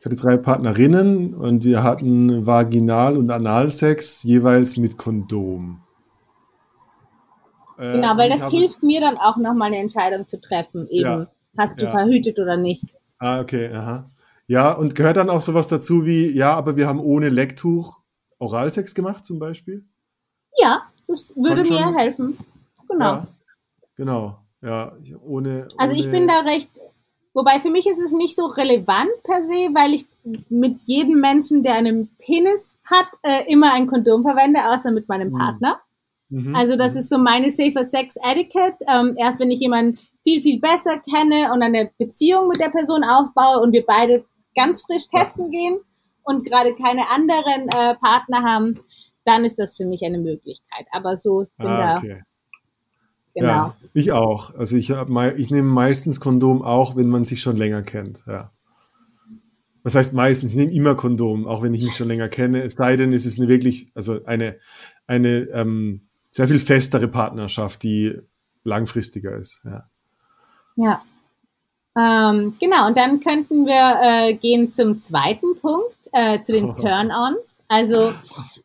Ich 0.00 0.06
hatte 0.06 0.16
drei 0.16 0.36
Partnerinnen 0.38 1.34
und 1.34 1.62
wir 1.62 1.84
hatten 1.84 2.44
Vaginal- 2.44 3.16
und 3.16 3.30
Analsex 3.30 4.24
jeweils 4.24 4.76
mit 4.76 4.96
Kondom. 4.98 5.82
Äh, 7.78 7.92
genau, 7.92 8.16
weil 8.16 8.28
das 8.28 8.40
habe- 8.42 8.56
hilft 8.56 8.82
mir 8.82 9.00
dann 9.00 9.18
auch 9.18 9.36
nochmal 9.36 9.68
eine 9.68 9.78
Entscheidung 9.78 10.26
zu 10.28 10.40
treffen. 10.40 10.88
Eben, 10.88 11.04
Ja, 11.04 11.26
hast 11.56 11.78
du 11.80 11.84
ja. 11.84 11.92
verhütet 11.92 12.40
oder 12.40 12.56
nicht? 12.56 12.82
Ah, 13.20 13.40
okay, 13.40 13.72
aha. 13.72 14.10
Ja, 14.48 14.72
und 14.72 14.96
gehört 14.96 15.16
dann 15.16 15.30
auch 15.30 15.40
sowas 15.40 15.68
dazu 15.68 16.04
wie, 16.04 16.32
ja, 16.36 16.54
aber 16.54 16.74
wir 16.76 16.88
haben 16.88 16.98
ohne 16.98 17.28
Lecktuch 17.28 18.00
Oralsex 18.40 18.96
gemacht 18.96 19.24
zum 19.24 19.38
Beispiel? 19.38 19.84
Ja, 20.60 20.82
das 21.12 21.32
würde 21.36 21.62
Kann 21.62 21.72
mir 21.76 21.82
schon- 21.84 21.94
helfen. 21.98 22.38
Genau. 22.88 23.04
Ja, 23.04 23.26
genau. 23.96 24.36
Ja, 24.60 24.92
ich, 25.02 25.16
ohne, 25.20 25.66
Also 25.76 25.94
ich 25.96 26.04
ohne, 26.06 26.12
bin 26.18 26.28
da 26.28 26.40
recht, 26.40 26.70
wobei 27.34 27.58
für 27.60 27.70
mich 27.70 27.86
ist 27.86 27.98
es 27.98 28.12
nicht 28.12 28.36
so 28.36 28.46
relevant 28.46 29.10
per 29.24 29.42
se, 29.42 29.70
weil 29.74 29.94
ich 29.94 30.06
mit 30.50 30.78
jedem 30.86 31.20
Menschen, 31.20 31.62
der 31.64 31.74
einen 31.74 32.08
Penis 32.18 32.76
hat, 32.84 33.06
äh, 33.22 33.50
immer 33.50 33.72
ein 33.72 33.86
Kondom 33.88 34.22
verwende, 34.22 34.60
außer 34.70 34.90
mit 34.92 35.08
meinem 35.08 35.32
Mhm. 35.32 35.38
Partner. 35.38 35.80
Mhm, 36.28 36.54
Also 36.54 36.76
das 36.76 36.92
mhm. 36.92 36.98
ist 37.00 37.08
so 37.10 37.18
meine 37.18 37.50
Safer 37.50 37.86
Sex 37.86 38.16
Etiquette. 38.22 38.76
Ähm, 38.88 39.16
erst 39.18 39.40
wenn 39.40 39.50
ich 39.50 39.60
jemanden 39.60 39.98
viel, 40.22 40.40
viel 40.42 40.60
besser 40.60 40.98
kenne 40.98 41.52
und 41.52 41.62
eine 41.62 41.90
Beziehung 41.98 42.46
mit 42.48 42.60
der 42.60 42.68
Person 42.70 43.02
aufbaue 43.04 43.60
und 43.60 43.72
wir 43.72 43.84
beide 43.84 44.24
ganz 44.54 44.82
frisch 44.82 45.08
testen 45.08 45.50
gehen 45.50 45.80
und 46.22 46.46
gerade 46.46 46.74
keine 46.74 47.10
anderen 47.10 47.68
äh, 47.70 47.96
Partner 47.96 48.42
haben, 48.44 48.78
dann 49.24 49.44
ist 49.44 49.58
das 49.58 49.76
für 49.76 49.84
mich 49.86 50.04
eine 50.04 50.18
Möglichkeit. 50.18 50.86
Aber 50.92 51.16
so, 51.16 51.42
ich 51.42 51.48
bin 51.56 51.66
Ah, 51.66 51.94
da, 51.94 51.98
okay. 51.98 52.22
genau. 53.34 53.46
Ja, 53.48 53.76
ich 53.94 54.12
auch. 54.12 54.54
Also 54.54 54.76
ich, 54.76 54.90
ich 54.90 55.50
nehme 55.50 55.68
meistens 55.68 56.20
Kondom 56.20 56.62
auch, 56.62 56.96
wenn 56.96 57.08
man 57.08 57.24
sich 57.24 57.40
schon 57.40 57.56
länger 57.56 57.82
kennt. 57.82 58.24
Ja. 58.26 58.52
Was 59.84 59.94
heißt 59.94 60.12
meistens? 60.14 60.50
Ich 60.52 60.56
nehme 60.56 60.72
immer 60.72 60.94
Kondom, 60.94 61.46
auch 61.46 61.62
wenn 61.62 61.74
ich 61.74 61.82
mich 61.82 61.96
schon 61.96 62.08
länger 62.08 62.28
kenne. 62.28 62.62
Es 62.62 62.74
sei 62.74 62.96
denn, 62.96 63.12
es 63.12 63.26
ist 63.26 63.38
eine 63.38 63.48
wirklich, 63.48 63.90
also 63.94 64.24
eine, 64.24 64.58
eine 65.06 65.48
ähm, 65.52 66.08
sehr 66.30 66.46
viel 66.48 66.60
festere 66.60 67.08
Partnerschaft, 67.08 67.82
die 67.82 68.16
langfristiger 68.64 69.36
ist. 69.36 69.60
Ja. 69.64 69.88
Ja. 70.76 71.02
Ähm, 71.94 72.56
genau, 72.60 72.86
und 72.86 72.96
dann 72.96 73.20
könnten 73.20 73.66
wir 73.66 74.00
äh, 74.30 74.34
gehen 74.34 74.70
zum 74.70 75.00
zweiten 75.00 75.58
Punkt. 75.60 75.96
äh, 76.12 76.42
zu 76.42 76.52
den 76.52 76.72
Turn-ons. 76.74 77.61
Also, 77.72 78.12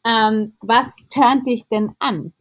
ähm, 0.06 0.52
was 0.60 0.98
turnt 1.10 1.48
dich 1.48 1.66
denn 1.72 1.92
an? 1.98 2.34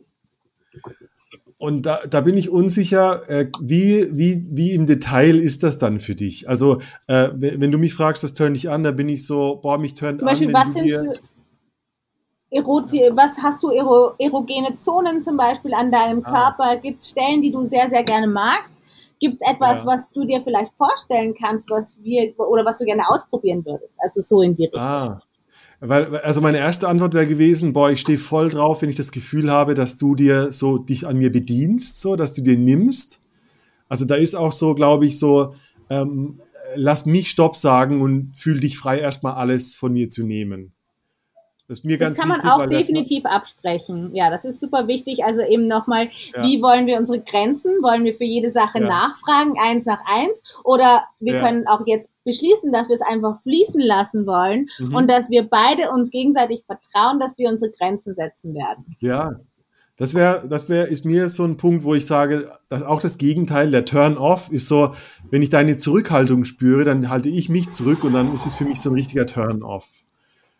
Und 1.59 1.87
da, 1.87 2.01
da 2.11 2.23
bin 2.23 2.37
ich 2.37 2.51
unsicher, 2.51 3.23
äh, 3.31 3.47
wie, 3.61 4.09
wie, 4.11 4.49
wie 4.51 4.73
im 4.73 4.87
Detail 4.87 5.37
ist 5.37 5.63
das 5.63 5.79
dann 5.79 6.01
für 6.01 6.17
dich? 6.17 6.49
Also, 6.49 6.81
äh, 7.07 7.29
wenn 7.35 7.71
du 7.71 7.79
mich 7.79 7.95
fragst, 7.95 8.25
was 8.25 8.33
turnt 8.33 8.57
dich 8.57 8.69
an, 8.69 8.83
da 8.83 8.91
bin 8.91 9.09
ich 9.09 9.25
so, 9.25 9.61
boah, 9.63 9.79
mich 9.79 9.95
turnt 9.95 10.19
Zum 10.19 10.27
Beispiel, 10.27 10.49
an. 10.49 10.55
was, 10.55 10.75
Eroti 12.51 13.11
was 13.13 13.39
hast 13.41 13.63
du 13.63 13.71
ero 13.71 14.15
erogene 14.19 14.75
Zonen 14.75 15.23
zum 15.23 15.37
Beispiel 15.37 15.73
an 15.73 15.93
deinem 15.93 16.25
ah. 16.25 16.33
Körper? 16.33 16.81
Gibt 16.81 17.01
es 17.01 17.11
Stellen, 17.11 17.43
die 17.43 17.53
du 17.53 17.63
sehr, 17.63 17.89
sehr 17.91 18.03
gerne 18.03 18.27
magst? 18.27 18.73
Gibt 19.21 19.41
es 19.41 19.49
etwas, 19.49 19.83
ja. 19.83 19.87
was 19.87 20.11
du 20.11 20.25
dir 20.25 20.43
vielleicht 20.43 20.73
vorstellen 20.77 21.33
kannst, 21.33 21.71
was 21.71 21.97
wir 22.03 22.35
oder 22.41 22.65
was 22.65 22.79
du 22.79 22.85
gerne 22.85 23.09
ausprobieren 23.09 23.65
würdest? 23.65 23.95
Also 23.99 24.21
so 24.21 24.43
in 24.43 24.57
die 24.57 24.65
Richtung. 24.65 24.81
Ah. 24.81 25.21
Weil, 25.81 26.17
also 26.19 26.41
meine 26.41 26.59
erste 26.59 26.89
Antwort 26.89 27.15
wäre 27.15 27.27
gewesen, 27.27 27.73
boah, 27.73 27.91
ich 27.91 28.01
stehe 28.01 28.19
voll 28.19 28.49
drauf, 28.49 28.83
wenn 28.83 28.89
ich 28.89 28.97
das 28.97 29.13
Gefühl 29.13 29.51
habe, 29.51 29.75
dass 29.75 29.99
du 29.99 30.15
dir 30.15 30.53
so 30.53 30.79
dich 30.79 31.07
an 31.07 31.19
mir 31.19 31.31
bedienst, 31.31 32.01
so, 32.01 32.17
dass 32.17 32.33
du 32.33 32.43
dir 32.43 32.57
nimmst. 32.57 33.21
Also 33.89 34.05
da 34.05 34.15
ist 34.15 34.35
auch 34.35 34.53
so, 34.53 34.75
glaube 34.75 35.07
ich, 35.07 35.19
so, 35.19 35.55
ähm, 35.91 36.41
lass 36.75 37.07
mich 37.07 37.31
Stopp 37.31 37.57
sagen 37.57 38.01
und 38.01 38.33
fühl 38.37 38.59
dich 38.59 38.79
frei, 38.79 38.99
erstmal 38.99 39.35
alles 39.35 39.75
von 39.75 39.93
mir 39.93 40.09
zu 40.09 40.25
nehmen. 40.25 40.73
Das 41.69 41.81
ist 41.81 41.85
mir 41.85 41.99
das 41.99 42.19
kann 42.19 42.29
man 42.29 42.39
wichtig, 42.39 42.51
auch 42.53 42.67
definitiv 42.67 43.25
absprechen. 43.27 44.15
Ja, 44.15 44.31
das 44.31 44.45
ist 44.45 44.61
super 44.61 44.87
wichtig. 44.87 45.25
Also 45.25 45.43
eben 45.43 45.67
nochmal, 45.67 46.11
ja. 46.35 46.45
wie 46.45 46.63
wollen 46.63 46.87
wir 46.87 46.97
unsere 46.97 47.21
Grenzen? 47.21 47.73
Wollen 47.83 48.05
wir 48.05 48.15
für 48.15 48.25
jede 48.25 48.51
Sache 48.51 48.79
ja. 48.81 48.87
nachfragen, 48.87 49.55
eins 49.61 49.85
nach 49.85 49.99
eins? 50.07 50.41
Oder 50.63 51.05
wir 51.19 51.35
ja. 51.35 51.41
können 51.45 51.67
auch 51.67 51.85
jetzt 51.87 52.09
beschließen, 52.27 52.71
dass 52.73 52.89
wir 52.89 52.97
es 52.97 53.01
einfach 53.01 53.41
fließen 53.43 53.81
lassen 53.81 54.27
wollen 54.27 54.69
mhm. 54.79 54.95
und 54.95 55.09
dass 55.09 55.31
wir 55.31 55.49
beide 55.49 55.91
uns 55.91 56.11
gegenseitig 56.11 56.65
vertrauen, 56.67 57.19
dass 57.19 57.39
wir 57.39 57.49
unsere 57.49 57.71
Grenzen 57.71 58.15
setzen 58.15 58.55
werden. 58.55 58.97
Ja, 59.01 59.41
das 59.97 60.15
wäre, 60.15 60.47
das 60.47 60.69
wäre, 60.69 60.89
ist 60.89 61.07
mir 61.07 61.31
so 61.31 61.45
ein 61.45 61.57
Punkt, 61.57 61.85
wo 61.85 61.95
ich 61.95 62.05
sage, 62.05 62.53
dass 62.69 62.83
auch 62.83 63.01
das 63.01 63.17
Gegenteil, 63.17 63.71
der 63.71 63.87
Turn-off 63.87 64.53
ist 64.53 64.69
so, 64.69 64.95
wenn 65.31 65.41
ich 65.41 65.49
deine 65.49 65.79
Zurückhaltung 65.79 66.45
spüre, 66.45 66.85
dann 66.85 67.09
halte 67.09 67.31
ich 67.31 67.49
mich 67.49 67.71
zurück 67.71 68.05
und 68.05 68.13
dann 68.13 68.35
ist 68.35 68.45
es 68.45 68.57
für 68.57 68.65
mich 68.65 68.79
so 68.81 68.91
ein 68.91 68.95
richtiger 68.95 69.25
Turn-off. 69.25 69.89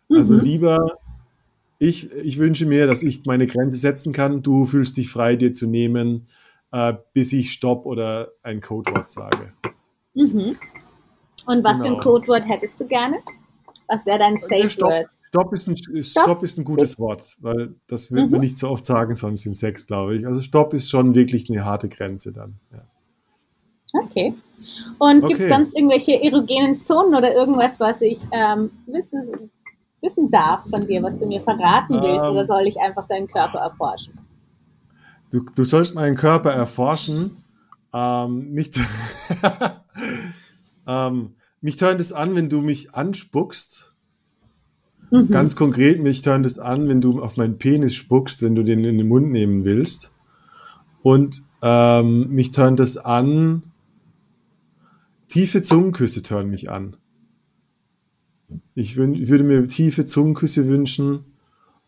Also 0.09 0.35
mhm. 0.35 0.41
lieber, 0.41 0.97
ich, 1.77 2.11
ich 2.13 2.39
wünsche 2.39 2.65
mir, 2.65 2.87
dass 2.87 3.03
ich 3.03 3.25
meine 3.25 3.45
Grenze 3.45 3.77
setzen 3.77 4.11
kann. 4.11 4.41
Du 4.41 4.65
fühlst 4.65 4.97
dich 4.97 5.11
frei, 5.11 5.35
dir 5.35 5.51
zu 5.51 5.67
nehmen, 5.67 6.27
äh, 6.71 6.93
bis 7.13 7.31
ich 7.33 7.51
Stopp 7.51 7.85
oder 7.85 8.31
ein 8.41 8.61
Codewort 8.61 9.11
sage. 9.11 9.53
Mhm. 10.15 10.55
Und 11.47 11.63
was 11.63 11.73
genau. 11.73 11.79
für 11.79 11.87
ein 11.87 11.99
genau. 11.99 12.03
Codewort 12.03 12.47
hättest 12.47 12.79
du 12.79 12.85
gerne? 12.85 13.17
Was 13.87 14.05
wäre 14.05 14.19
dein 14.19 14.37
Safe 14.37 14.69
Stopp, 14.69 14.89
Word? 14.89 15.07
Stopp 15.29 15.53
ist, 15.53 15.67
ein, 15.67 15.77
Stopp? 15.77 16.23
Stopp 16.23 16.43
ist 16.43 16.57
ein 16.57 16.65
gutes 16.65 16.99
Wort, 16.99 17.37
weil 17.41 17.75
das 17.87 18.11
wird 18.11 18.25
mhm. 18.25 18.31
man 18.31 18.41
nicht 18.41 18.57
so 18.57 18.69
oft 18.69 18.85
sagen, 18.85 19.15
sonst 19.15 19.45
im 19.45 19.55
Sex, 19.55 19.87
glaube 19.87 20.15
ich. 20.15 20.27
Also 20.27 20.41
Stopp 20.41 20.73
ist 20.73 20.89
schon 20.89 21.15
wirklich 21.15 21.49
eine 21.49 21.65
harte 21.65 21.89
Grenze 21.89 22.31
dann. 22.31 22.59
Ja. 22.71 22.83
Okay. 23.93 24.33
Und 24.99 25.23
okay. 25.23 25.27
gibt 25.27 25.39
es 25.39 25.49
sonst 25.49 25.75
irgendwelche 25.75 26.21
erogenen 26.21 26.75
Zonen 26.75 27.15
oder 27.15 27.33
irgendwas, 27.33 27.79
was 27.79 28.01
ich 28.01 28.19
ähm, 28.31 28.69
wissen 28.85 29.49
wissen 30.01 30.29
darf 30.29 30.63
von 30.69 30.87
dir, 30.87 31.01
was 31.03 31.17
du 31.17 31.25
mir 31.25 31.41
verraten 31.41 31.95
willst, 31.95 32.25
ähm, 32.25 32.31
oder 32.31 32.45
soll 32.45 32.67
ich 32.67 32.79
einfach 32.79 33.07
deinen 33.07 33.27
Körper 33.27 33.59
erforschen? 33.59 34.17
Du, 35.31 35.45
du 35.55 35.63
sollst 35.63 35.95
meinen 35.95 36.15
Körper 36.15 36.51
erforschen. 36.51 37.43
Ähm, 37.93 38.51
mich, 38.51 38.69
ähm, 40.87 41.35
mich 41.67 41.75
tönt 41.75 41.99
es 41.99 42.13
an, 42.13 42.33
wenn 42.33 42.47
du 42.47 42.61
mich 42.61 42.95
anspuckst. 42.95 43.93
Mhm. 45.11 45.27
Ganz 45.27 45.57
konkret, 45.57 46.01
mich 46.01 46.21
tönt 46.21 46.45
es 46.45 46.59
an, 46.59 46.87
wenn 46.87 47.01
du 47.01 47.21
auf 47.21 47.35
meinen 47.35 47.57
Penis 47.57 47.93
spuckst, 47.93 48.41
wenn 48.41 48.55
du 48.55 48.63
den 48.63 48.85
in 48.85 48.97
den 48.97 49.09
Mund 49.09 49.31
nehmen 49.31 49.65
willst. 49.65 50.13
Und 51.01 51.41
ähm, 51.61 52.29
mich 52.29 52.51
tönt 52.51 52.79
es 52.79 52.95
an, 52.95 53.63
tiefe 55.27 55.61
Zungenküsse 55.61 56.23
tören 56.23 56.49
mich 56.49 56.71
an. 56.71 56.95
Ich, 58.73 58.97
ich 58.97 59.27
würde 59.27 59.43
mir 59.43 59.67
tiefe 59.67 60.05
Zungenküsse 60.05 60.69
wünschen 60.69 61.25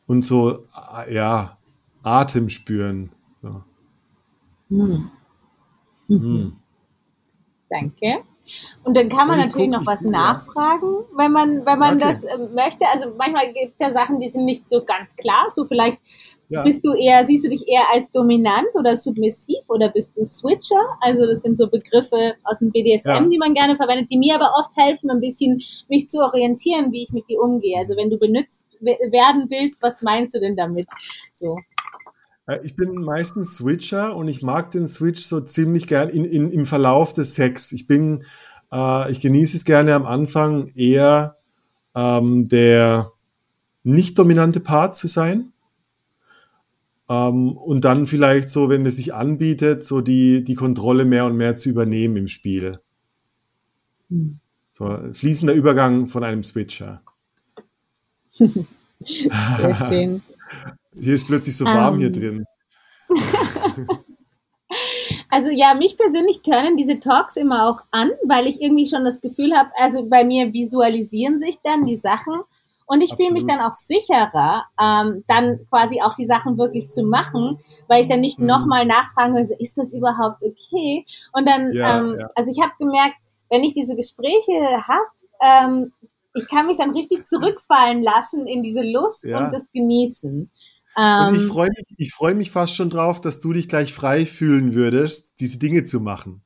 und 0.08 0.26
so, 0.26 0.66
ja, 1.10 1.58
Atem 2.04 2.50
spüren. 2.50 3.12
So. 3.42 3.64
Hm. 4.68 5.10
Hm. 6.08 6.52
Danke. 7.70 8.26
Und 8.84 8.96
dann 8.96 9.10
kann 9.10 9.28
man 9.28 9.38
natürlich 9.38 9.70
noch 9.70 9.86
was 9.86 10.02
nachfragen, 10.02 11.06
wenn 11.16 11.32
man, 11.32 11.66
wenn 11.66 11.80
man 11.80 11.96
okay. 11.96 12.06
das 12.08 12.24
äh, 12.24 12.38
möchte. 12.54 12.86
Also 12.94 13.14
manchmal 13.18 13.54
gibt 13.54 13.74
es 13.78 13.88
ja 13.88 13.94
Sachen, 13.94 14.20
die 14.20 14.30
sind 14.30 14.46
nicht 14.46 14.70
so 14.70 14.84
ganz 14.84 15.16
klar. 15.16 15.50
So 15.56 15.66
vielleicht 15.66 15.98
ja. 16.50 16.64
bist 16.64 16.86
du 16.86 16.94
eher, 16.94 17.26
siehst 17.26 17.46
du 17.46 17.50
dich 17.50 17.68
eher 17.68 17.84
als 17.92 18.12
dominant 18.12 18.68
oder 18.74 18.96
submissiv 18.96 19.60
oder 19.68 19.90
bist 19.90 20.18
du 20.18 20.26
Switcher? 20.26 20.98
Also 21.02 21.26
das 21.26 21.42
sind 21.42 21.58
so 21.58 21.68
Begriffe 21.68 22.36
aus 22.44 22.60
dem 22.60 22.72
BDSM, 22.72 23.08
ja. 23.08 23.22
die 23.22 23.38
man 23.38 23.54
gerne 23.54 23.76
verwendet, 23.76 24.08
die 24.12 24.18
mir 24.18 24.36
aber 24.36 24.50
oft 24.60 24.76
helfen, 24.76 25.10
ein 25.10 25.22
bisschen 25.22 25.62
mich 25.88 26.10
zu 26.10 26.20
orientieren, 26.20 26.92
wie 26.92 27.04
ich 27.04 27.12
mit 27.12 27.30
dir 27.30 27.42
umgehe. 27.42 27.78
Also 27.78 27.96
wenn 27.96 28.10
du 28.10 28.18
benutzt 28.18 28.64
werden 28.80 29.46
willst, 29.50 29.82
was 29.82 30.02
meinst 30.02 30.36
du 30.36 30.40
denn 30.40 30.56
damit? 30.56 30.88
So. 31.34 31.56
Äh, 32.50 32.60
ich 32.64 32.76
bin 32.76 32.96
meistens 32.96 33.58
Switcher 33.58 34.16
und 34.16 34.28
ich 34.28 34.42
mag 34.42 34.72
den 34.72 34.88
Switch 34.88 35.22
so 35.22 35.40
ziemlich 35.40 35.88
gern 35.88 36.10
in, 36.10 36.26
in, 36.26 36.50
im 36.50 36.66
Verlauf 36.66 37.14
des 37.14 37.36
Sex. 37.36 37.72
Ich 37.72 37.88
bin, 37.88 38.24
äh, 38.72 39.12
ich 39.12 39.20
genieße 39.20 39.56
es 39.56 39.66
gerne 39.66 39.94
am 39.94 40.06
Anfang 40.06 40.68
eher 40.76 41.38
ähm, 41.96 42.48
der 42.48 43.12
nicht 43.84 44.18
dominante 44.20 44.60
Part 44.60 44.96
zu 44.96 45.08
sein. 45.08 45.54
Ähm, 47.08 47.58
und 47.58 47.86
dann 47.86 48.08
vielleicht 48.08 48.50
so, 48.50 48.70
wenn 48.70 48.86
es 48.86 48.98
sich 48.98 49.14
anbietet, 49.14 49.84
so 49.84 50.02
die, 50.02 50.44
die 50.44 50.56
Kontrolle 50.56 51.06
mehr 51.06 51.26
und 51.26 51.38
mehr 51.38 51.56
zu 51.56 51.70
übernehmen 51.70 52.18
im 52.18 52.28
Spiel. 52.28 52.80
Hm. 54.10 54.40
So, 54.72 54.98
fließender 55.12 55.54
Übergang 55.54 56.08
von 56.08 56.24
einem 56.24 56.44
Switcher. 56.44 57.02
Sehr 58.38 59.76
schön. 59.90 60.22
Hier 60.94 61.14
ist 61.14 61.28
plötzlich 61.28 61.56
so 61.56 61.66
warm 61.66 61.96
um. 61.96 62.00
hier 62.00 62.08
ähm. 62.08 62.14
drin. 62.14 62.46
Also 65.32 65.52
ja, 65.52 65.76
mich 65.76 65.96
persönlich 65.98 66.42
turnen 66.42 66.76
diese 66.76 67.00
Talks 67.00 67.36
immer 67.36 67.70
auch 67.70 67.82
an, 67.92 68.12
weil 68.26 68.48
ich 68.48 68.62
irgendwie 68.62 68.88
schon 68.88 69.06
das 69.06 69.22
Gefühl 69.22 69.56
habe, 69.56 69.70
also 69.80 70.08
bei 70.10 70.24
mir 70.24 70.54
visualisieren 70.54 71.40
sich 71.40 71.60
dann 71.64 71.86
die 71.86 71.98
Sachen 71.98 72.42
und 72.88 73.02
ich 73.02 73.14
fühle 73.14 73.34
mich 73.34 73.46
dann 73.46 73.60
auch 73.60 73.76
sicherer, 73.76 74.66
ähm, 74.82 75.24
dann 75.28 75.60
quasi 75.70 76.02
auch 76.02 76.16
die 76.16 76.26
Sachen 76.26 76.58
wirklich 76.58 76.90
zu 76.90 77.04
machen, 77.04 77.60
weil 77.88 78.02
ich 78.02 78.08
dann 78.08 78.22
nicht 78.22 78.40
mhm. 78.40 78.48
nochmal 78.48 78.88
nachfragen 78.88 79.36
will, 79.36 79.48
ist 79.60 79.78
das 79.78 79.94
überhaupt 79.94 80.42
okay? 80.42 81.06
Und 81.34 81.48
dann, 81.48 81.72
ja, 81.74 82.00
ähm, 82.00 82.18
ja. 82.20 82.30
also 82.34 82.52
ich 82.52 82.60
habe 82.64 82.74
gemerkt, 82.80 83.16
wenn 83.52 83.64
ich 83.64 83.74
diese 83.74 83.96
Gespräche 83.96 84.88
habe, 84.88 85.06
ähm, 85.42 85.94
ich 86.34 86.48
kann 86.48 86.66
mich 86.66 86.78
dann 86.78 86.92
richtig 86.92 87.26
zurückfallen 87.26 88.02
lassen 88.02 88.48
in 88.48 88.64
diese 88.64 88.82
Lust 88.82 89.24
ja. 89.24 89.38
und 89.38 89.54
das 89.54 89.72
Genießen. 89.72 90.50
Und 91.00 91.36
ich 91.36 91.44
ähm, 91.44 91.50
freue 91.50 91.70
mich, 91.70 91.86
ich 91.98 92.14
freue 92.14 92.36
mich 92.36 92.52
fast 92.52 92.76
schon 92.76 92.90
drauf, 92.90 93.22
dass 93.22 93.40
du 93.40 93.54
dich 93.54 93.70
gleich 93.70 93.94
frei 93.94 94.26
fühlen 94.26 94.74
würdest, 94.74 95.40
diese 95.40 95.58
Dinge 95.58 95.86
zu 95.86 96.02
machen. 96.02 96.42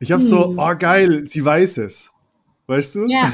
Ich 0.00 0.10
habe 0.10 0.22
hm. 0.22 0.28
so, 0.28 0.54
oh 0.56 0.74
geil, 0.76 1.28
sie 1.28 1.44
weiß 1.44 1.78
es. 1.78 2.10
Weißt 2.66 2.96
du? 2.96 3.06
Ja. 3.08 3.32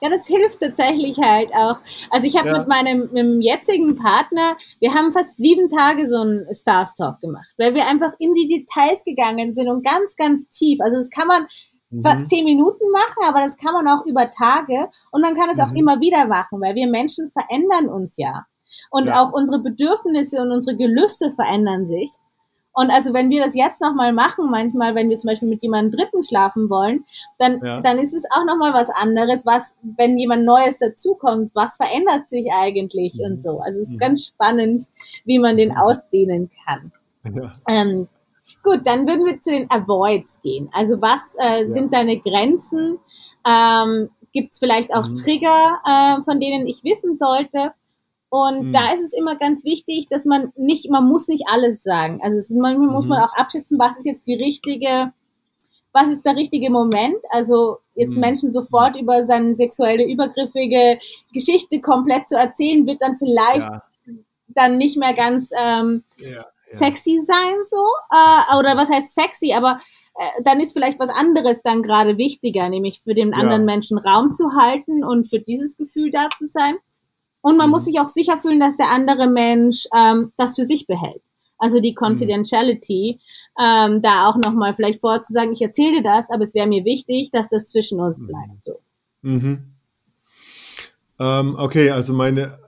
Ja, 0.00 0.08
das 0.08 0.26
hilft 0.26 0.58
tatsächlich 0.58 1.16
halt 1.18 1.54
auch. 1.54 1.76
Also 2.10 2.26
ich 2.26 2.36
habe 2.36 2.48
ja. 2.48 2.58
mit 2.58 2.66
meinem 2.66 3.02
mit 3.12 3.18
dem 3.18 3.40
jetzigen 3.40 3.94
Partner, 3.94 4.56
wir 4.80 4.92
haben 4.94 5.12
fast 5.12 5.36
sieben 5.36 5.68
Tage 5.68 6.08
so 6.08 6.16
einen 6.16 6.44
Stars 6.52 6.96
Talk 6.96 7.20
gemacht, 7.20 7.46
weil 7.56 7.72
wir 7.76 7.86
einfach 7.86 8.12
in 8.18 8.34
die 8.34 8.48
Details 8.48 9.04
gegangen 9.04 9.54
sind 9.54 9.68
und 9.68 9.84
ganz, 9.84 10.16
ganz 10.16 10.48
tief. 10.48 10.80
Also 10.80 10.96
das 10.96 11.08
kann 11.08 11.28
man 11.28 11.46
zwar 12.00 12.16
mhm. 12.16 12.26
zehn 12.26 12.44
Minuten 12.44 12.90
machen, 12.90 13.28
aber 13.28 13.44
das 13.44 13.56
kann 13.56 13.74
man 13.74 13.86
auch 13.86 14.04
über 14.04 14.28
Tage 14.32 14.90
und 15.12 15.20
man 15.22 15.36
kann 15.36 15.50
es 15.50 15.58
mhm. 15.58 15.62
auch 15.62 15.72
immer 15.72 16.00
wieder 16.00 16.26
machen, 16.26 16.60
weil 16.60 16.74
wir 16.74 16.88
Menschen 16.88 17.30
verändern 17.30 17.88
uns 17.88 18.16
ja. 18.16 18.44
Und 18.92 19.06
ja. 19.06 19.22
auch 19.22 19.32
unsere 19.32 19.58
Bedürfnisse 19.58 20.40
und 20.42 20.52
unsere 20.52 20.76
Gelüste 20.76 21.32
verändern 21.32 21.86
sich. 21.86 22.10
Und 22.74 22.90
also 22.90 23.12
wenn 23.12 23.30
wir 23.30 23.42
das 23.42 23.54
jetzt 23.54 23.80
nochmal 23.80 24.12
machen, 24.12 24.50
manchmal, 24.50 24.94
wenn 24.94 25.08
wir 25.08 25.18
zum 25.18 25.28
Beispiel 25.28 25.48
mit 25.48 25.62
jemandem 25.62 25.98
Dritten 25.98 26.22
schlafen 26.22 26.68
wollen, 26.68 27.04
dann, 27.38 27.60
ja. 27.64 27.80
dann 27.80 27.98
ist 27.98 28.12
es 28.12 28.24
auch 28.30 28.44
nochmal 28.44 28.74
was 28.74 28.88
anderes, 28.90 29.44
was, 29.46 29.74
wenn 29.82 30.18
jemand 30.18 30.44
Neues 30.44 30.78
dazukommt, 30.78 31.50
was 31.54 31.76
verändert 31.76 32.28
sich 32.28 32.46
eigentlich 32.52 33.14
mhm. 33.14 33.32
und 33.32 33.42
so. 33.42 33.60
Also 33.60 33.80
es 33.80 33.88
ist 33.88 33.94
mhm. 33.94 33.98
ganz 33.98 34.26
spannend, 34.26 34.84
wie 35.24 35.38
man 35.38 35.56
den 35.56 35.76
ausdehnen 35.76 36.50
kann. 36.66 36.92
Ja. 37.34 37.50
Ähm, 37.68 38.08
gut, 38.62 38.80
dann 38.84 39.06
würden 39.06 39.24
wir 39.24 39.40
zu 39.40 39.50
den 39.50 39.70
Avoids 39.70 40.40
gehen. 40.42 40.68
Also 40.72 41.00
was 41.00 41.34
äh, 41.38 41.66
ja. 41.66 41.72
sind 41.72 41.94
deine 41.94 42.18
Grenzen? 42.20 42.98
Ähm, 43.46 44.10
Gibt 44.32 44.52
es 44.52 44.58
vielleicht 44.58 44.94
auch 44.94 45.08
mhm. 45.08 45.14
Trigger, 45.14 45.78
äh, 45.84 46.22
von 46.22 46.40
denen 46.40 46.66
ich 46.66 46.84
wissen 46.84 47.16
sollte? 47.18 47.72
Und 48.32 48.68
mhm. 48.68 48.72
da 48.72 48.94
ist 48.94 49.02
es 49.02 49.12
immer 49.12 49.36
ganz 49.36 49.62
wichtig, 49.62 50.06
dass 50.08 50.24
man 50.24 50.54
nicht, 50.56 50.90
man 50.90 51.06
muss 51.06 51.28
nicht 51.28 51.44
alles 51.48 51.82
sagen. 51.82 52.18
Also 52.22 52.38
es 52.38 52.48
ist, 52.48 52.56
manchmal 52.56 52.86
mhm. 52.86 52.94
muss 52.94 53.04
man 53.04 53.20
auch 53.20 53.36
abschätzen, 53.36 53.78
was 53.78 53.98
ist 53.98 54.06
jetzt 54.06 54.26
die 54.26 54.36
richtige, 54.36 55.12
was 55.92 56.08
ist 56.08 56.24
der 56.24 56.34
richtige 56.34 56.70
Moment. 56.70 57.18
Also 57.28 57.80
jetzt 57.94 58.16
Menschen 58.16 58.50
sofort 58.50 58.96
über 58.96 59.26
seine 59.26 59.52
sexuelle 59.52 60.10
übergriffige 60.10 60.98
Geschichte 61.34 61.82
komplett 61.82 62.26
zu 62.30 62.36
erzählen, 62.36 62.86
wird 62.86 63.02
dann 63.02 63.18
vielleicht 63.18 63.70
ja. 63.70 64.14
dann 64.54 64.78
nicht 64.78 64.96
mehr 64.96 65.12
ganz 65.12 65.50
ähm, 65.54 66.02
ja, 66.16 66.46
sexy 66.70 67.20
sein, 67.26 67.56
so. 67.68 67.84
Äh, 68.10 68.56
oder 68.56 68.78
was 68.78 68.90
heißt 68.90 69.14
sexy, 69.14 69.52
aber 69.52 69.78
äh, 70.18 70.42
dann 70.42 70.58
ist 70.58 70.72
vielleicht 70.72 70.98
was 70.98 71.10
anderes 71.10 71.60
dann 71.60 71.82
gerade 71.82 72.16
wichtiger, 72.16 72.70
nämlich 72.70 73.02
für 73.04 73.12
den 73.12 73.34
anderen 73.34 73.66
Menschen 73.66 73.98
Raum 73.98 74.32
zu 74.32 74.54
halten 74.58 75.04
und 75.04 75.28
für 75.28 75.40
dieses 75.40 75.76
Gefühl 75.76 76.10
da 76.10 76.30
zu 76.38 76.46
sein. 76.46 76.78
Und 77.42 77.56
man 77.56 77.66
mhm. 77.66 77.72
muss 77.72 77.84
sich 77.84 78.00
auch 78.00 78.08
sicher 78.08 78.38
fühlen, 78.38 78.60
dass 78.60 78.76
der 78.76 78.90
andere 78.90 79.28
Mensch 79.28 79.86
ähm, 79.96 80.32
das 80.36 80.54
für 80.54 80.66
sich 80.66 80.86
behält. 80.86 81.22
Also 81.58 81.80
die. 81.80 81.94
Confidentiality, 81.94 83.20
mhm. 83.58 83.64
ähm, 83.64 84.02
da 84.02 84.28
auch 84.28 84.36
nochmal 84.36 84.74
vielleicht 84.74 85.00
vorzusagen, 85.00 85.52
ich 85.52 85.62
erzähle 85.62 85.98
dir 85.98 86.02
das, 86.02 86.30
aber 86.30 86.44
es 86.44 86.54
wäre 86.54 86.66
mir 86.66 86.84
wichtig, 86.84 87.30
dass 87.30 87.50
das 87.50 87.68
zwischen 87.68 88.00
uns 88.00 88.18
mhm. 88.18 88.26
bleibt. 88.26 88.64
So. 88.64 88.80
Mhm. 89.22 89.74
Ähm, 91.20 91.56
okay, 91.58 91.90
also 91.90 92.14
meine 92.14 92.58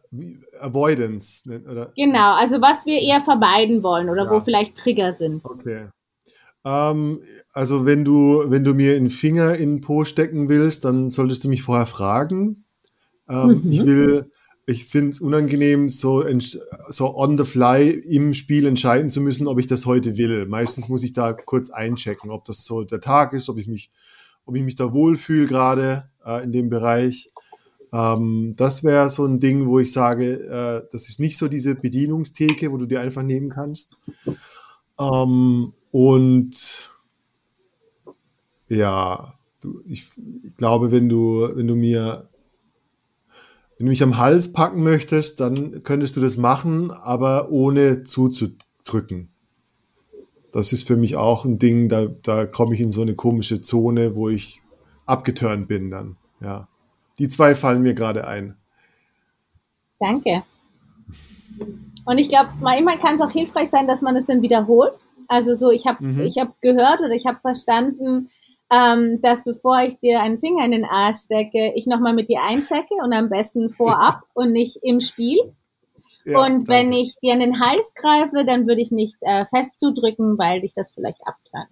Avoidance. 0.61 1.49
Ne, 1.49 1.63
oder? 1.71 1.93
Genau, 1.97 2.35
also 2.35 2.61
was 2.61 2.87
wir 2.87 3.01
eher 3.01 3.21
vermeiden 3.21 3.83
wollen 3.83 4.09
oder 4.09 4.25
ja. 4.25 4.31
wo 4.31 4.41
vielleicht 4.41 4.77
Trigger 4.77 5.13
sind. 5.15 5.45
Okay. 5.45 5.89
Ähm, 6.65 7.23
also 7.53 7.85
wenn 7.85 8.05
du, 8.05 8.45
wenn 8.47 8.65
du 8.65 8.75
mir 8.75 8.97
einen 8.97 9.11
Finger 9.11 9.57
in 9.57 9.77
den 9.77 9.81
Po 9.81 10.05
stecken 10.05 10.49
willst, 10.49 10.85
dann 10.85 11.11
solltest 11.11 11.45
du 11.45 11.49
mich 11.49 11.63
vorher 11.63 11.87
fragen. 11.87 12.65
Ähm, 13.29 13.63
mhm. 13.65 13.73
Ich 13.73 13.85
will, 13.85 14.31
ich 14.67 14.87
finde 14.87 15.11
es 15.11 15.21
unangenehm, 15.21 15.89
so, 15.89 16.25
so 16.89 17.17
on 17.17 17.37
the 17.37 17.45
fly 17.45 17.91
im 17.91 18.33
Spiel 18.33 18.67
entscheiden 18.67 19.11
zu 19.11 19.21
müssen, 19.21 19.47
ob 19.47 19.59
ich 19.59 19.67
das 19.67 19.85
heute 19.85 20.17
will. 20.17 20.47
Meistens 20.47 20.89
muss 20.89 21.03
ich 21.03 21.13
da 21.13 21.33
kurz 21.33 21.71
einchecken, 21.71 22.31
ob 22.31 22.45
das 22.45 22.65
so 22.65 22.83
der 22.83 23.01
Tag 23.01 23.35
ist, 23.35 23.49
ob 23.49 23.59
ich 23.59 23.69
mich, 23.69 23.91
ob 24.47 24.57
ich 24.57 24.63
mich 24.63 24.77
da 24.77 24.93
wohlfühle 24.93 25.47
gerade 25.47 26.09
äh, 26.25 26.43
in 26.45 26.53
dem 26.53 26.71
Bereich. 26.71 27.31
Ähm, 27.93 28.55
das 28.57 28.85
wäre 28.85 29.11
so 29.11 29.27
ein 29.27 29.39
Ding, 29.39 29.67
wo 29.67 29.79
ich 29.81 29.93
sage, 29.93 30.33
äh, 30.33 30.89
das 30.91 31.09
ist 31.09 31.21
nicht 31.21 31.37
so 31.37 31.49
diese 31.49 31.75
Bedienungstheke, 31.75 32.73
wo 32.73 32.79
du 32.79 32.87
dir 32.87 33.01
einfach 33.01 33.23
nehmen 33.23 33.51
kannst. 33.51 33.97
Ähm, 34.99 35.75
und 35.91 36.91
ja, 38.69 39.35
du, 39.61 39.83
ich, 39.87 40.07
ich 40.43 40.57
glaube, 40.57 40.91
wenn 40.91 41.11
du, 41.11 41.51
wenn 41.55 41.67
du 41.67 41.77
mir 41.77 42.31
wenn 43.79 43.87
du 43.87 43.91
mich 43.91 44.03
am 44.03 44.19
Hals 44.19 44.53
packen 44.53 44.83
möchtest, 44.83 45.41
dann 45.41 45.83
könntest 45.83 46.17
du 46.17 46.21
das 46.21 46.37
machen, 46.37 46.91
aber 46.91 47.51
ohne 47.51 48.03
zuzudrücken. 48.03 49.31
Das 50.53 50.73
ist 50.73 50.87
für 50.87 50.97
mich 50.97 51.17
auch 51.17 51.45
ein 51.45 51.59
Ding, 51.59 51.89
da, 51.89 52.07
da 52.07 52.47
komme 52.47 52.75
ich 52.75 52.81
in 52.81 52.91
so 52.91 53.03
eine 53.03 53.17
komische 53.17 53.61
Zone, 53.61 54.15
wo 54.15 54.29
ich 54.29 54.63
abgeturnt 55.05 55.67
bin 55.67 55.91
dann. 55.91 56.17
Ja. 56.41 56.69
Die 57.19 57.29
zwei 57.29 57.57
fallen 57.57 57.83
mir 57.83 57.95
gerade 57.95 58.27
ein. 58.27 58.57
Danke. 59.99 60.43
Und 62.05 62.19
ich 62.19 62.29
glaube, 62.29 62.51
manchmal 62.61 62.99
kann 62.99 63.17
es 63.17 63.21
auch 63.21 63.31
hilfreich 63.31 63.71
sein, 63.71 63.89
dass 63.89 64.03
man 64.03 64.17
es 64.17 64.27
dann 64.27 64.43
wiederholt. 64.43 64.93
Also 65.29 65.55
so, 65.55 65.71
ich 65.71 65.87
habe 65.87 66.05
mhm. 66.05 66.21
ich 66.21 66.39
hab 66.39 66.61
gehört 66.61 67.01
oder 67.01 67.15
ich 67.15 67.27
habe 67.27 67.41
verstanden, 67.41 68.31
ähm, 68.73 69.21
dass 69.23 69.45
bevor 69.45 69.81
ich 69.83 69.99
dir 70.01 70.21
einen 70.21 70.39
Finger 70.39 70.65
in 70.65 70.73
den 70.73 70.85
Arsch 70.85 71.19
stecke, 71.19 71.73
ich 71.75 71.87
nochmal 71.87 72.15
mit 72.15 72.29
dir 72.29 72.43
einchecke 72.43 72.95
und 73.03 73.13
am 73.13 73.29
besten 73.29 73.71
vorab 73.71 74.23
und 74.35 74.53
nicht 74.53 74.79
im 74.83 75.01
Spiel. 75.01 75.39
Ja, 76.25 76.43
und 76.43 76.69
wenn 76.69 76.91
danke. 76.91 77.03
ich 77.03 77.17
dir 77.23 77.35
in 77.35 77.41
den 77.41 77.61
Hals 77.61 77.95
greife, 77.95 78.45
dann 78.47 78.67
würde 78.67 78.81
ich 78.81 78.91
nicht 78.91 79.17
äh, 79.21 79.45
fest 79.47 79.79
zudrücken, 79.79 80.39
weil 80.39 80.63
dich 80.63 80.73
das 80.73 80.91
vielleicht 80.91 81.21
abtrennt. 81.27 81.69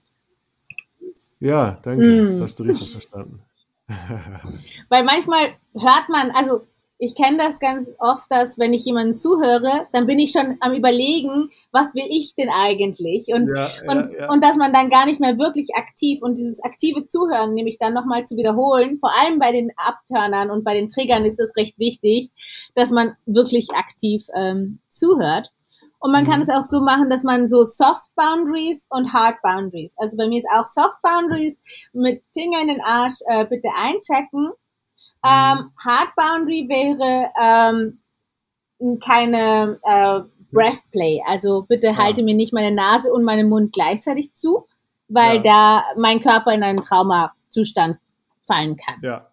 Ja, 1.40 1.76
danke. 1.82 2.06
Mm. 2.06 2.32
Das 2.34 2.42
hast 2.42 2.60
du 2.60 2.64
richtig 2.64 2.92
verstanden. 2.92 3.42
weil 4.88 5.04
manchmal 5.04 5.54
hört 5.74 6.08
man, 6.08 6.30
also 6.32 6.60
ich 7.04 7.16
kenne 7.16 7.36
das 7.36 7.58
ganz 7.58 7.90
oft, 7.98 8.30
dass 8.30 8.60
wenn 8.60 8.72
ich 8.72 8.84
jemanden 8.84 9.16
zuhöre, 9.16 9.88
dann 9.92 10.06
bin 10.06 10.20
ich 10.20 10.30
schon 10.30 10.56
am 10.60 10.72
überlegen, 10.72 11.50
was 11.72 11.96
will 11.96 12.06
ich 12.08 12.36
denn 12.36 12.48
eigentlich? 12.48 13.26
Und, 13.34 13.48
ja, 13.48 13.70
und, 13.88 14.12
ja. 14.16 14.30
und 14.30 14.44
dass 14.44 14.54
man 14.56 14.72
dann 14.72 14.88
gar 14.88 15.04
nicht 15.04 15.18
mehr 15.18 15.36
wirklich 15.36 15.74
aktiv 15.74 16.22
und 16.22 16.38
dieses 16.38 16.62
aktive 16.62 17.08
Zuhören, 17.08 17.54
nämlich 17.54 17.78
dann 17.80 17.92
nochmal 17.92 18.24
zu 18.26 18.36
wiederholen, 18.36 18.98
vor 19.00 19.10
allem 19.18 19.40
bei 19.40 19.50
den 19.50 19.72
Abturnern 19.76 20.52
und 20.52 20.62
bei 20.62 20.74
den 20.74 20.92
Triggern 20.92 21.24
ist 21.24 21.40
das 21.40 21.50
recht 21.56 21.76
wichtig, 21.76 22.30
dass 22.76 22.92
man 22.92 23.16
wirklich 23.26 23.70
aktiv 23.74 24.24
ähm, 24.36 24.78
zuhört. 24.88 25.50
Und 25.98 26.12
man 26.12 26.22
mhm. 26.22 26.30
kann 26.30 26.42
es 26.42 26.50
auch 26.50 26.64
so 26.64 26.80
machen, 26.80 27.10
dass 27.10 27.24
man 27.24 27.48
so 27.48 27.64
Soft 27.64 28.14
Boundaries 28.14 28.86
und 28.90 29.12
Hard 29.12 29.42
Boundaries. 29.42 29.92
Also 29.96 30.16
bei 30.16 30.28
mir 30.28 30.38
ist 30.38 30.48
auch 30.54 30.66
Soft 30.66 31.02
Boundaries 31.02 31.58
mit 31.92 32.22
Finger 32.32 32.60
in 32.60 32.68
den 32.68 32.80
Arsch 32.80 33.18
äh, 33.26 33.44
bitte 33.44 33.70
einchecken 33.76 34.52
ähm, 35.24 35.70
Hard 35.84 36.14
Boundary 36.16 36.66
wäre 36.68 37.30
ähm, 37.40 39.00
keine 39.00 39.78
äh, 39.82 40.20
Breath 40.52 40.82
Play. 40.90 41.22
Also 41.26 41.62
bitte 41.62 41.88
ja. 41.88 41.96
halte 41.96 42.22
mir 42.22 42.34
nicht 42.34 42.52
meine 42.52 42.74
Nase 42.74 43.12
und 43.12 43.24
meinen 43.24 43.48
Mund 43.48 43.72
gleichzeitig 43.72 44.32
zu, 44.32 44.66
weil 45.08 45.36
ja. 45.36 45.42
da 45.42 45.82
mein 45.96 46.20
Körper 46.20 46.52
in 46.52 46.62
einen 46.62 46.80
Traumazustand 46.80 47.98
fallen 48.46 48.76
kann. 48.76 48.96
Ja. 49.02 49.28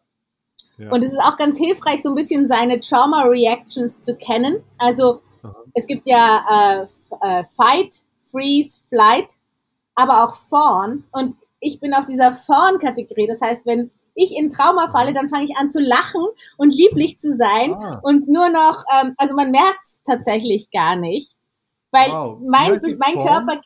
ja. 0.78 0.92
Und 0.92 1.04
es 1.04 1.14
ist 1.14 1.20
auch 1.20 1.38
ganz 1.38 1.58
hilfreich, 1.58 2.02
so 2.02 2.10
ein 2.10 2.16
bisschen 2.16 2.48
seine 2.48 2.80
Trauma 2.80 3.24
Reactions 3.24 4.02
zu 4.02 4.16
kennen. 4.16 4.64
Also 4.78 5.22
Aha. 5.44 5.56
es 5.74 5.88
gibt 5.88 6.08
ja 6.08 6.46
äh, 6.50 6.88
äh, 7.22 7.44
Fight, 7.56 8.02
Freeze, 8.28 8.80
Flight, 8.90 9.30
aber 9.96 10.24
auch 10.24 10.36
Fawn. 10.36 11.04
Und 11.12 11.36
ich 11.60 11.80
bin 11.80 11.94
auf 11.94 12.06
dieser 12.06 12.34
Fawn-Kategorie. 12.34 13.28
Das 13.28 13.42
heißt, 13.42 13.66
wenn 13.66 13.92
ich 14.16 14.36
in 14.38 14.52
Trauma 14.52 14.92
falle, 14.92 15.14
dann 15.14 15.30
fange 15.30 15.46
ich 15.46 15.58
an 15.58 15.72
zu 15.72 15.80
lachen 15.80 16.26
und 16.58 16.74
lieblich 16.74 17.20
zu 17.20 17.36
sein 17.36 17.74
ah. 17.74 18.00
und 18.04 18.28
nur 18.28 18.50
noch, 18.50 18.84
ähm, 19.00 19.14
also 19.18 19.36
man 19.36 19.52
merkt 19.52 19.80
es 19.84 20.02
tatsächlich 20.06 20.72
gar 20.72 20.96
nicht, 20.96 21.36
weil 21.92 22.10
wow. 22.10 22.38
mein, 22.42 22.80
mein 22.82 23.14
Körper 23.14 23.62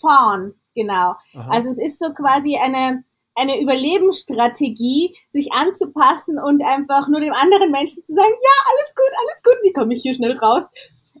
fawn, 0.00 0.54
genau. 0.74 1.14
Aha. 1.34 1.50
Also 1.50 1.70
es 1.70 1.78
ist 1.78 1.98
so 1.98 2.12
quasi 2.12 2.56
eine 2.56 3.04
eine 3.38 3.60
Überlebensstrategie, 3.60 5.14
sich 5.28 5.52
anzupassen 5.52 6.38
und 6.38 6.64
einfach 6.64 7.06
nur 7.08 7.20
dem 7.20 7.34
anderen 7.34 7.70
Menschen 7.70 8.02
zu 8.02 8.14
sagen, 8.14 8.32
ja, 8.32 8.72
alles 8.72 8.94
gut, 8.94 9.12
alles 9.20 9.42
gut, 9.44 9.56
wie 9.62 9.72
komme 9.72 9.92
ich 9.92 10.00
hier 10.00 10.14
schnell 10.14 10.38
raus? 10.38 10.70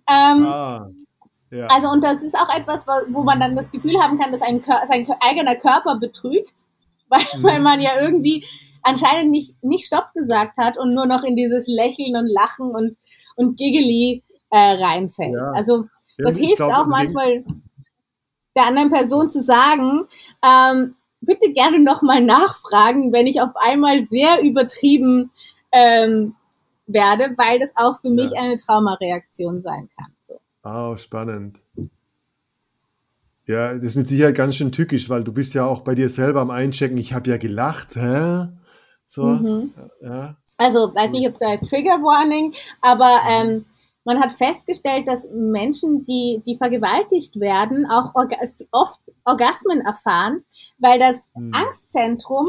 Ähm, 0.08 0.46
ah. 0.46 0.88
Ja. 1.50 1.66
Also 1.68 1.88
und 1.90 2.02
das 2.02 2.22
ist 2.22 2.34
auch 2.34 2.52
etwas, 2.54 2.84
wo 3.08 3.22
man 3.22 3.38
dann 3.38 3.54
das 3.54 3.70
Gefühl 3.70 4.00
haben 4.02 4.18
kann, 4.18 4.32
dass 4.32 4.42
ein 4.42 4.64
sein 4.88 5.06
eigener 5.20 5.54
Körper 5.56 5.96
betrügt, 5.96 6.64
weil, 7.08 7.20
mhm. 7.36 7.42
weil 7.42 7.60
man 7.60 7.80
ja 7.80 8.00
irgendwie 8.00 8.44
anscheinend 8.82 9.30
nicht, 9.30 9.62
nicht 9.62 9.86
Stopp 9.86 10.12
gesagt 10.14 10.56
hat 10.56 10.78
und 10.78 10.94
nur 10.94 11.06
noch 11.06 11.24
in 11.24 11.36
dieses 11.36 11.66
Lächeln 11.66 12.16
und 12.16 12.26
Lachen 12.26 12.70
und, 12.70 12.96
und 13.34 13.56
Giggly 13.56 14.22
äh, 14.50 14.56
reinfällt. 14.56 15.34
Ja. 15.34 15.52
Also 15.52 15.86
das 16.18 16.38
hilft 16.38 16.56
glaub, 16.56 16.72
auch 16.72 16.86
manchmal 16.86 17.44
der 18.54 18.66
anderen 18.66 18.90
Person 18.90 19.28
zu 19.28 19.42
sagen, 19.42 20.06
ähm, 20.42 20.94
bitte 21.20 21.52
gerne 21.52 21.80
nochmal 21.80 22.22
nachfragen, 22.22 23.12
wenn 23.12 23.26
ich 23.26 23.40
auf 23.40 23.50
einmal 23.56 24.06
sehr 24.06 24.42
übertrieben 24.42 25.30
ähm, 25.72 26.34
werde, 26.86 27.34
weil 27.36 27.58
das 27.58 27.70
auch 27.74 28.00
für 28.00 28.10
mich 28.10 28.30
ja. 28.32 28.40
eine 28.40 28.56
Traumareaktion 28.56 29.62
sein 29.62 29.90
kann. 29.96 30.12
So. 30.22 30.40
Oh, 30.64 30.96
spannend. 30.96 31.62
Ja, 33.46 33.72
das 33.72 33.82
ist 33.82 33.96
mit 33.96 34.08
Sicherheit 34.08 34.34
ganz 34.34 34.56
schön 34.56 34.72
tückisch, 34.72 35.08
weil 35.08 35.22
du 35.22 35.32
bist 35.32 35.54
ja 35.54 35.64
auch 35.64 35.80
bei 35.80 35.94
dir 35.94 36.08
selber 36.08 36.40
am 36.40 36.50
Einchecken. 36.50 36.96
Ich 36.96 37.14
habe 37.14 37.30
ja 37.30 37.36
gelacht, 37.36 37.94
hä? 37.94 38.48
So, 39.06 39.24
mhm. 39.24 39.72
ja. 40.00 40.36
Also, 40.58 40.92
weiß 40.94 41.12
nicht, 41.12 41.28
ob 41.28 41.38
da 41.38 41.56
Trigger 41.58 42.02
Warning, 42.02 42.54
aber 42.80 43.20
ähm, 43.28 43.64
man 44.04 44.20
hat 44.20 44.32
festgestellt, 44.32 45.06
dass 45.06 45.28
Menschen, 45.32 46.04
die, 46.04 46.42
die 46.46 46.56
vergewaltigt 46.56 47.38
werden, 47.38 47.86
auch 47.90 48.14
orga 48.14 48.36
oft 48.70 49.00
Orgasmen 49.24 49.80
erfahren, 49.80 50.44
weil 50.78 50.98
das 50.98 51.28
mhm. 51.34 51.52
Angstzentrum 51.54 52.48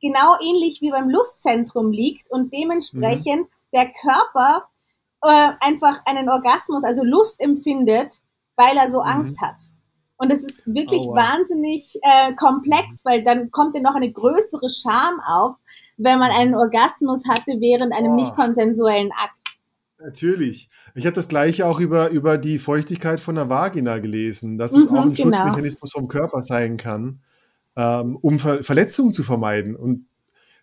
genau 0.00 0.36
ähnlich 0.42 0.80
wie 0.80 0.90
beim 0.90 1.08
Lustzentrum 1.08 1.92
liegt 1.92 2.30
und 2.30 2.52
dementsprechend 2.52 3.42
mhm. 3.42 3.74
der 3.74 3.90
Körper 3.90 4.68
äh, 5.22 5.52
einfach 5.60 6.00
einen 6.06 6.28
Orgasmus, 6.30 6.84
also 6.84 7.02
Lust 7.04 7.40
empfindet, 7.40 8.20
weil 8.56 8.76
er 8.76 8.90
so 8.90 8.98
mhm. 9.00 9.08
Angst 9.08 9.40
hat. 9.40 9.56
Und 10.18 10.32
es 10.32 10.42
ist 10.42 10.66
wirklich 10.66 11.02
oh, 11.02 11.14
wow. 11.14 11.16
wahnsinnig 11.16 11.96
äh, 12.02 12.34
komplex, 12.34 13.04
weil 13.04 13.22
dann 13.22 13.50
kommt 13.50 13.76
ja 13.76 13.82
noch 13.82 13.94
eine 13.94 14.10
größere 14.10 14.68
Scham 14.68 15.20
auf, 15.26 15.54
wenn 15.96 16.18
man 16.18 16.32
einen 16.32 16.54
Orgasmus 16.54 17.22
hatte 17.28 17.52
während 17.60 17.94
einem 17.94 18.12
oh. 18.12 18.16
nicht 18.16 18.34
konsensuellen 18.34 19.12
Akt. 19.12 19.34
Natürlich. 20.00 20.68
Ich 20.94 21.06
habe 21.06 21.14
das 21.14 21.28
gleiche 21.28 21.66
auch 21.66 21.80
über, 21.80 22.10
über 22.10 22.38
die 22.38 22.58
Feuchtigkeit 22.58 23.20
von 23.20 23.34
der 23.34 23.48
Vagina 23.48 23.98
gelesen, 23.98 24.58
dass 24.58 24.72
es 24.72 24.90
mhm, 24.90 24.96
auch 24.96 25.02
ein 25.02 25.14
genau. 25.14 25.36
Schutzmechanismus 25.36 25.92
vom 25.92 26.08
Körper 26.08 26.42
sein 26.42 26.76
kann, 26.76 27.20
ähm, 27.76 28.16
um 28.20 28.38
Ver 28.38 28.62
Verletzungen 28.62 29.12
zu 29.12 29.22
vermeiden. 29.24 29.74
Und 29.74 30.06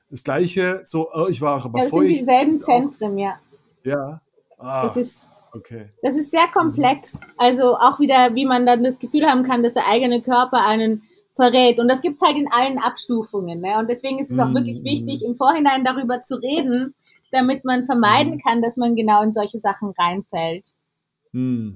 das 0.10 0.24
gleiche, 0.24 0.82
so, 0.84 1.12
oh, 1.12 1.28
ich 1.30 1.41
war 1.41 1.58
auch 1.58 1.66
aber 1.66 1.80
ja, 1.80 1.86
das 1.86 1.91
feucht. 1.91 2.08
sind 2.08 2.20
dieselben 2.20 2.62
Zentren, 2.62 3.18
ja. 3.18 3.39
Ja. 3.84 4.22
Ah, 4.58 4.88
das 4.88 4.97
ist, 4.97 5.22
okay. 5.56 5.89
Das 6.01 6.16
ist 6.16 6.32
sehr 6.32 6.47
komplex. 6.53 7.20
Also 7.38 7.76
auch 7.76 7.99
wieder, 7.99 8.36
wie 8.36 8.45
man 8.45 8.66
dann 8.66 8.84
das 8.84 8.99
Gefühl 8.99 9.26
haben 9.26 9.43
kann, 9.43 9.64
dass 9.64 9.74
der 9.74 9.88
eigene 9.88 10.22
Körper 10.22 10.66
einen 10.66 11.03
verrät. 11.34 11.80
Und 11.80 11.88
das 11.89 12.01
gibt's 12.01 12.24
halt 12.26 12.38
in 12.38 12.49
allen 12.51 12.78
Abstufungen. 12.80 13.60
Ne? 13.60 13.78
Und 13.78 13.89
deswegen 13.89 14.20
ist 14.20 14.32
es 14.32 14.39
auch 14.39 14.53
wirklich 14.53 14.80
Mhm. 14.80 14.86
wichtig, 14.86 15.24
im 15.26 15.36
Vorhinein 15.36 15.84
darüber 15.84 16.22
zu 16.22 16.36
reden, 16.36 16.95
damit 17.32 17.66
man 17.66 17.86
vermeiden 17.86 18.36
Mhm. 18.36 18.39
kann, 18.39 18.62
dass 18.62 18.78
man 18.78 18.95
genau 18.95 19.22
in 19.22 19.34
solche 19.34 19.60
Sachen 19.60 19.93
reinfällt. 19.97 20.68
Hm. 21.34 21.76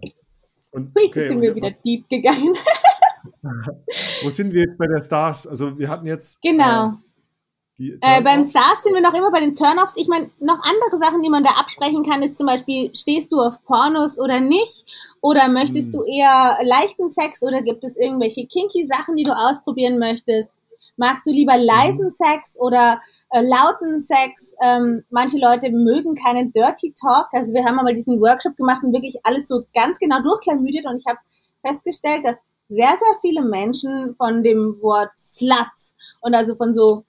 Und, 0.72 0.94
Hui, 0.96 1.08
okay, 1.08 1.20
jetzt 1.20 1.30
sind 1.30 1.42
wir 1.42 1.56
wieder 1.56 1.72
deep 1.72 2.08
gegangen. 2.08 2.54
Wo 4.24 4.30
sind 4.30 4.54
wir 4.54 4.62
jetzt 4.62 4.78
bei 4.78 4.88
der 4.88 5.04
Stars? 5.04 5.48
Also 5.48 5.78
wir 5.78 5.90
hatten 5.90 6.06
jetzt 6.06 6.42
genau. 6.42 6.90
äh, 6.90 6.92
Äh, 7.80 8.22
beim. 8.22 8.44
Stars 8.44 8.84
sind 8.84 8.94
wir 8.94 9.02
noch 9.02 9.14
immer 9.14 9.32
bei 9.32 9.40
den 9.40 9.56
Turn-offs. 9.56 9.94
Ich 9.96 10.08
meine, 10.08 10.30
noch 10.40 10.62
andere 10.64 10.98
Sachen, 10.98 11.22
die 11.22 11.30
man 11.30 11.44
da 11.44 11.52
absprechen 11.52 12.04
kann, 12.04 12.22
ist 12.22 12.38
zum 12.38 12.48
Beispiel, 12.48 12.94
stehst 12.94 13.32
du 13.32 13.40
auf 13.40 13.64
Pornos 13.64 14.20
oder 14.20 14.40
nicht? 14.42 14.86
Oder 15.22 15.48
möchtest 15.50 15.88
Hm. 15.88 15.92
du 15.94 16.04
eher 16.04 16.58
leichten 16.64 17.10
Sex 17.10 17.42
oder 17.42 17.62
gibt 17.62 17.84
es 17.84 17.96
irgendwelche 17.96 18.46
kinky 18.48 18.86
Sachen, 18.86 19.16
die 19.16 19.24
du 19.24 19.32
ausprobieren 19.32 19.98
möchtest? 19.98 20.50
Magst 20.98 21.26
du 21.26 21.32
lieber 21.32 21.58
leisen 21.58 22.08
Mhm. 22.08 22.12
Sex 22.12 22.58
oder 22.60 23.00
äh, 23.32 23.42
lauten 23.42 24.02
Sex? 24.02 24.54
Ähm, 24.62 25.06
manche 25.10 25.38
Leute 25.38 25.72
mögen 25.72 26.16
keinen 26.16 26.52
Dirty 26.52 26.94
Talk. 27.00 27.28
Also 27.32 27.54
wir 27.54 27.64
haben 27.64 27.80
einmal 27.80 27.96
diesen 27.96 28.20
Workshop 28.20 28.58
gemacht 28.58 28.84
und 28.84 28.92
wirklich 28.92 29.16
alles 29.24 29.48
so 29.48 29.64
ganz 29.74 29.98
genau 30.00 30.22
durchklamüdet 30.22 30.86
und 30.86 30.98
ich 30.98 31.06
habe 31.06 31.20
festgestellt, 31.66 32.26
dass 32.26 32.36
sehr, 32.68 32.90
sehr 32.90 33.16
viele 33.22 33.42
Menschen 33.42 34.16
von 34.18 34.44
dem 34.44 34.82
Wort 34.82 35.12
Slut 35.18 35.56
und 36.22 36.36
also 36.36 36.56
von 36.56 36.74
so 36.74 37.04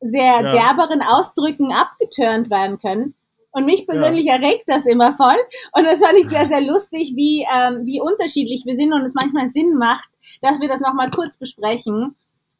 sehr 0.00 0.42
Ja. 0.42 0.52
derberen 0.52 1.02
Ausdrücken 1.02 1.72
abgeturnt 1.72 2.50
werden 2.50 2.78
können. 2.78 3.14
Und 3.50 3.64
mich 3.64 3.86
persönlich 3.86 4.26
erregt 4.26 4.64
das 4.66 4.86
immer 4.86 5.16
voll. 5.16 5.36
Und 5.72 5.84
das 5.84 6.00
fand 6.00 6.18
ich 6.18 6.26
sehr, 6.26 6.46
sehr 6.46 6.60
lustig, 6.60 7.14
wie, 7.16 7.44
ähm, 7.56 7.86
wie 7.86 8.00
unterschiedlich 8.00 8.64
wir 8.66 8.76
sind 8.76 8.92
und 8.92 9.02
es 9.02 9.14
manchmal 9.14 9.50
Sinn 9.52 9.74
macht, 9.74 10.08
dass 10.42 10.60
wir 10.60 10.68
das 10.68 10.80
nochmal 10.80 11.10
kurz 11.10 11.38
besprechen, 11.38 12.14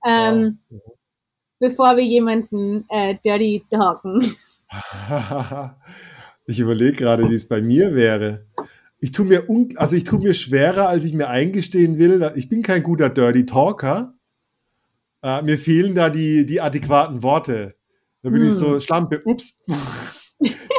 ähm, 0.05 0.59
bevor 1.61 1.97
wir 1.97 2.05
jemanden 2.05 2.85
äh, 2.89 3.17
dirty 3.25 3.65
talken. 3.71 4.37
ich 6.47 6.59
überlege 6.59 6.93
gerade, 6.93 7.29
wie 7.29 7.35
es 7.35 7.49
bei 7.49 7.61
mir 7.61 7.95
wäre. 7.95 8.47
Ich 8.99 9.13
tue 9.13 9.27
mir 9.27 9.49
un 9.49 9.69
also 9.77 9.95
ich 9.95 10.05
tue 10.05 10.19
mir 10.19 10.35
schwerer, 10.35 10.89
als 10.89 11.05
ich 11.05 11.13
mir 11.13 11.29
eingestehen 11.29 11.99
will. 11.99 12.33
Ich 12.35 12.49
bin 12.49 12.63
kein 12.63 12.83
guter 12.83 13.11
Dirty 13.11 13.47
Talker. 13.47 14.15
Äh, 15.23 15.43
mir 15.43 15.59
fehlen 15.59 15.95
da 15.95 16.11
die, 16.11 16.47
die 16.47 16.61
adäquaten 16.61 17.23
Worte. 17.23 17.75
Da 18.23 18.31
bin 18.31 18.43
Hm. 18.43 18.49
ich 18.49 18.55
so 18.55 18.79
Schlampe, 18.81 19.23
ups. 19.25 19.57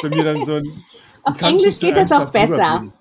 bei 0.02 0.10
mir 0.10 0.24
dann 0.24 0.44
so 0.44 0.56
ein. 0.56 0.84
Auf 1.24 1.42
Englisch 1.42 1.80
geht 1.80 1.96
das 1.98 2.12
auch 2.12 2.30
besser. 2.30 2.92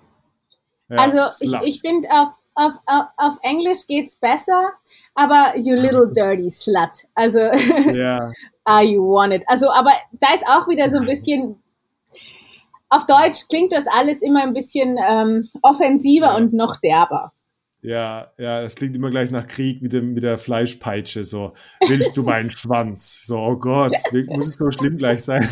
Ja, 0.89 0.97
also 0.97 1.43
ich, 1.43 1.49
Slut. 1.51 1.61
ich 1.65 1.79
finde, 1.81 2.09
auf, 2.09 2.29
auf, 2.55 2.73
auf, 2.85 3.05
auf 3.17 3.37
Englisch 3.43 3.87
geht's 3.87 4.17
besser, 4.17 4.71
aber 5.15 5.53
you 5.55 5.75
little 5.75 6.11
dirty 6.13 6.49
slut. 6.49 7.05
Also 7.15 7.39
ja, 7.39 8.31
ah, 8.65 8.81
you 8.81 9.01
want 9.01 9.33
it. 9.33 9.43
Also, 9.47 9.69
aber 9.71 9.91
da 10.13 10.27
ist 10.35 10.43
auch 10.49 10.67
wieder 10.67 10.89
so 10.89 10.97
ein 10.97 11.05
bisschen, 11.05 11.61
auf 12.89 13.05
Deutsch 13.05 13.47
klingt 13.47 13.71
das 13.71 13.85
alles 13.87 14.21
immer 14.21 14.43
ein 14.43 14.53
bisschen 14.53 14.97
ähm, 15.07 15.47
offensiver 15.61 16.35
und 16.35 16.53
noch 16.53 16.77
derber. 16.77 17.31
Ja, 17.81 18.31
ja, 18.37 18.61
das 18.61 18.75
klingt 18.75 18.95
immer 18.95 19.09
gleich 19.09 19.31
nach 19.31 19.47
Krieg 19.47 19.81
mit, 19.81 19.93
dem, 19.93 20.13
mit 20.13 20.23
der 20.23 20.37
Fleischpeitsche. 20.37 21.23
So, 21.25 21.53
willst 21.87 22.15
du 22.17 22.23
meinen 22.23 22.49
Schwanz? 22.51 23.25
So, 23.25 23.37
oh 23.37 23.55
Gott, 23.55 23.93
muss 24.27 24.47
es 24.47 24.55
so 24.55 24.69
schlimm 24.71 24.97
gleich 24.97 25.23
sein? 25.23 25.47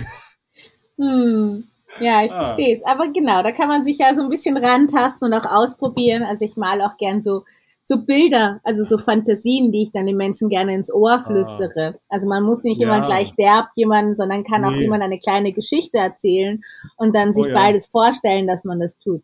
Hm. 0.98 1.66
Ja, 2.00 2.24
ich 2.26 2.32
Ah. 2.32 2.44
verstehe 2.46 2.76
es. 2.76 2.84
Aber 2.86 3.08
genau, 3.12 3.44
da 3.44 3.52
kann 3.52 3.70
man 3.70 3.84
sich 3.86 3.98
ja 4.00 4.14
so 4.14 4.22
ein 4.22 4.30
bisschen 4.30 4.58
rantasten 4.58 5.26
und 5.26 5.34
auch 5.34 5.46
ausprobieren. 5.46 6.24
Also 6.24 6.44
ich 6.46 6.58
male 6.58 6.86
auch 6.86 6.98
gern 6.98 7.22
so, 7.22 7.44
so 7.86 8.04
Bilder, 8.04 8.60
also 8.64 8.84
so 8.84 8.98
Fantasien, 8.98 9.72
die 9.72 9.84
ich 9.84 9.92
dann 9.94 10.06
den 10.06 10.18
Menschen 10.18 10.50
gerne 10.50 10.74
ins 10.76 10.94
Ohr 10.94 11.24
flüstere. 11.26 12.00
Also 12.10 12.28
man 12.28 12.44
muss 12.44 12.62
nicht 12.64 12.82
Ah. 12.82 12.86
Ja. 12.88 12.96
immer 12.98 13.06
gleich 13.06 13.34
derb 13.36 13.68
jemanden, 13.76 14.16
sondern 14.16 14.44
kann 14.44 14.66
auch 14.66 14.72
Nee. 14.72 14.82
jemand 14.82 15.02
eine 15.04 15.18
kleine 15.20 15.54
Geschichte 15.54 15.98
erzählen 15.98 16.62
und 16.98 17.16
dann 17.16 17.34
sich 17.34 17.46
Oh 17.46 17.50
ja. 17.50 17.54
beides 17.56 17.88
vorstellen, 17.88 18.48
dass 18.48 18.64
man 18.66 18.80
das 18.80 18.98
tut. 19.00 19.24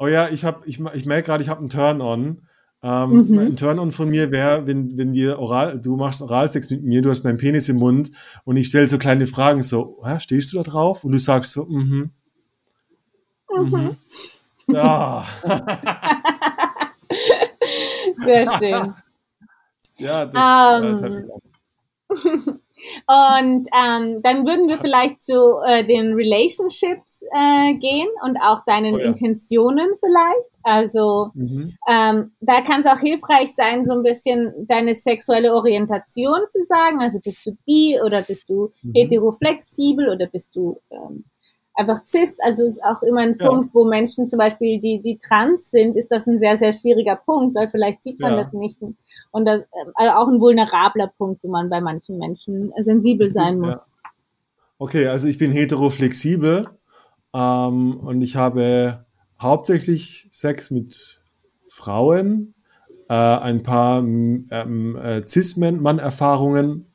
Oh 0.00 0.06
ja, 0.08 0.28
ich 0.30 0.46
hab, 0.46 0.66
ich, 0.66 0.80
ich 0.94 1.04
merke 1.04 1.26
gerade, 1.26 1.42
ich 1.44 1.50
habe 1.50 1.60
einen 1.60 1.68
Turn-on. 1.68 2.40
Ähm, 2.82 3.10
Mhm. 3.10 3.38
Ein 3.38 3.56
Turn-on 3.56 3.92
von 3.92 4.08
mir 4.08 4.30
wäre, 4.30 4.66
wenn, 4.66 4.96
wenn 4.96 5.12
wir 5.12 5.38
oral, 5.38 5.78
du 5.78 5.96
machst 5.96 6.22
Oralsex 6.22 6.70
mit 6.70 6.82
mir, 6.82 7.02
du 7.02 7.10
hast 7.10 7.22
meinen 7.22 7.36
Penis 7.36 7.68
im 7.68 7.76
Mund 7.76 8.10
und 8.44 8.56
ich 8.56 8.68
stelle 8.68 8.88
so 8.88 8.96
kleine 8.96 9.26
Fragen, 9.26 9.62
so, 9.62 10.02
Hä, 10.02 10.18
stehst 10.18 10.52
du 10.52 10.56
da 10.56 10.62
drauf? 10.62 11.04
Und 11.04 11.12
du 11.12 11.18
sagst 11.18 11.52
so, 11.52 11.66
mhm. 11.66 12.12
Mhm. 13.54 13.96
Ja. 14.68 15.26
Sehr 18.24 18.46
schön. 18.58 18.94
ja, 19.98 20.24
das 20.24 20.82
Ähm, 20.82 21.28
äh, 22.08 22.52
Und 23.06 23.68
ähm, 23.76 24.22
dann 24.22 24.46
würden 24.46 24.68
wir 24.68 24.78
vielleicht 24.78 25.22
zu 25.22 25.58
äh, 25.66 25.84
den 25.84 26.14
Relationships 26.14 27.22
äh, 27.32 27.74
gehen 27.74 28.08
und 28.24 28.36
auch 28.38 28.64
deinen 28.64 28.94
Oh 28.94 28.98
ja. 28.98 29.04
Intentionen 29.06 29.88
vielleicht. 29.98 30.46
Also 30.62 31.30
Mhm. 31.34 31.72
ähm, 31.90 32.32
da 32.40 32.60
kann 32.60 32.80
es 32.80 32.86
auch 32.86 32.98
hilfreich 33.00 33.54
sein, 33.54 33.84
so 33.86 33.94
ein 33.94 34.02
bisschen 34.02 34.52
deine 34.66 34.94
sexuelle 34.94 35.54
Orientation 35.54 36.40
zu 36.50 36.64
sagen. 36.68 37.00
Also 37.00 37.18
bist 37.20 37.46
du 37.46 37.52
bi 37.66 37.98
oder 38.04 38.22
bist 38.22 38.48
du 38.48 38.70
Mhm. 38.82 38.92
heteroflexibel 38.94 40.08
oder 40.10 40.26
bist 40.26 40.54
du 40.54 40.78
ähm, 40.90 41.24
einfach 41.80 42.06
cis? 42.06 42.36
Also 42.40 42.64
ist 42.64 42.82
auch 42.84 43.02
immer 43.02 43.20
ein 43.20 43.36
Ja. 43.40 43.48
Punkt, 43.48 43.74
wo 43.74 43.84
Menschen 43.84 44.28
zum 44.28 44.38
Beispiel, 44.38 44.80
die, 44.80 45.00
die 45.02 45.18
trans 45.18 45.70
sind, 45.70 45.96
ist 45.96 46.10
das 46.10 46.26
ein 46.26 46.38
sehr, 46.38 46.56
sehr 46.56 46.72
schwieriger 46.72 47.16
Punkt, 47.16 47.54
weil 47.56 47.68
vielleicht 47.68 48.02
sieht 48.02 48.20
man 48.20 48.32
Ja. 48.32 48.42
das 48.42 48.52
nicht. 48.52 48.78
Und 49.32 49.44
das 49.44 49.62
ähm, 49.62 49.92
also 49.94 50.12
auch 50.16 50.28
ein 50.28 50.40
vulnerabler 50.40 51.10
Punkt, 51.18 51.42
wo 51.42 51.48
man 51.48 51.70
bei 51.70 51.80
manchen 51.80 52.18
Menschen 52.18 52.72
sensibel 52.78 53.32
sein 53.32 53.58
muss. 53.58 53.74
Ja. 53.76 53.84
Okay, 54.78 55.08
also 55.08 55.26
ich 55.26 55.38
bin 55.38 55.52
heteroflexibel 55.52 56.68
ähm, 57.34 57.96
und 58.00 58.22
ich 58.22 58.36
habe 58.36 59.04
hauptsächlich 59.40 60.26
Sex 60.30 60.70
mit 60.70 61.22
Frauen, 61.68 62.54
äh, 63.08 63.14
ein 63.14 63.62
paar 63.62 63.98
ähm, 63.98 64.96
äh, 64.96 65.26
Cis-Mann-Erfahrungen, 65.26 66.86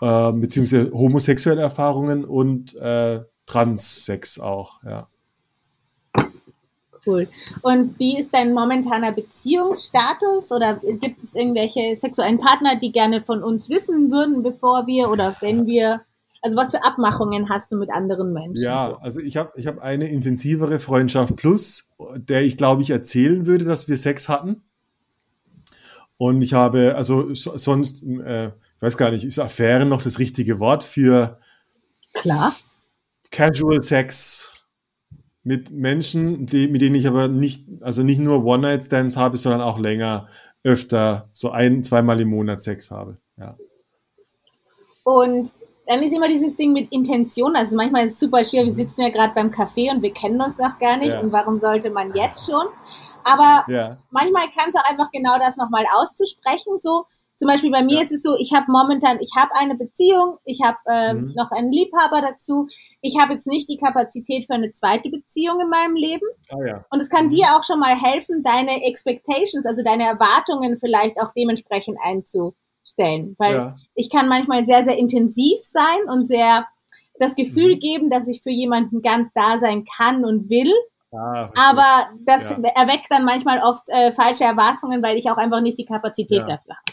äh, 0.00 0.32
beziehungsweise 0.32 0.90
homosexuelle 0.92 1.62
Erfahrungen 1.62 2.24
und 2.24 2.74
äh, 2.76 3.20
Trans-Sex 3.46 4.38
auch, 4.38 4.82
ja. 4.84 5.08
Cool. 7.04 7.28
Und 7.62 7.98
wie 7.98 8.18
ist 8.18 8.32
dein 8.32 8.52
momentaner 8.52 9.10
Beziehungsstatus? 9.10 10.52
Oder 10.52 10.76
gibt 10.76 11.22
es 11.22 11.34
irgendwelche 11.34 11.96
sexuellen 11.96 12.38
Partner, 12.38 12.76
die 12.76 12.92
gerne 12.92 13.22
von 13.22 13.42
uns 13.42 13.68
wissen 13.68 14.10
würden, 14.12 14.42
bevor 14.42 14.86
wir 14.86 15.10
oder 15.10 15.36
wenn 15.40 15.66
wir, 15.66 16.02
also 16.42 16.56
was 16.56 16.70
für 16.70 16.84
Abmachungen 16.84 17.48
hast 17.48 17.72
du 17.72 17.76
mit 17.76 17.90
anderen 17.90 18.32
Menschen? 18.32 18.62
Ja, 18.62 18.96
also 19.00 19.18
ich 19.18 19.36
habe 19.36 19.50
ich 19.56 19.66
hab 19.66 19.80
eine 19.80 20.08
intensivere 20.08 20.78
Freundschaft 20.78 21.34
plus, 21.34 21.92
der 22.14 22.42
ich 22.42 22.56
glaube 22.56 22.82
ich 22.82 22.90
erzählen 22.90 23.46
würde, 23.46 23.64
dass 23.64 23.88
wir 23.88 23.96
Sex 23.96 24.28
hatten. 24.28 24.62
Und 26.18 26.42
ich 26.42 26.54
habe, 26.54 26.94
also 26.94 27.34
so, 27.34 27.56
sonst, 27.56 28.04
äh, 28.04 28.48
ich 28.48 28.82
weiß 28.82 28.96
gar 28.96 29.10
nicht, 29.10 29.24
ist 29.24 29.40
Affäre 29.40 29.86
noch 29.86 30.02
das 30.02 30.20
richtige 30.20 30.60
Wort 30.60 30.84
für 30.84 31.40
Klar. 32.14 32.54
Casual 33.32 33.82
Sex 33.82 34.52
mit 35.42 35.72
Menschen, 35.72 36.46
die, 36.46 36.68
mit 36.68 36.80
denen 36.82 36.94
ich 36.94 37.08
aber 37.08 37.26
nicht, 37.26 37.66
also 37.80 38.04
nicht 38.04 38.20
nur 38.20 38.44
One-Night-Stands 38.44 39.16
habe, 39.16 39.36
sondern 39.36 39.60
auch 39.60 39.78
länger, 39.78 40.28
öfter, 40.62 41.28
so 41.32 41.50
ein, 41.50 41.82
zweimal 41.82 42.20
im 42.20 42.28
Monat 42.28 42.62
Sex 42.62 42.92
habe. 42.92 43.18
Ja. 43.36 43.56
Und 45.02 45.50
dann 45.86 46.02
ist 46.02 46.12
immer 46.12 46.28
dieses 46.28 46.56
Ding 46.56 46.72
mit 46.72 46.92
Intention. 46.92 47.56
Also 47.56 47.74
manchmal 47.74 48.06
ist 48.06 48.12
es 48.12 48.20
super 48.20 48.44
schwer. 48.44 48.64
Wir 48.64 48.74
sitzen 48.74 49.02
ja 49.02 49.08
gerade 49.08 49.34
beim 49.34 49.50
Café 49.50 49.90
und 49.90 50.02
wir 50.02 50.12
kennen 50.12 50.40
uns 50.40 50.58
noch 50.58 50.78
gar 50.78 50.96
nicht. 50.96 51.08
Ja. 51.08 51.20
Und 51.20 51.32
warum 51.32 51.58
sollte 51.58 51.90
man 51.90 52.14
jetzt 52.14 52.46
schon? 52.46 52.66
Aber 53.24 53.64
Ja. 53.66 53.98
manchmal 54.10 54.44
kann 54.56 54.68
es 54.68 54.76
auch 54.76 54.88
einfach 54.88 55.10
genau 55.10 55.38
das 55.38 55.56
nochmal 55.56 55.84
auszusprechen. 56.00 56.78
So 56.80 57.06
zum 57.42 57.48
Beispiel 57.48 57.72
bei 57.72 57.82
mir 57.82 57.96
Ja. 57.96 58.02
ist 58.02 58.12
es 58.12 58.22
so, 58.22 58.36
ich 58.38 58.52
habe 58.54 58.66
momentan, 58.70 59.18
ich 59.20 59.32
habe 59.36 59.50
eine 59.58 59.74
Beziehung, 59.74 60.38
ich 60.44 60.60
habe 60.62 60.76
ähm, 60.88 61.16
Mhm. 61.22 61.32
noch 61.34 61.50
einen 61.50 61.72
Liebhaber 61.72 62.20
dazu. 62.20 62.68
Ich 63.00 63.18
habe 63.18 63.32
jetzt 63.32 63.48
nicht 63.48 63.68
die 63.68 63.78
Kapazität 63.78 64.46
für 64.46 64.54
eine 64.54 64.70
zweite 64.70 65.10
Beziehung 65.10 65.58
in 65.58 65.68
meinem 65.68 65.96
Leben. 65.96 66.24
Ah 66.52 66.64
ja. 66.64 66.84
Und 66.90 67.02
es 67.02 67.10
kann 67.10 67.26
Mhm. 67.26 67.30
dir 67.30 67.46
auch 67.56 67.64
schon 67.64 67.80
mal 67.80 67.96
helfen, 68.00 68.44
deine 68.44 68.84
Expectations, 68.84 69.66
also 69.66 69.82
deine 69.82 70.04
Erwartungen 70.06 70.78
vielleicht 70.78 71.20
auch 71.20 71.32
dementsprechend 71.36 71.98
einzustellen. 72.04 73.34
Weil 73.38 73.54
Ja. 73.54 73.76
ich 73.96 74.08
kann 74.08 74.28
manchmal 74.28 74.64
sehr, 74.64 74.84
sehr 74.84 74.96
intensiv 74.96 75.58
sein 75.64 76.08
und 76.08 76.24
sehr 76.26 76.68
das 77.18 77.34
Gefühl 77.34 77.74
Mhm. 77.74 77.80
geben, 77.80 78.10
dass 78.10 78.28
ich 78.28 78.40
für 78.42 78.50
jemanden 78.50 79.02
ganz 79.02 79.30
da 79.34 79.58
sein 79.58 79.84
kann 79.84 80.24
und 80.24 80.48
will. 80.48 80.72
Ah. 81.12 81.50
Aber 81.70 82.08
das 82.24 82.50
Ja. 82.50 82.56
erweckt 82.74 83.06
dann 83.10 83.24
manchmal 83.24 83.58
oft 83.62 83.82
äh, 83.88 84.12
falsche 84.12 84.44
Erwartungen, 84.44 85.02
weil 85.02 85.18
ich 85.18 85.28
auch 85.30 85.36
einfach 85.36 85.60
nicht 85.60 85.78
die 85.78 85.84
Kapazität 85.84 86.38
Ja. 86.38 86.46
dafür 86.46 86.76
habe. 86.76 86.91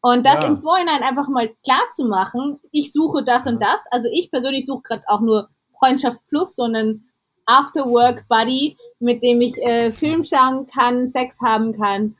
Und 0.00 0.24
das 0.24 0.42
Ja. 0.42 0.46
im 0.48 0.60
Vorhinein 0.62 1.02
einfach 1.02 1.28
mal 1.28 1.48
klar 1.64 1.82
zu 1.94 2.04
machen, 2.04 2.60
ich 2.70 2.92
suche 2.92 3.24
das 3.24 3.46
und 3.46 3.60
das. 3.62 3.80
Also 3.90 4.08
ich 4.12 4.30
persönlich 4.30 4.66
suche 4.66 4.82
gerade 4.82 5.02
auch 5.08 5.20
nur 5.20 5.48
Freundschaft 5.78 6.18
plus, 6.28 6.54
so 6.56 6.64
einen 6.64 7.08
After-Work-Buddy, 7.46 8.76
mit 9.00 9.22
dem 9.22 9.40
ich 9.40 9.56
äh, 9.62 9.90
Film 9.90 10.24
schauen 10.24 10.66
kann, 10.66 11.08
Sex 11.08 11.38
haben 11.40 11.72
kann. 11.72 12.14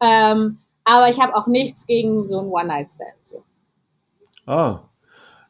Ähm, 0.00 0.58
Aber 0.84 1.08
ich 1.08 1.20
habe 1.20 1.36
auch 1.36 1.46
nichts 1.46 1.86
gegen 1.86 2.26
so 2.26 2.40
ein 2.40 2.46
One-Night-Stand. 2.46 3.14
So. 3.22 3.44
Ah. 4.46 4.80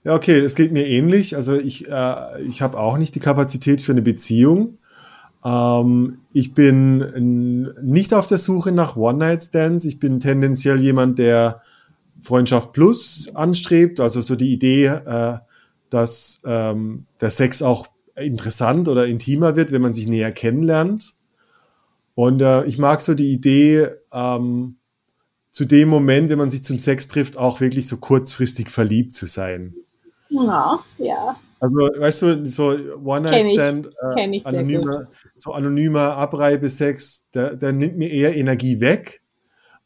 Ja, 0.04 0.14
okay, 0.14 0.40
es 0.40 0.54
geht 0.56 0.72
mir 0.72 0.86
ähnlich. 0.86 1.36
Also 1.36 1.54
ich, 1.54 1.88
äh, 1.88 2.42
ich 2.42 2.60
habe 2.60 2.78
auch 2.78 2.98
nicht 2.98 3.14
die 3.14 3.20
Kapazität 3.20 3.80
für 3.80 3.92
eine 3.92 4.02
Beziehung. 4.02 4.78
Ähm, 5.44 6.20
ich 6.32 6.52
bin 6.52 7.72
nicht 7.80 8.12
auf 8.12 8.26
der 8.26 8.38
Suche 8.38 8.72
nach 8.72 8.96
One-Night-Stands. 8.96 9.84
Ich 9.86 9.98
bin 9.98 10.20
tendenziell 10.20 10.80
jemand, 10.80 11.18
der 11.18 11.62
Freundschaft 12.22 12.72
Plus 12.72 13.30
anstrebt. 13.34 14.00
Also 14.00 14.20
so 14.20 14.36
die 14.36 14.52
Idee, 14.52 14.86
äh, 14.86 15.38
dass 15.90 16.42
ähm, 16.46 17.06
der 17.20 17.30
Sex 17.30 17.62
auch 17.62 17.88
interessant 18.16 18.88
oder 18.88 19.06
intimer 19.06 19.56
wird, 19.56 19.72
wenn 19.72 19.82
man 19.82 19.92
sich 19.92 20.06
näher 20.06 20.32
kennenlernt. 20.32 21.14
Und 22.14 22.42
äh, 22.42 22.64
ich 22.64 22.78
mag 22.78 23.02
so 23.02 23.14
die 23.14 23.32
Idee, 23.32 23.88
ähm, 24.12 24.76
zu 25.50 25.66
dem 25.66 25.88
Moment, 25.90 26.30
wenn 26.30 26.38
man 26.38 26.50
sich 26.50 26.64
zum 26.64 26.78
Sex 26.78 27.08
trifft, 27.08 27.36
auch 27.36 27.60
wirklich 27.60 27.86
so 27.86 27.98
kurzfristig 27.98 28.70
verliebt 28.70 29.12
zu 29.12 29.26
sein. 29.26 29.74
Ja, 30.30 30.80
ja. 30.96 31.36
Also, 31.60 31.76
weißt 31.76 32.22
du, 32.22 32.46
so 32.46 32.70
One-Night-Stand, 33.04 33.90
äh, 34.16 34.40
anonymer, 34.44 35.06
so 35.36 35.52
anonymer 35.52 36.16
Abreibesex, 36.16 37.28
der, 37.34 37.54
der 37.54 37.72
nimmt 37.72 37.98
mir 37.98 38.10
eher 38.10 38.34
Energie 38.34 38.80
weg. 38.80 39.21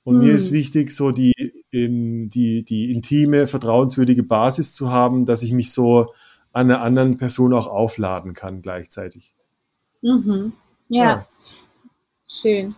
Und 0.07 0.21
hm. 0.21 0.29
mir 0.29 0.37
ist 0.37 0.53
wichtig, 0.53 0.93
so 0.93 1.11
die, 1.11 1.33
in, 1.73 2.29
die, 2.29 2.65
die 2.65 2.93
intime, 2.93 3.49
vertrauenswürdige 3.49 4.23
Basis 4.23 4.73
zu 4.73 4.93
haben, 4.93 5.25
dass 5.25 5.43
ich 5.43 5.51
mich 5.51 5.73
so 5.73 6.13
an 6.53 6.71
einer 6.71 6.81
anderen 6.81 7.17
Person 7.17 7.53
auch 7.53 7.67
aufladen 7.67 8.33
kann 8.33 8.63
gleichzeitig. 8.63 9.35
Mhm. 10.03 10.53
Ja. 10.89 11.05
ja. 11.05 11.27
Schön. 12.31 12.77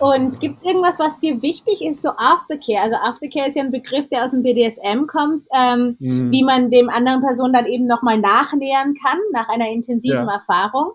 Und 0.00 0.40
gibt 0.40 0.58
es 0.58 0.64
irgendwas, 0.64 0.98
was 0.98 1.20
dir 1.20 1.40
wichtig 1.42 1.80
ist, 1.80 2.02
so 2.02 2.08
Aftercare? 2.16 2.82
Also 2.82 2.96
Aftercare 2.96 3.48
ist 3.48 3.54
ja 3.54 3.62
ein 3.62 3.70
Begriff, 3.70 4.08
der 4.08 4.24
aus 4.24 4.32
dem 4.32 4.42
BDSM 4.42 5.06
kommt, 5.06 5.46
ähm, 5.56 5.96
mhm. 6.00 6.32
wie 6.32 6.42
man 6.42 6.72
dem 6.72 6.88
anderen 6.88 7.20
Person 7.22 7.52
dann 7.52 7.66
eben 7.66 7.86
nochmal 7.86 8.18
nachnähern 8.18 8.96
kann, 9.00 9.18
nach 9.32 9.48
einer 9.48 9.70
intensiven 9.70 10.26
ja. 10.26 10.34
Erfahrung. 10.34 10.94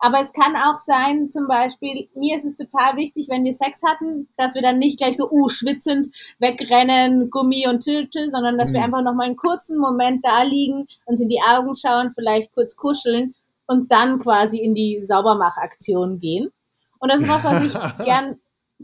Aber 0.00 0.20
es 0.20 0.32
kann 0.32 0.54
auch 0.54 0.78
sein, 0.86 1.30
zum 1.30 1.48
Beispiel, 1.48 2.08
mir 2.14 2.36
ist 2.36 2.44
es 2.44 2.54
total 2.54 2.96
wichtig, 2.96 3.26
wenn 3.28 3.44
wir 3.44 3.52
Sex 3.52 3.80
hatten, 3.84 4.28
dass 4.36 4.54
wir 4.54 4.62
dann 4.62 4.78
nicht 4.78 4.98
gleich 4.98 5.16
so, 5.16 5.28
uh, 5.28 5.48
schwitzend 5.48 6.14
wegrennen, 6.38 7.30
Gummi 7.30 7.66
und 7.68 7.82
Tüte, 7.82 8.30
sondern 8.30 8.58
dass 8.58 8.70
mhm. 8.70 8.74
wir 8.74 8.84
einfach 8.84 9.02
nochmal 9.02 9.26
einen 9.26 9.36
kurzen 9.36 9.76
Moment 9.76 10.24
da 10.24 10.42
liegen, 10.42 10.86
uns 11.04 11.20
in 11.20 11.28
die 11.28 11.40
Augen 11.40 11.74
schauen, 11.74 12.12
vielleicht 12.14 12.52
kurz 12.52 12.76
kuscheln 12.76 13.34
und 13.66 13.90
dann 13.90 14.20
quasi 14.20 14.58
in 14.58 14.74
die 14.74 15.04
Saubermachaktion 15.04 16.20
gehen. 16.20 16.52
Und 17.00 17.10
das 17.10 17.20
ist 17.20 17.28
was, 17.28 17.44
was 17.44 17.64
ich 17.64 18.04
gern 18.04 18.38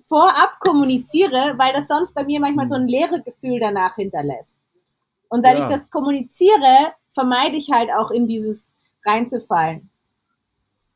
vorab 0.09 0.59
kommuniziere, 0.59 1.55
weil 1.59 1.73
das 1.73 1.87
sonst 1.87 2.15
bei 2.15 2.25
mir 2.25 2.41
manchmal 2.41 2.69
so 2.69 2.75
ein 2.75 2.89
leere 2.89 3.23
Gefühl 3.23 3.61
danach 3.61 3.95
hinterlässt. 3.95 4.59
Und 5.29 5.45
seit 5.45 5.59
ja. 5.59 5.65
ich 5.65 5.75
das 5.75 5.91
kommuniziere, 5.91 6.93
vermeide 7.13 7.57
ich 7.57 7.71
halt 7.71 7.91
auch 7.93 8.11
in 8.11 8.27
dieses 8.27 8.73
reinzufallen. 9.05 9.91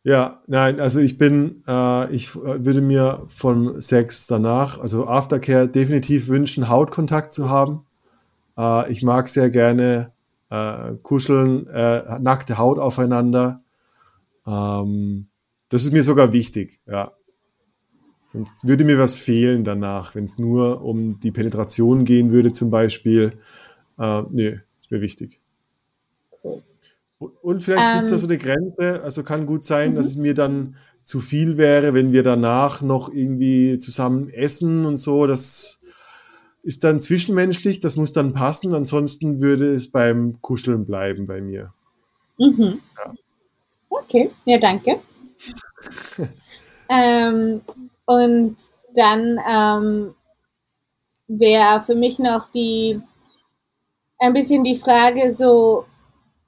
Ja, 0.09 0.40
nein, 0.46 0.80
also 0.80 1.00
ich 1.00 1.18
bin, 1.18 1.62
äh, 1.68 2.11
ich 2.14 2.34
würde 2.34 2.80
mir 2.80 3.24
von 3.28 3.78
Sex 3.82 4.26
danach, 4.26 4.78
also 4.78 5.06
Aftercare 5.06 5.68
definitiv 5.68 6.28
wünschen, 6.28 6.70
Hautkontakt 6.70 7.30
zu 7.34 7.50
haben. 7.50 7.84
Äh, 8.56 8.90
ich 8.90 9.02
mag 9.02 9.28
sehr 9.28 9.50
gerne 9.50 10.12
äh, 10.48 10.94
kuscheln, 11.02 11.66
äh, 11.66 12.18
nackte 12.20 12.56
Haut 12.56 12.78
aufeinander. 12.78 13.61
Ähm, 14.46 15.26
das 15.68 15.84
ist 15.84 15.92
mir 15.92 16.02
sogar 16.02 16.32
wichtig, 16.32 16.80
ja. 16.86 17.12
Sonst 18.32 18.66
würde 18.66 18.84
mir 18.84 18.98
was 18.98 19.14
fehlen 19.14 19.62
danach, 19.62 20.14
wenn 20.14 20.24
es 20.24 20.38
nur 20.38 20.80
um 20.80 21.20
die 21.20 21.32
Penetration 21.32 22.06
gehen 22.06 22.30
würde 22.30 22.50
zum 22.52 22.70
Beispiel. 22.70 23.34
Äh, 23.98 24.22
nee, 24.30 24.61
ist 24.80 24.90
mir 24.90 25.02
wichtig. 25.02 25.42
Und 27.18 27.62
vielleicht 27.62 27.84
ähm, 27.84 27.92
gibt 27.94 28.04
es 28.04 28.10
da 28.10 28.18
so 28.18 28.26
eine 28.26 28.38
Grenze. 28.38 29.02
Also 29.02 29.24
kann 29.24 29.46
gut 29.46 29.64
sein, 29.64 29.94
dass 29.94 30.06
mhm. 30.06 30.10
es 30.10 30.16
mir 30.16 30.34
dann 30.34 30.76
zu 31.02 31.20
viel 31.20 31.56
wäre, 31.56 31.94
wenn 31.94 32.12
wir 32.12 32.22
danach 32.22 32.82
noch 32.82 33.12
irgendwie 33.12 33.78
zusammen 33.78 34.28
essen 34.28 34.84
und 34.84 34.98
so. 34.98 35.26
Das 35.26 35.82
ist 36.62 36.84
dann 36.84 37.00
zwischenmenschlich, 37.00 37.80
das 37.80 37.96
muss 37.96 38.12
dann 38.12 38.34
passen. 38.34 38.74
Ansonsten 38.74 39.40
würde 39.40 39.72
es 39.72 39.90
beim 39.90 40.40
Kuscheln 40.42 40.84
bleiben 40.84 41.26
bei 41.26 41.40
mir. 41.40 41.72
Mhm. 42.38 42.80
Ja. 42.96 43.14
Okay, 43.88 44.30
ja, 44.44 44.58
danke. 44.58 45.00
ähm, 46.88 47.62
und 48.04 48.56
dann 48.94 49.40
ähm, 49.48 50.14
wäre 51.26 51.82
für 51.82 51.94
mich 51.94 52.18
noch 52.18 52.50
die 52.52 53.00
ein 54.18 54.32
bisschen 54.32 54.64
die 54.64 54.76
Frage 54.76 55.32
so, 55.32 55.84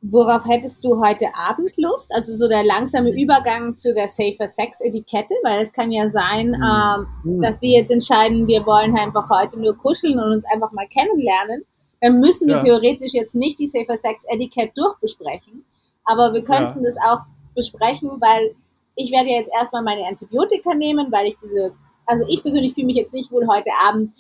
worauf 0.03 0.47
hättest 0.47 0.83
du 0.85 1.01
heute 1.01 1.27
Abend 1.35 1.77
Lust? 1.77 2.11
Also 2.15 2.35
so 2.35 2.49
der 2.49 2.65
langsame 2.65 3.11
Übergang 3.11 3.77
zu 3.77 3.95
der 3.95 4.09
Safer 4.09 4.49
Sex 4.49 4.81
Etikette, 4.81 5.35
weil 5.43 5.63
es 5.63 5.73
kann 5.73 5.93
ja 5.93 6.09
sein, 6.09 6.49
mhm. 6.49 6.55
ähm, 6.55 7.37
mhm. 7.37 7.43
dass 7.43 7.61
wir 7.61 7.81
jetzt 7.81 7.91
entscheiden, 7.91 8.47
wir 8.47 8.65
wollen 8.67 8.97
einfach 8.97 9.29
heute 9.29 9.59
nur 9.59 9.77
kuscheln 9.77 10.19
und 10.19 10.33
uns 10.33 10.45
einfach 10.53 10.73
mal 10.73 10.87
kennenlernen. 10.89 11.65
Dann 12.01 12.19
müssen 12.19 12.49
wir 12.49 12.57
ja. 12.57 12.63
theoretisch 12.63 13.13
jetzt 13.13 13.35
nicht 13.35 13.59
die 13.59 13.67
Safer 13.67 13.99
Sex 13.99 14.25
Etikette 14.29 14.73
durchbesprechen, 14.75 15.65
aber 16.05 16.33
wir 16.33 16.43
könnten 16.43 16.83
ja. 16.83 16.91
das 16.91 16.97
auch 17.07 17.21
besprechen, 17.55 18.11
weil 18.21 18.55
ich 18.95 19.13
werde 19.13 19.29
jetzt 19.29 19.51
erstmal 19.59 19.83
meine 19.83 20.07
Antibiotika 20.07 20.75
nehmen, 20.75 21.13
weil 21.13 21.27
ich 21.27 21.37
diese, 21.43 21.73
also 22.07 22.25
ich 22.29 22.43
persönlich 22.43 22.75
fühle 22.75 22.87
mich 22.87 22.97
jetzt 22.97 23.13
nicht 23.13 23.31
wohl 23.31 23.47
heute 23.47 23.71
Abend 23.87 24.13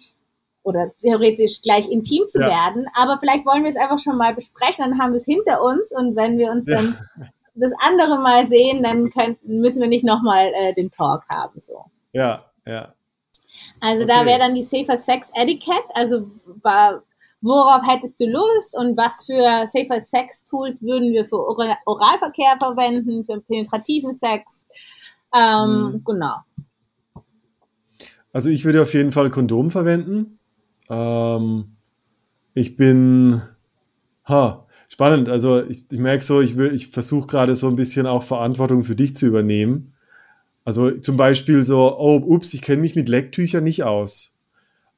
oder 0.63 0.91
theoretisch 1.01 1.63
gleich 1.63 1.89
intim 1.91 2.25
zu 2.29 2.41
ja. 2.41 2.49
werden, 2.49 2.87
aber 2.95 3.19
vielleicht 3.19 3.47
wollen 3.47 3.63
wir 3.63 3.71
es 3.71 3.77
einfach 3.77 3.99
schon 3.99 4.17
mal 4.17 4.35
besprechen, 4.35 4.85
dann 4.85 4.99
haben 4.99 5.13
wir 5.13 5.19
es 5.19 5.25
hinter 5.25 5.63
uns 5.63 5.91
und 5.93 6.17
wenn 6.17 6.39
wir 6.39 6.51
uns 6.51 6.67
dann 6.67 6.99
das 7.55 7.73
andere 7.87 8.19
Mal 8.19 8.49
sehen, 8.49 8.83
dann 8.83 9.11
könnten, 9.11 9.61
müssen 9.61 9.81
wir 9.81 9.89
nicht 9.89 10.05
nochmal 10.05 10.53
äh, 10.55 10.75
den 10.75 10.91
Talk 10.91 11.23
haben, 11.29 11.61
so. 11.61 11.85
Ja, 12.13 12.45
ja. 12.67 12.95
Also 13.81 14.05
okay. 14.05 14.13
da 14.13 14.27
wäre 14.27 14.39
dann 14.39 14.55
die 14.55 14.63
Safer 14.63 14.97
Sex 14.97 15.29
Etiquette, 15.35 15.89
also 15.95 16.31
war, 16.63 17.03
worauf 17.41 17.83
hättest 17.87 18.21
du 18.21 18.27
Lust 18.27 18.77
und 18.77 18.97
was 18.97 19.27
für 19.27 19.67
Safer 19.67 20.03
Sex 20.03 20.45
Tools 20.45 20.83
würden 20.83 21.13
wir 21.13 21.25
für 21.25 21.39
Oralverkehr 21.39 22.57
verwenden, 22.59 23.25
für 23.25 23.41
penetrativen 23.41 24.13
Sex. 24.13 24.69
Ähm, 25.35 25.93
mhm. 25.93 26.05
Genau. 26.05 26.37
Also 28.33 28.51
ich 28.51 28.65
würde 28.65 28.83
auf 28.83 28.95
jeden 28.95 29.13
Fall 29.13 29.31
Kondom 29.31 29.71
verwenden. 29.71 30.40
Ähm, 30.91 31.77
ich 32.53 32.77
bin, 32.77 33.43
ha, 34.27 34.67
spannend. 34.89 35.29
Also 35.29 35.65
ich, 35.65 35.85
ich 35.91 35.99
merke 35.99 36.23
so, 36.23 36.41
ich, 36.41 36.59
ich 36.59 36.89
versuche 36.89 37.27
gerade 37.27 37.57
so 37.57 37.69
ein 37.69 37.77
bisschen 37.77 38.07
auch 38.07 38.23
Verantwortung 38.23 38.85
für 38.85 38.97
dich 38.97 39.15
zu 39.15 39.27
übernehmen. 39.27 39.95
Also 40.65 40.91
zum 40.91 41.17
Beispiel 41.17 41.65
so, 41.65 41.97
oh, 41.99 42.17
ups, 42.17 42.53
ich 42.53 42.63
kenne 42.63 42.83
mich 42.83 42.95
mit 42.95 43.09
Lecktüchern 43.09 43.65
nicht 43.65 43.85
aus. 43.85 44.37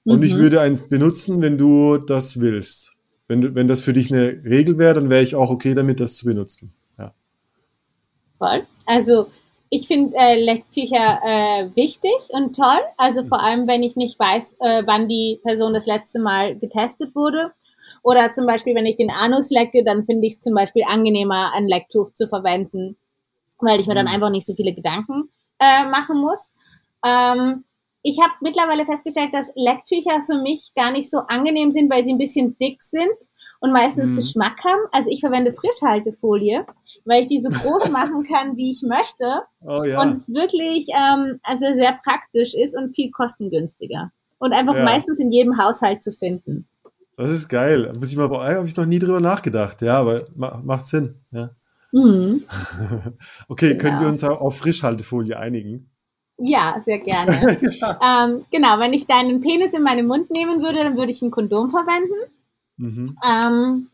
Und 0.04 0.18
mhm. 0.18 0.24
ich 0.24 0.36
würde 0.36 0.60
eins 0.60 0.88
benutzen, 0.88 1.40
wenn 1.42 1.56
du 1.56 1.98
das 1.98 2.40
willst. 2.40 2.96
Wenn, 3.28 3.54
wenn 3.54 3.68
das 3.68 3.80
für 3.80 3.92
dich 3.92 4.12
eine 4.12 4.42
Regel 4.44 4.78
wäre, 4.78 4.94
dann 4.94 5.10
wäre 5.10 5.22
ich 5.22 5.36
auch 5.36 5.50
okay 5.50 5.74
damit, 5.74 6.00
das 6.00 6.16
zu 6.16 6.26
benutzen. 6.26 6.72
Ja. 6.98 7.14
Voll. 8.38 8.62
Also 8.86 9.28
ich 9.74 9.88
finde 9.88 10.14
äh, 10.18 10.38
Lecktücher 10.38 11.20
äh, 11.24 11.74
wichtig 11.74 12.12
und 12.28 12.54
toll. 12.54 12.82
Also 12.98 13.24
vor 13.24 13.42
allem, 13.42 13.66
wenn 13.66 13.82
ich 13.82 13.96
nicht 13.96 14.18
weiß, 14.18 14.56
äh, 14.60 14.82
wann 14.84 15.08
die 15.08 15.40
Person 15.42 15.72
das 15.72 15.86
letzte 15.86 16.18
Mal 16.18 16.56
getestet 16.56 17.14
wurde. 17.14 17.52
Oder 18.02 18.34
zum 18.34 18.46
Beispiel, 18.46 18.74
wenn 18.74 18.84
ich 18.84 18.98
den 18.98 19.10
Anus 19.10 19.48
lecke, 19.48 19.82
dann 19.82 20.04
finde 20.04 20.26
ich 20.26 20.34
es 20.34 20.40
zum 20.42 20.54
Beispiel 20.54 20.84
angenehmer, 20.86 21.52
ein 21.54 21.66
Lecktuch 21.66 22.12
zu 22.12 22.28
verwenden, 22.28 22.98
weil 23.60 23.80
ich 23.80 23.86
mir 23.86 23.94
dann 23.94 24.04
mhm. 24.04 24.12
einfach 24.12 24.28
nicht 24.28 24.46
so 24.46 24.54
viele 24.54 24.74
Gedanken 24.74 25.30
äh, 25.58 25.88
machen 25.88 26.20
muss. 26.20 26.52
Ähm, 27.02 27.64
ich 28.02 28.20
habe 28.20 28.34
mittlerweile 28.42 28.84
festgestellt, 28.84 29.32
dass 29.32 29.52
Lecktücher 29.54 30.22
für 30.26 30.36
mich 30.36 30.72
gar 30.76 30.90
nicht 30.90 31.10
so 31.10 31.20
angenehm 31.28 31.72
sind, 31.72 31.90
weil 31.90 32.04
sie 32.04 32.12
ein 32.12 32.18
bisschen 32.18 32.58
dick 32.58 32.82
sind 32.82 33.16
und 33.60 33.72
meistens 33.72 34.10
mhm. 34.10 34.16
Geschmack 34.16 34.62
haben. 34.64 34.82
Also 34.92 35.10
ich 35.10 35.20
verwende 35.20 35.54
Frischhaltefolie, 35.54 36.66
weil 37.04 37.22
ich 37.22 37.26
die 37.28 37.40
so 37.40 37.50
groß 37.50 37.90
machen 37.92 38.26
kann, 38.26 38.56
wie 38.56 38.70
ich 38.70 38.82
möchte. 38.82 39.42
Oh, 39.60 39.82
ja. 39.84 40.00
Und 40.00 40.14
es 40.14 40.28
wirklich 40.28 40.88
ähm, 40.90 41.40
also 41.42 41.64
sehr 41.74 41.98
praktisch 42.02 42.54
ist 42.54 42.76
und 42.76 42.94
viel 42.94 43.10
kostengünstiger. 43.10 44.12
Und 44.38 44.52
einfach 44.52 44.74
ja. 44.74 44.84
meistens 44.84 45.20
in 45.20 45.30
jedem 45.30 45.56
Haushalt 45.56 46.02
zu 46.02 46.12
finden. 46.12 46.66
Das 47.16 47.30
ist 47.30 47.48
geil. 47.48 47.92
Muss 47.96 48.10
ich 48.10 48.16
mal, 48.16 48.28
habe 48.28 48.66
ich 48.66 48.76
noch 48.76 48.86
nie 48.86 48.98
drüber 48.98 49.20
nachgedacht. 49.20 49.82
Ja, 49.82 49.98
aber 49.98 50.26
macht 50.34 50.86
Sinn. 50.86 51.16
Ja. 51.30 51.50
Mhm. 51.92 52.42
okay, 53.48 53.76
genau. 53.76 53.82
können 53.82 54.00
wir 54.00 54.08
uns 54.08 54.24
auf 54.24 54.58
Frischhaltefolie 54.58 55.38
einigen? 55.38 55.90
Ja, 56.38 56.80
sehr 56.84 56.98
gerne. 56.98 57.58
ja. 57.80 58.24
ähm, 58.24 58.44
genau, 58.50 58.78
wenn 58.78 58.92
ich 58.92 59.06
deinen 59.06 59.40
Penis 59.40 59.74
in 59.74 59.82
meinen 59.82 60.06
Mund 60.06 60.30
nehmen 60.30 60.62
würde, 60.62 60.78
dann 60.78 60.96
würde 60.96 61.12
ich 61.12 61.22
ein 61.22 61.30
Kondom 61.30 61.70
verwenden. 61.70 62.14
Mhm. 62.78 63.16
Ähm, 63.30 63.88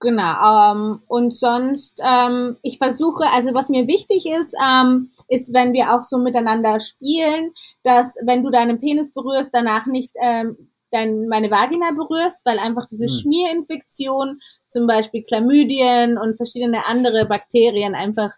genau. 0.00 0.72
Ähm, 0.72 1.02
und 1.06 1.36
sonst, 1.36 2.00
ähm, 2.04 2.56
ich 2.62 2.78
versuche, 2.78 3.24
also 3.32 3.54
was 3.54 3.68
mir 3.68 3.86
wichtig 3.86 4.26
ist, 4.26 4.54
ähm, 4.64 5.10
ist, 5.28 5.52
wenn 5.52 5.72
wir 5.72 5.94
auch 5.94 6.02
so 6.02 6.18
miteinander 6.18 6.80
spielen, 6.80 7.52
dass 7.84 8.16
wenn 8.22 8.42
du 8.42 8.50
deinen 8.50 8.80
Penis 8.80 9.12
berührst, 9.12 9.50
danach 9.52 9.86
nicht 9.86 10.12
ähm, 10.20 10.70
dein, 10.90 11.28
meine 11.28 11.50
Vagina 11.50 11.90
berührst, 11.92 12.38
weil 12.44 12.58
einfach 12.58 12.86
diese 12.86 13.06
hm. 13.06 13.20
Schmierinfektion, 13.20 14.40
zum 14.68 14.86
Beispiel 14.86 15.22
Chlamydien 15.22 16.18
und 16.18 16.36
verschiedene 16.36 16.86
andere 16.86 17.26
Bakterien 17.26 17.94
einfach 17.94 18.30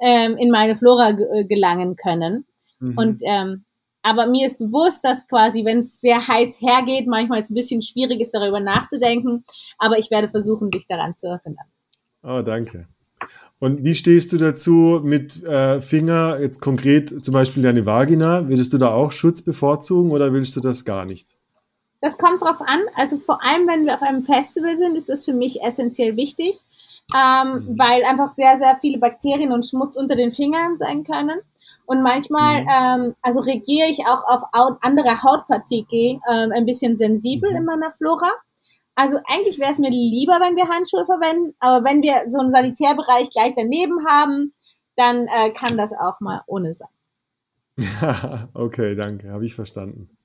ähm, 0.00 0.36
in 0.36 0.50
meine 0.50 0.76
Flora 0.76 1.10
äh, 1.10 1.44
gelangen 1.44 1.96
können. 1.96 2.46
Mhm. 2.80 2.98
Und 2.98 3.22
ähm, 3.24 3.64
aber 4.06 4.28
mir 4.28 4.46
ist 4.46 4.58
bewusst, 4.58 5.04
dass 5.04 5.26
quasi, 5.26 5.64
wenn 5.64 5.80
es 5.80 6.00
sehr 6.00 6.28
heiß 6.28 6.60
hergeht, 6.60 7.08
manchmal 7.08 7.42
es 7.42 7.50
ein 7.50 7.54
bisschen 7.54 7.82
schwierig 7.82 8.20
ist, 8.20 8.30
darüber 8.32 8.60
nachzudenken. 8.60 9.44
Aber 9.78 9.98
ich 9.98 10.12
werde 10.12 10.28
versuchen, 10.28 10.70
dich 10.70 10.86
daran 10.86 11.16
zu 11.16 11.26
erinnern. 11.26 11.66
Oh, 12.22 12.40
danke. 12.40 12.86
Und 13.58 13.84
wie 13.84 13.96
stehst 13.96 14.32
du 14.32 14.38
dazu 14.38 15.00
mit 15.02 15.42
äh, 15.42 15.80
Finger, 15.80 16.38
jetzt 16.40 16.60
konkret 16.60 17.24
zum 17.24 17.34
Beispiel 17.34 17.64
deine 17.64 17.84
Vagina? 17.84 18.48
Würdest 18.48 18.72
du 18.72 18.78
da 18.78 18.94
auch 18.94 19.10
Schutz 19.10 19.42
bevorzugen 19.42 20.12
oder 20.12 20.32
willst 20.32 20.54
du 20.54 20.60
das 20.60 20.84
gar 20.84 21.04
nicht? 21.04 21.36
Das 22.00 22.16
kommt 22.16 22.40
drauf 22.42 22.60
an. 22.60 22.82
Also 22.94 23.18
vor 23.18 23.42
allem, 23.44 23.66
wenn 23.66 23.86
wir 23.86 23.94
auf 23.94 24.02
einem 24.02 24.22
Festival 24.22 24.78
sind, 24.78 24.96
ist 24.96 25.08
das 25.08 25.24
für 25.24 25.32
mich 25.32 25.62
essentiell 25.62 26.16
wichtig, 26.16 26.60
ähm, 27.12 27.48
mhm. 27.48 27.78
weil 27.78 28.04
einfach 28.04 28.32
sehr, 28.36 28.58
sehr 28.60 28.78
viele 28.80 28.98
Bakterien 28.98 29.50
und 29.50 29.66
Schmutz 29.66 29.96
unter 29.96 30.14
den 30.14 30.30
Fingern 30.30 30.76
sein 30.78 31.02
können. 31.02 31.40
Und 31.86 32.02
manchmal, 32.02 32.62
mhm. 32.62 32.68
ähm, 32.68 33.14
also 33.22 33.40
reagiere 33.40 33.88
ich 33.88 34.00
auch 34.00 34.24
auf 34.26 34.42
andere 34.82 35.22
Hautpartikel 35.22 36.20
ähm, 36.30 36.52
ein 36.52 36.66
bisschen 36.66 36.96
sensibel 36.96 37.50
mhm. 37.50 37.56
in 37.56 37.64
meiner 37.64 37.92
Flora. 37.92 38.30
Also 38.94 39.18
eigentlich 39.28 39.58
wäre 39.58 39.72
es 39.72 39.78
mir 39.78 39.90
lieber, 39.90 40.34
wenn 40.40 40.56
wir 40.56 40.68
Handschuhe 40.68 41.04
verwenden, 41.04 41.54
aber 41.60 41.84
wenn 41.84 42.02
wir 42.02 42.24
so 42.28 42.38
einen 42.38 42.50
Sanitärbereich 42.50 43.30
gleich 43.30 43.52
daneben 43.54 44.06
haben, 44.08 44.54
dann 44.96 45.26
äh, 45.28 45.52
kann 45.52 45.76
das 45.76 45.92
auch 45.92 46.20
mal 46.20 46.42
ohne 46.46 46.74
sein. 46.74 46.88
okay, 48.54 48.94
danke, 48.94 49.30
habe 49.30 49.44
ich 49.44 49.54
verstanden. 49.54 50.16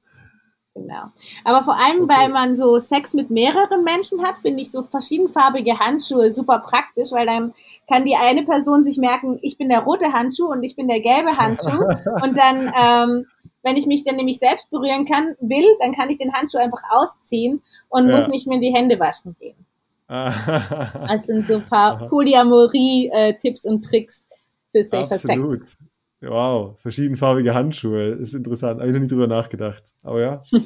Genau. 0.74 1.04
Aber 1.44 1.64
vor 1.64 1.76
allem, 1.76 2.04
okay. 2.04 2.16
weil 2.16 2.30
man 2.30 2.56
so 2.56 2.80
Sex 2.80 3.14
mit 3.14 3.30
mehreren 3.30 3.84
Menschen 3.84 4.24
hat, 4.24 4.38
finde 4.42 4.62
ich 4.62 4.72
so 4.72 4.84
verschiedenfarbige 4.84 5.80
Handschuhe 5.80 6.32
super 6.32 6.60
praktisch, 6.60 7.12
weil 7.12 7.26
dann 7.26 7.54
kann 7.90 8.06
die 8.06 8.16
eine 8.16 8.44
Person 8.44 8.84
sich 8.86 8.98
merken, 8.98 9.38
ich 9.42 9.58
bin 9.58 9.68
der 9.68 9.82
rote 9.82 10.14
Handschuh 10.14 10.48
und 10.48 10.64
ich 10.64 10.78
bin 10.78 10.88
der 10.88 11.02
gelbe 11.02 11.38
Handschuh. 11.38 11.84
und 12.24 12.38
dann, 12.38 12.72
ähm, 12.80 13.26
wenn 13.64 13.76
ich 13.76 13.86
mich 13.86 14.06
dann 14.06 14.16
nämlich 14.16 14.40
selbst 14.40 14.70
berühren 14.70 15.06
kann, 15.06 15.36
will, 15.42 15.68
dann 15.82 15.94
kann 15.94 16.10
ich 16.10 16.18
den 16.18 16.34
Handschuh 16.34 16.58
einfach 16.58 16.84
ausziehen 16.90 17.62
und 17.90 18.08
ja. 18.08 18.16
muss 18.16 18.30
nicht 18.30 18.48
mehr 18.48 18.60
die 18.60 18.74
Hände 18.74 18.98
waschen 18.98 19.36
gehen. 19.40 19.66
das 20.08 21.26
sind 21.26 21.48
so 21.48 21.56
ein 21.56 21.68
paar 21.68 22.10
Polyamorie-Tipps 22.10 23.66
äh, 23.66 23.70
und 23.70 23.84
Tricks 23.84 24.28
für 24.72 24.84
safer 24.84 25.16
Absolut. 25.16 25.68
Sex. 25.68 25.78
Wow, 26.22 26.80
verschiedenfarbige 26.80 27.56
Handschuhe. 27.56 28.10
Ist 28.10 28.36
interessant. 28.36 28.80
Habe 28.80 28.90
ich 28.90 28.94
noch 28.94 29.02
nie 29.02 29.08
drüber 29.08 29.28
nachgedacht. 29.28 29.94
Aber 30.04 30.22
ja. 30.22 30.44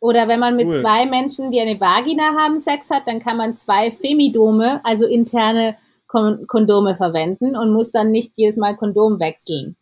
Oder 0.00 0.26
wenn 0.28 0.40
man 0.40 0.56
mit 0.56 0.66
cool. 0.66 0.80
zwei 0.80 1.04
Menschen, 1.04 1.50
die 1.50 1.60
eine 1.60 1.78
Vagina 1.78 2.34
haben, 2.38 2.62
Sex 2.62 2.88
hat, 2.88 3.06
dann 3.06 3.20
kann 3.20 3.36
man 3.36 3.58
zwei 3.58 3.90
Femidome, 3.90 4.80
also 4.82 5.06
interne 5.06 5.76
Kon 6.06 6.46
Kondome 6.46 6.96
verwenden 6.96 7.54
und 7.54 7.72
muss 7.72 7.92
dann 7.92 8.10
nicht 8.10 8.32
jedes 8.36 8.56
Mal 8.56 8.76
Kondom 8.76 9.20
wechseln. 9.20 9.76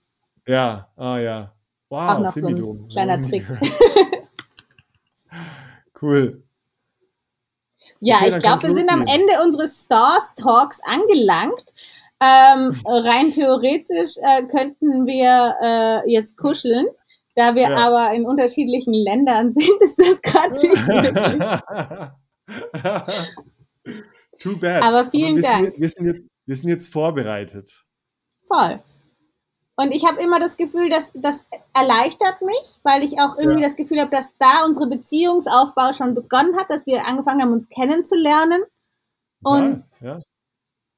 Ja, 0.47 0.89
ah 0.97 1.19
ja. 1.19 1.53
Wow, 1.89 2.11
Auch 2.11 2.19
noch 2.19 2.33
Femidome. 2.33 2.81
so 2.81 2.85
ein 2.85 2.89
kleiner 2.89 3.23
Trick. 3.23 3.47
cool. 6.03 6.43
Ja, 8.01 8.17
okay, 8.17 8.29
ich 8.31 8.39
glaube, 8.41 8.63
wir 8.63 8.75
sind 8.75 8.93
am 8.93 9.07
Ende 9.07 9.43
unseres 9.45 9.85
Stars 9.85 10.35
Talks 10.37 10.81
angelangt. 10.85 11.65
Ähm, 12.21 12.75
rein 12.85 13.31
theoretisch 13.33 14.17
äh, 14.17 14.43
könnten 14.47 15.07
wir 15.07 15.55
äh, 15.63 16.11
jetzt 16.11 16.37
kuscheln. 16.37 16.87
Da 17.37 17.55
wir 17.55 17.71
ja. 17.71 17.77
aber 17.77 18.13
in 18.15 18.27
unterschiedlichen 18.27 18.93
Ländern 18.93 19.53
sind, 19.53 19.81
ist 19.81 19.99
das 19.99 20.21
gerade 20.21 20.55
nicht 20.55 20.89
möglich. 20.89 21.45
Too 24.41 24.57
bad. 24.57 24.83
Aber 24.83 25.09
vielen 25.11 25.35
aber 25.35 25.37
wir 25.37 25.43
Dank. 25.43 25.65
Sind, 25.65 25.81
wir, 25.81 25.89
sind 25.89 26.07
jetzt, 26.07 26.23
wir 26.47 26.57
sind 26.57 26.69
jetzt 26.71 26.93
vorbereitet. 26.93 27.85
Voll. 28.49 28.81
Und 29.77 29.93
ich 29.93 30.05
habe 30.05 30.21
immer 30.21 30.41
das 30.41 30.57
Gefühl, 30.57 30.91
dass 30.91 31.13
das 31.15 31.47
erleichtert 31.73 32.43
mich, 32.43 32.81
weil 32.83 33.05
ich 33.05 33.21
auch 33.21 33.39
irgendwie 33.39 33.63
ja. 33.63 33.69
das 33.69 33.77
Gefühl 33.77 34.01
habe, 34.01 34.11
dass 34.11 34.37
da 34.39 34.65
unsere 34.67 34.89
Beziehungsaufbau 34.89 35.93
schon 35.93 36.17
begonnen 36.17 36.57
hat, 36.57 36.69
dass 36.69 36.85
wir 36.87 37.07
angefangen 37.07 37.43
haben, 37.43 37.53
uns 37.53 37.69
kennenzulernen. 37.69 38.65
Und 39.45 39.85
ja, 40.01 40.17
ja 40.17 40.21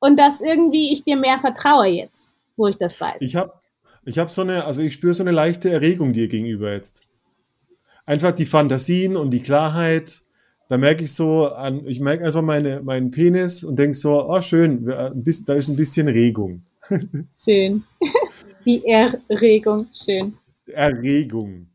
und 0.00 0.18
dass 0.18 0.40
irgendwie 0.40 0.92
ich 0.92 1.04
dir 1.04 1.16
mehr 1.16 1.38
vertraue 1.38 1.86
jetzt, 1.86 2.28
wo 2.56 2.66
ich 2.66 2.76
das 2.76 3.00
weiß. 3.00 3.16
Ich 3.20 3.36
habe 3.36 3.52
ich 4.04 4.18
hab 4.18 4.30
so 4.30 4.42
eine, 4.42 4.64
also 4.64 4.80
ich 4.80 4.94
spüre 4.94 5.14
so 5.14 5.22
eine 5.22 5.30
leichte 5.30 5.70
Erregung 5.70 6.12
dir 6.12 6.28
gegenüber 6.28 6.72
jetzt. 6.72 7.06
Einfach 8.06 8.32
die 8.32 8.46
Fantasien 8.46 9.16
und 9.16 9.30
die 9.30 9.42
Klarheit. 9.42 10.22
Da 10.68 10.78
merke 10.78 11.04
ich 11.04 11.14
so, 11.14 11.48
an, 11.48 11.86
ich 11.86 12.00
merke 12.00 12.24
einfach 12.24 12.42
meine, 12.42 12.82
meinen 12.82 13.10
Penis 13.10 13.62
und 13.62 13.78
denke 13.78 13.94
so, 13.94 14.26
oh 14.28 14.40
schön, 14.40 14.86
da 14.86 15.54
ist 15.54 15.68
ein 15.68 15.76
bisschen 15.76 16.08
Regung. 16.08 16.62
Schön. 17.44 17.84
Die 18.66 18.84
Erregung, 18.84 19.86
schön. 19.92 20.36
Erregung. 20.66 21.66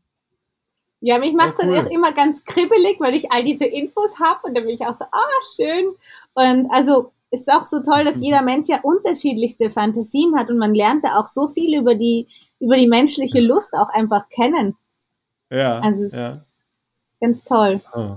Ja, 1.00 1.18
mich 1.18 1.32
macht 1.32 1.56
oh, 1.58 1.62
cool. 1.64 1.74
dann 1.74 1.86
auch 1.86 1.90
immer 1.90 2.12
ganz 2.12 2.44
kribbelig, 2.44 3.00
weil 3.00 3.14
ich 3.14 3.32
all 3.32 3.42
diese 3.42 3.64
Infos 3.64 4.20
habe 4.20 4.46
und 4.46 4.54
dann 4.54 4.64
bin 4.64 4.74
ich 4.74 4.82
auch 4.82 4.96
so, 4.96 5.04
ah, 5.04 5.10
oh, 5.12 5.44
schön. 5.56 5.86
Und 6.34 6.70
also 6.70 7.10
ist 7.30 7.50
auch 7.50 7.64
so 7.64 7.80
toll, 7.80 8.04
dass 8.04 8.20
jeder 8.20 8.42
Mensch 8.42 8.68
ja 8.68 8.80
unterschiedlichste 8.82 9.70
Fantasien 9.70 10.36
hat 10.36 10.50
und 10.50 10.58
man 10.58 10.74
lernt 10.74 11.04
da 11.04 11.18
auch 11.18 11.26
so 11.26 11.48
viel 11.48 11.78
über 11.78 11.94
die, 11.94 12.28
über 12.60 12.76
die 12.76 12.86
menschliche 12.86 13.40
Lust 13.40 13.72
auch 13.74 13.88
einfach 13.90 14.28
kennen. 14.28 14.76
Ja. 15.50 15.80
Also 15.80 16.16
ja. 16.16 16.42
ganz 17.20 17.44
toll. 17.44 17.80
Oh, 17.94 18.16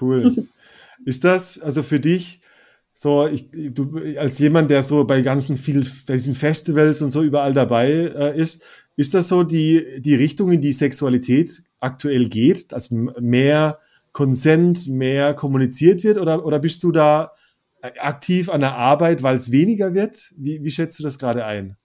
cool. 0.00 0.48
ist 1.04 1.24
das 1.24 1.60
also 1.60 1.82
für 1.82 2.00
dich 2.00 2.40
so, 2.98 3.26
ich, 3.26 3.50
du, 3.52 4.00
als 4.18 4.38
jemand, 4.38 4.70
der 4.70 4.82
so 4.82 5.04
bei 5.04 5.20
ganzen 5.20 5.58
viel, 5.58 5.86
bei 6.06 6.14
diesen 6.14 6.34
Festivals 6.34 7.02
und 7.02 7.10
so 7.10 7.22
überall 7.22 7.52
dabei 7.52 7.90
äh, 7.90 8.40
ist, 8.40 8.62
ist 8.96 9.12
das 9.12 9.28
so 9.28 9.42
die, 9.42 10.00
die 10.00 10.14
Richtung, 10.14 10.50
in 10.50 10.62
die 10.62 10.72
Sexualität 10.72 11.62
aktuell 11.78 12.30
geht, 12.30 12.72
dass 12.72 12.90
mehr 12.90 13.78
Konsent, 14.12 14.88
mehr 14.88 15.34
kommuniziert 15.34 16.04
wird 16.04 16.18
oder, 16.18 16.46
oder 16.46 16.58
bist 16.58 16.82
du 16.82 16.90
da 16.90 17.32
aktiv 18.00 18.48
an 18.48 18.60
der 18.60 18.76
Arbeit, 18.76 19.22
weil 19.22 19.36
es 19.36 19.50
weniger 19.50 19.94
wird? 19.94 20.32
Wie, 20.36 20.62
wie 20.62 20.70
schätzt 20.70 20.98
du 20.98 21.02
das 21.02 21.18
gerade 21.18 21.44
ein? 21.44 21.76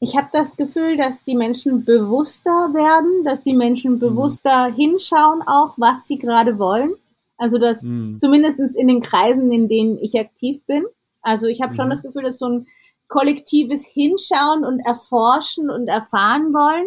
Ich 0.00 0.16
habe 0.16 0.28
das 0.32 0.56
Gefühl, 0.56 0.96
dass 0.96 1.24
die 1.24 1.36
Menschen 1.36 1.84
bewusster 1.84 2.72
werden, 2.72 3.22
dass 3.24 3.42
die 3.42 3.52
Menschen 3.52 3.94
mhm. 3.94 3.98
bewusster 3.98 4.70
mhm. 4.70 4.74
hinschauen 4.74 5.42
auch, 5.42 5.74
was 5.76 6.06
sie 6.06 6.18
gerade 6.18 6.58
wollen. 6.58 6.94
Also 7.36 7.58
das 7.58 7.82
mhm. 7.82 8.18
zumindest 8.18 8.58
in 8.76 8.88
den 8.88 9.00
Kreisen, 9.00 9.52
in 9.52 9.68
denen 9.68 9.98
ich 9.98 10.18
aktiv 10.18 10.62
bin. 10.66 10.84
Also 11.22 11.46
ich 11.46 11.60
habe 11.60 11.72
mhm. 11.72 11.76
schon 11.76 11.90
das 11.90 12.02
Gefühl, 12.02 12.22
dass 12.22 12.38
so 12.38 12.48
ein 12.48 12.66
kollektives 13.08 13.86
Hinschauen 13.86 14.64
und 14.64 14.80
Erforschen 14.80 15.68
und 15.68 15.88
erfahren 15.88 16.54
wollen. 16.54 16.86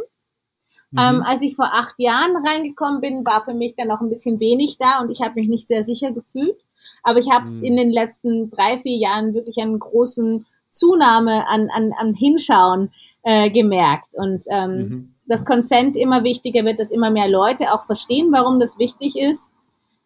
Mhm. 0.91 0.99
Ähm, 0.99 1.23
als 1.23 1.41
ich 1.41 1.55
vor 1.55 1.69
acht 1.71 1.95
Jahren 1.99 2.35
reingekommen 2.47 3.01
bin, 3.01 3.25
war 3.25 3.43
für 3.43 3.53
mich 3.53 3.75
dann 3.75 3.89
noch 3.89 4.01
ein 4.01 4.09
bisschen 4.09 4.39
wenig 4.39 4.77
da 4.79 5.01
und 5.01 5.11
ich 5.11 5.21
habe 5.21 5.39
mich 5.39 5.49
nicht 5.49 5.67
sehr 5.67 5.83
sicher 5.83 6.11
gefühlt. 6.11 6.55
Aber 7.03 7.19
ich 7.19 7.29
habe 7.29 7.51
mhm. 7.51 7.63
in 7.63 7.75
den 7.75 7.91
letzten 7.91 8.49
drei, 8.49 8.79
vier 8.79 8.97
Jahren 8.97 9.33
wirklich 9.33 9.57
einen 9.57 9.79
großen 9.79 10.45
Zunahme 10.71 11.47
an, 11.47 11.69
an, 11.69 11.93
an 11.97 12.15
Hinschauen 12.15 12.91
äh, 13.23 13.49
gemerkt. 13.49 14.09
Und 14.13 14.45
ähm, 14.49 14.77
mhm. 14.77 15.13
das 15.27 15.45
Consent 15.45 15.95
immer 15.95 16.23
wichtiger 16.23 16.65
wird, 16.65 16.79
dass 16.79 16.91
immer 16.91 17.11
mehr 17.11 17.27
Leute 17.27 17.73
auch 17.73 17.85
verstehen, 17.85 18.31
warum 18.31 18.59
das 18.59 18.77
wichtig 18.77 19.15
ist. 19.15 19.53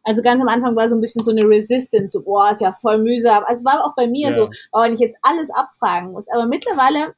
Also 0.04 0.22
ganz 0.22 0.42
am 0.42 0.48
Anfang 0.48 0.76
war 0.76 0.88
so 0.88 0.96
ein 0.96 1.02
bisschen 1.02 1.24
so 1.24 1.32
eine 1.32 1.44
Resistance, 1.44 2.12
so, 2.12 2.24
boah, 2.24 2.52
ist 2.52 2.62
ja 2.62 2.72
voll 2.72 2.98
mühsam. 2.98 3.44
Also 3.46 3.60
es 3.60 3.66
war 3.66 3.86
auch 3.86 3.94
bei 3.96 4.08
mir 4.08 4.30
ja. 4.30 4.36
so, 4.36 4.50
oh, 4.72 4.82
wenn 4.82 4.94
ich 4.94 5.02
jetzt 5.02 5.18
alles 5.22 5.50
abfragen 5.50 6.14
muss. 6.14 6.28
Aber 6.30 6.46
mittlerweile, 6.46 7.14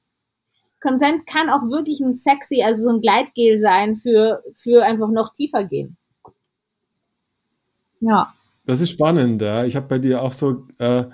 Consent 0.82 1.27
kann 1.27 1.49
auch 1.49 1.61
wirklich 1.69 1.99
ein 1.99 2.13
sexy, 2.13 2.63
also 2.63 2.82
so 2.82 2.89
ein 2.89 3.01
Gleitgel 3.01 3.59
sein 3.59 3.95
für, 3.95 4.41
für 4.55 4.84
einfach 4.84 5.09
noch 5.09 5.34
tiefer 5.34 5.65
gehen. 5.65 5.97
Ja. 7.99 8.34
Das 8.70 8.82
ist 8.82 8.91
spannend, 8.91 9.41
ja. 9.41 9.65
Ich 9.65 9.76
habe 9.76 9.88
bei 9.88 9.97
dir 9.97 10.22
auch 10.22 10.32
so, 10.32 10.67
äh, 10.78 11.05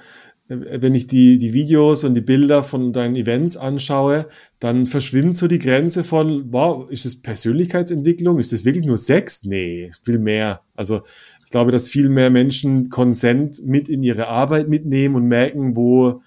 wenn 0.49 0.93
ich 0.93 1.08
die, 1.08 1.38
die 1.38 1.53
Videos 1.53 2.03
und 2.03 2.14
die 2.14 2.22
Bilder 2.22 2.64
von 2.64 2.91
deinen 2.91 3.16
Events 3.16 3.56
anschaue, 3.56 4.28
dann 4.60 4.88
verschwimmt 4.88 5.38
so 5.38 5.47
die 5.47 5.60
Grenze 5.60 6.03
von, 6.03 6.51
wow, 6.51 6.89
ist 6.89 7.06
es 7.06 7.22
Persönlichkeitsentwicklung? 7.22 8.39
Ist 8.39 8.51
es 8.51 8.66
wirklich 8.66 8.86
nur 8.86 8.97
Sex? 8.97 9.45
Nee, 9.45 9.89
viel 10.03 10.20
mehr. 10.20 10.64
Also 10.76 11.03
ich 11.45 11.49
glaube, 11.49 11.72
dass 11.72 11.88
viel 11.88 12.10
mehr 12.10 12.30
Menschen 12.30 12.89
Konsent 12.89 13.66
mit 13.66 13.88
in 13.88 14.03
ihre 14.03 14.28
Arbeit 14.28 14.68
mitnehmen 14.68 15.16
und 15.16 15.26
merken, 15.26 15.78
wo, 15.78 16.22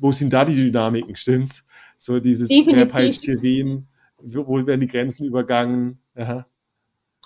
wo 0.00 0.10
sind 0.10 0.32
da 0.32 0.44
die 0.44 0.56
Dynamiken, 0.56 1.14
stimmt's? 1.14 1.68
So 1.98 2.18
dieses, 2.18 2.50
wer 2.50 2.86
peitscht 2.86 3.22
hier 3.22 3.40
wen, 3.40 3.86
wo 4.18 4.66
werden 4.66 4.80
die 4.80 4.88
Grenzen 4.88 5.24
übergangen? 5.24 5.98
Ja. 6.16 6.46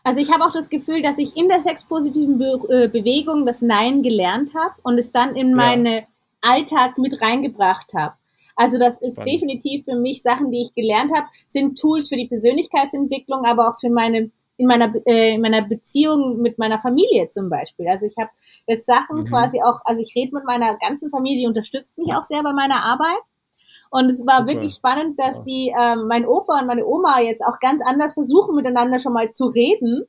Also 0.05 0.21
ich 0.21 0.33
habe 0.33 0.45
auch 0.45 0.53
das 0.53 0.71
Gefühl, 0.71 1.03
dass 1.03 1.19
ich 1.19 1.37
in 1.37 1.49
der 1.49 1.61
sexpositiven 1.61 2.39
Be 2.39 2.61
äh, 2.71 2.89
Bewegung 2.89 3.47
das 3.47 3.63
Nein 3.63 4.03
gelernt 4.03 4.55
habe 4.55 4.75
und 4.83 4.99
es 4.99 5.13
dann 5.13 5.37
in 5.37 5.51
ja. 5.51 5.57
meinen 5.57 6.03
Alltag 6.41 6.99
mit 6.99 7.21
reingebracht 7.21 7.93
habe. 7.95 8.15
Also 8.57 8.79
das 8.79 9.01
ist 9.01 9.15
Spannend. 9.15 9.33
definitiv 9.33 9.85
für 9.85 9.95
mich 9.95 10.23
Sachen, 10.23 10.51
die 10.51 10.63
ich 10.63 10.75
gelernt 10.75 11.13
habe, 11.15 11.29
sind 11.47 11.79
Tools 11.79 12.09
für 12.09 12.17
die 12.17 12.27
Persönlichkeitsentwicklung, 12.27 13.45
aber 13.45 13.69
auch 13.69 13.79
für 13.79 13.91
meine 13.91 14.31
in 14.57 14.67
meiner 14.67 14.93
äh, 15.07 15.35
in 15.35 15.41
meiner 15.41 15.63
Beziehung 15.63 16.43
mit 16.43 16.59
meiner 16.59 16.81
Familie 16.81 17.31
zum 17.31 17.49
Beispiel. 17.49 17.87
Also 17.89 18.07
ich 18.07 18.17
habe 18.19 18.31
jetzt 18.67 18.87
Sachen 18.87 19.21
mhm. 19.21 19.27
quasi 19.27 19.63
auch, 19.63 19.81
also 19.85 20.03
ich 20.03 20.15
rede 20.17 20.35
mit 20.35 20.45
meiner 20.45 20.77
ganzen 20.79 21.11
Familie, 21.11 21.43
die 21.43 21.47
unterstützt 21.47 21.97
mich 21.97 22.13
auch 22.13 22.25
sehr 22.25 22.43
bei 22.43 22.53
meiner 22.53 22.85
Arbeit. 22.85 23.23
Und 23.91 24.11
es 24.11 24.25
war 24.27 24.41
Super. 24.41 24.47
wirklich 24.49 24.75
spannend, 24.75 25.19
dass 25.19 25.43
die 25.45 25.73
ähm, 25.79 26.07
mein 26.09 26.27
Opa 26.27 26.61
und 26.61 26.67
meine 26.67 26.87
Oma 26.87 27.21
jetzt 27.21 27.43
auch 27.43 27.59
ganz 27.61 27.83
anders 27.87 28.15
versuchen, 28.15 28.55
miteinander 28.55 28.99
schon 28.99 29.13
mal 29.13 29.31
zu 29.31 29.47
reden. 29.47 30.05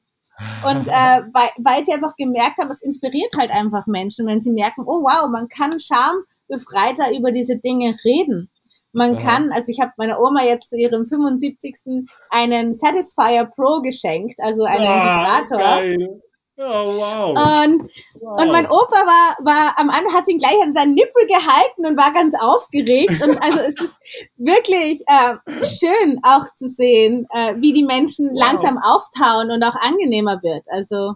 Und 0.66 0.88
äh, 0.88 1.22
weil, 1.34 1.50
weil 1.58 1.86
sie 1.86 1.94
einfach 1.94 2.16
gemerkt 2.16 2.58
haben, 2.58 2.72
es 2.72 2.82
inspiriert 2.82 3.34
halt 3.38 3.52
einfach 3.52 3.88
Menschen, 3.88 4.28
wenn 4.28 4.42
sie 4.42 4.52
merken, 4.52 4.84
oh 4.86 5.02
wow, 5.02 5.30
man 5.30 5.48
kann 5.48 5.80
schambefreiter 5.80 7.16
über 7.18 7.32
diese 7.32 7.58
Dinge 7.58 7.96
reden. 8.04 8.50
Man 8.92 9.18
Aha. 9.18 9.22
kann, 9.22 9.52
also 9.52 9.72
ich 9.72 9.80
habe 9.80 9.92
meiner 9.98 10.20
Oma 10.20 10.44
jetzt 10.44 10.70
zu 10.70 10.78
ihrem 10.78 11.06
75. 11.06 12.08
einen 12.30 12.74
Satisfier 12.74 13.46
Pro 13.46 13.82
geschenkt, 13.82 14.40
also 14.40 14.64
einen 14.64 14.88
ah, 14.88 15.44
Vibrator. 15.48 15.58
Geil. 15.58 16.22
Oh, 16.62 16.98
wow. 16.98 17.30
Und, 17.30 17.90
wow. 18.20 18.42
und 18.42 18.52
mein 18.52 18.66
Opa 18.66 19.06
war, 19.06 19.38
war 19.46 19.80
am 19.80 19.90
Anfang, 19.90 20.14
hat 20.14 20.28
ihn 20.28 20.40
gleich 20.40 20.62
an 20.62 20.74
seinen 20.74 20.94
Nippel 20.94 21.26
gehalten 21.26 21.86
und 21.86 21.98
war 21.98 22.12
ganz 22.14 22.34
aufgeregt. 22.38 23.24
Und 23.24 23.42
also 23.42 23.60
es 23.60 23.80
ist 23.80 23.96
wirklich 24.36 25.02
äh, 25.08 25.36
schön 25.66 26.20
auch 26.24 26.44
zu 26.58 26.68
sehen, 26.68 27.28
äh, 27.34 27.56
wie 27.62 27.72
die 27.72 27.86
Menschen 27.86 28.32
wow. 28.32 28.38
langsam 28.38 28.78
auftauen 28.78 29.52
und 29.52 29.64
auch 29.64 29.76
angenehmer 29.76 30.44
wird. 30.44 30.66
Also 30.70 31.14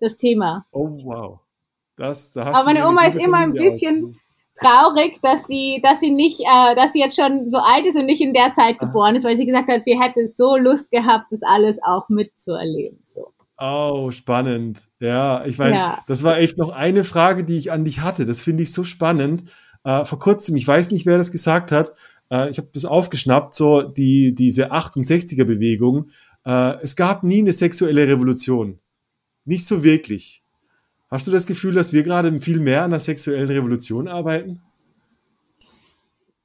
das 0.00 0.16
Thema. 0.16 0.66
Oh 0.70 0.90
wow. 1.02 1.40
Das, 1.96 2.32
da 2.32 2.42
Aber 2.42 2.64
meine 2.64 2.86
Oma 2.86 3.06
ist 3.06 3.16
immer 3.16 3.38
ein 3.38 3.54
bisschen 3.54 4.20
traurig, 4.54 5.18
dass 5.22 5.46
sie, 5.46 5.80
dass 5.82 6.00
sie 6.00 6.10
nicht, 6.10 6.40
äh, 6.40 6.74
dass 6.74 6.92
sie 6.92 7.00
jetzt 7.00 7.16
schon 7.16 7.50
so 7.50 7.56
alt 7.56 7.86
ist 7.86 7.96
und 7.96 8.04
nicht 8.04 8.20
in 8.20 8.34
der 8.34 8.52
Zeit 8.52 8.78
geboren 8.78 9.16
ist, 9.16 9.24
weil 9.24 9.38
sie 9.38 9.46
gesagt 9.46 9.70
hat, 9.70 9.82
sie 9.82 9.98
hätte 9.98 10.26
so 10.26 10.56
Lust 10.56 10.90
gehabt, 10.90 11.32
das 11.32 11.40
alles 11.42 11.78
auch 11.82 12.10
mitzuerleben. 12.10 13.00
So. 13.02 13.32
Oh, 13.58 14.10
spannend. 14.10 14.88
Ja, 15.00 15.44
ich 15.46 15.56
meine, 15.56 15.74
ja. 15.74 15.98
das 16.06 16.22
war 16.22 16.38
echt 16.38 16.58
noch 16.58 16.70
eine 16.70 17.04
Frage, 17.04 17.42
die 17.42 17.56
ich 17.56 17.72
an 17.72 17.84
dich 17.84 18.00
hatte. 18.00 18.26
Das 18.26 18.42
finde 18.42 18.62
ich 18.62 18.72
so 18.72 18.84
spannend. 18.84 19.44
Äh, 19.84 20.04
vor 20.04 20.18
kurzem, 20.18 20.56
ich 20.56 20.68
weiß 20.68 20.90
nicht, 20.90 21.06
wer 21.06 21.16
das 21.16 21.32
gesagt 21.32 21.72
hat, 21.72 21.92
äh, 22.30 22.50
ich 22.50 22.58
habe 22.58 22.68
das 22.72 22.84
aufgeschnappt, 22.84 23.54
so 23.54 23.82
die, 23.82 24.34
diese 24.34 24.72
68er-Bewegung. 24.72 26.10
Äh, 26.44 26.74
es 26.82 26.96
gab 26.96 27.22
nie 27.22 27.38
eine 27.38 27.52
sexuelle 27.52 28.06
Revolution. 28.06 28.78
Nicht 29.44 29.66
so 29.66 29.82
wirklich. 29.82 30.42
Hast 31.08 31.26
du 31.26 31.30
das 31.30 31.46
Gefühl, 31.46 31.74
dass 31.74 31.92
wir 31.92 32.02
gerade 32.02 32.38
viel 32.40 32.60
mehr 32.60 32.82
an 32.82 32.90
der 32.90 33.00
sexuellen 33.00 33.48
Revolution 33.48 34.08
arbeiten? 34.08 34.60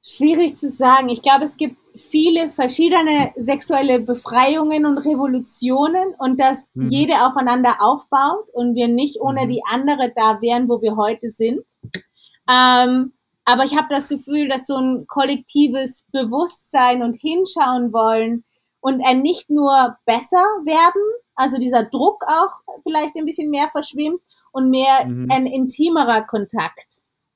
Schwierig 0.04 0.58
zu 0.58 0.68
sagen. 0.68 1.08
Ich 1.10 1.22
glaube, 1.22 1.44
es 1.44 1.56
gibt 1.56 1.76
viele 1.94 2.50
verschiedene 2.50 3.32
sexuelle 3.36 4.00
Befreiungen 4.00 4.84
und 4.84 4.98
Revolutionen 4.98 6.14
und 6.18 6.40
dass 6.40 6.58
mhm. 6.74 6.88
jede 6.88 7.24
aufeinander 7.24 7.76
aufbaut 7.80 8.48
und 8.52 8.74
wir 8.74 8.88
nicht 8.88 9.20
ohne 9.20 9.44
mhm. 9.44 9.48
die 9.48 9.60
andere 9.72 10.12
da 10.14 10.40
wären, 10.40 10.68
wo 10.68 10.82
wir 10.82 10.96
heute 10.96 11.30
sind. 11.30 11.60
Ähm, 12.50 13.12
aber 13.44 13.64
ich 13.64 13.76
habe 13.76 13.88
das 13.90 14.08
Gefühl, 14.08 14.48
dass 14.48 14.66
so 14.66 14.76
ein 14.76 15.06
kollektives 15.06 16.04
Bewusstsein 16.12 17.02
und 17.02 17.14
hinschauen 17.14 17.92
wollen 17.92 18.44
und 18.80 19.02
ein 19.06 19.22
nicht 19.22 19.50
nur 19.50 19.96
besser 20.04 20.44
werden, 20.64 21.02
also 21.34 21.58
dieser 21.58 21.84
Druck 21.84 22.22
auch 22.26 22.80
vielleicht 22.82 23.14
ein 23.16 23.24
bisschen 23.24 23.50
mehr 23.50 23.68
verschwimmt 23.68 24.22
und 24.52 24.70
mehr 24.70 25.06
mhm. 25.06 25.30
ein 25.30 25.46
intimerer 25.46 26.22
Kontakt 26.22 26.91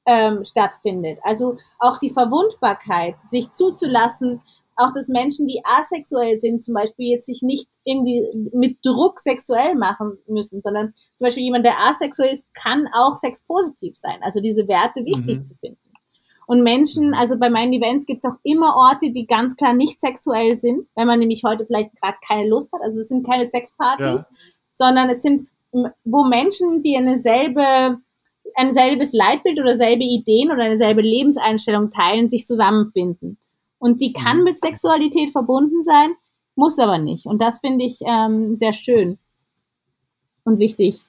ähm, 0.07 0.45
stattfindet. 0.45 1.19
Also 1.23 1.59
auch 1.79 1.99
die 1.99 2.11
Verwundbarkeit, 2.11 3.17
sich 3.29 3.53
zuzulassen, 3.55 4.41
auch 4.77 4.93
dass 4.93 5.09
Menschen, 5.09 5.47
die 5.47 5.61
asexuell 5.65 6.39
sind, 6.39 6.63
zum 6.63 6.75
Beispiel 6.75 7.13
jetzt 7.13 7.27
sich 7.27 7.43
nicht 7.43 7.69
irgendwie 7.85 8.51
mit 8.53 8.79
Druck 8.85 9.21
sexuell 9.21 9.75
machen 9.75 10.19
müssen, 10.29 10.61
sondern 10.63 10.93
zum 11.17 11.27
Beispiel 11.27 11.45
jemand, 11.45 11.65
der 11.65 11.79
asexuell 11.81 12.33
ist, 12.33 12.45
kann 12.55 12.87
auch 12.95 13.17
sexpositiv 13.17 13.97
sein. 13.97 14.19
Also 14.23 14.41
diese 14.41 14.69
Werte 14.69 15.05
wichtig 15.05 15.39
mhm. 15.39 15.45
zu 15.45 15.55
finden. 15.57 15.81
Und 16.47 16.63
Menschen, 16.63 17.13
also 17.15 17.37
bei 17.39 17.51
meinen 17.51 17.73
Events 17.73 18.07
gibt 18.07 18.25
es 18.25 18.31
auch 18.31 18.37
immer 18.45 18.77
Orte, 18.77 19.11
die 19.11 19.27
ganz 19.27 19.57
klar 19.57 19.73
nicht 19.73 20.01
sexuell 20.01 20.57
sind, 20.57 20.87
wenn 20.95 21.09
man 21.09 21.19
nämlich 21.19 21.43
heute 21.45 21.67
vielleicht 21.67 21.91
gerade 22.01 22.19
keine 22.27 22.49
Lust 22.49 22.73
hat. 22.73 22.83
Also 22.83 23.01
es 23.01 23.09
sind 23.09 23.27
keine 23.27 23.47
Sexpartys, 23.47 24.21
ja. 24.21 24.27
sondern 24.75 25.11
es 25.11 25.23
sind, 25.23 25.49
wo 26.05 26.25
Menschen, 26.25 26.83
die 26.83 26.97
eine 26.97 27.19
selbe 27.19 27.99
ein 28.57 28.73
selbes 28.73 29.13
Leitbild 29.13 29.61
oder 29.61 29.77
selbe 29.77 30.05
Ideen 30.05 30.51
oder 30.51 30.65
eine 30.65 30.79
selbe 30.79 31.03
Lebenseinstellung 31.03 31.91
teilen, 31.91 32.29
sich 32.31 32.47
zusammenfinden. 32.47 33.39
Und 33.79 34.01
die 34.01 34.13
kann 34.13 34.39
mhm. 34.39 34.45
mit 34.45 34.61
Sexualität 34.61 35.31
verbunden 35.31 35.85
sein, 35.85 36.15
muss 36.55 36.79
aber 36.79 36.99
nicht. 36.99 37.27
Und 37.27 37.41
das 37.41 37.61
finde 37.61 37.85
ich 37.85 38.01
ähm, 38.01 38.57
sehr 38.57 38.73
schön 38.73 39.19
und 40.45 40.59
wichtig. 40.59 41.01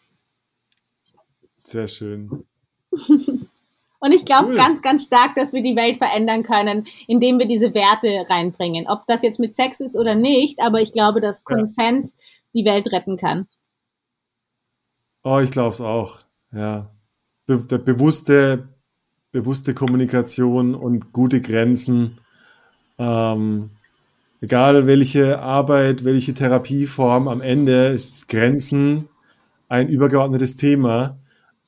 Sehr 1.64 1.88
schön. 1.88 2.46
und 2.92 4.12
ich 4.12 4.26
glaube 4.26 4.50
cool. 4.50 4.56
ganz, 4.56 4.82
ganz 4.82 5.06
stark, 5.06 5.36
dass 5.36 5.54
wir 5.54 5.62
die 5.62 5.76
Welt 5.78 5.98
verändern 5.98 6.44
können, 6.44 6.86
indem 7.08 7.40
wir 7.40 7.48
diese 7.48 7.74
Werte 7.74 8.30
reinbringen. 8.30 8.88
Ob 8.88 9.08
das 9.08 9.22
jetzt 9.22 9.40
mit 9.40 9.56
Sex 9.56 9.80
ist 9.80 9.98
oder 9.98 10.16
nicht, 10.16 10.60
aber 10.60 10.82
ich 10.82 10.92
glaube, 10.92 11.22
dass 11.22 11.46
Consent 11.46 12.10
ja. 12.10 12.14
die 12.56 12.66
Welt 12.66 12.88
retten 12.92 13.16
kann. 13.16 13.48
Oh, 15.24 15.40
ich 15.40 15.52
glaube 15.52 15.72
es 15.72 15.82
auch. 15.82 16.20
Ja 16.52 16.92
be 17.48 17.58
der 17.66 17.80
bewusste, 17.80 18.68
bewusste 19.32 19.74
Kommunikation 19.74 20.76
und 20.76 21.12
gute 21.14 21.42
Grenzen. 21.42 22.20
Ähm, 23.00 23.72
egal 24.42 24.86
welche 24.86 25.40
Arbeit, 25.40 26.04
welche 26.04 26.34
Therapieform, 26.34 27.28
am 27.28 27.42
Ende 27.42 27.88
ist 27.88 28.28
Grenzen 28.28 29.10
ein 29.70 29.90
übergeordnetes 29.90 30.56
Thema 30.56 31.18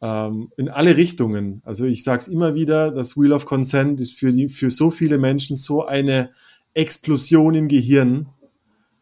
ähm, 0.01 0.51
in 0.57 0.69
alle 0.69 0.95
Richtungen. 0.95 1.61
Also 1.65 1.85
ich 1.85 2.03
sage 2.03 2.21
es 2.21 2.27
immer 2.27 2.55
wieder, 2.55 2.91
das 2.91 3.17
Wheel 3.17 3.33
of 3.33 3.45
Consent 3.45 3.99
ist 3.99 4.13
für, 4.13 4.31
die, 4.31 4.49
für 4.49 4.71
so 4.71 4.91
viele 4.91 5.17
Menschen 5.17 5.55
so 5.55 5.85
eine 5.85 6.31
Explosion 6.73 7.55
im 7.55 7.67
Gehirn. 7.67 8.29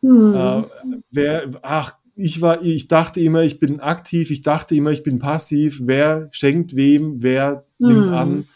Hm. 0.02 0.34
Äh, 0.34 0.64
wer, 1.12 1.50
ach, 1.62 1.98
ich 2.18 2.42
war, 2.42 2.62
ich 2.64 2.88
dachte 2.88 3.20
immer, 3.20 3.44
ich 3.44 3.60
bin 3.60 3.80
aktiv, 3.80 4.32
ich 4.32 4.42
dachte 4.42 4.76
immer, 4.76 4.90
ich 4.90 5.04
bin 5.04 5.20
passiv. 5.20 5.82
Wer 5.84 6.30
schenkt 6.32 6.76
wem, 6.76 7.22
wer 7.22 7.66
mhm. 7.78 7.88
nimmt 7.88 8.14
an? 8.14 8.48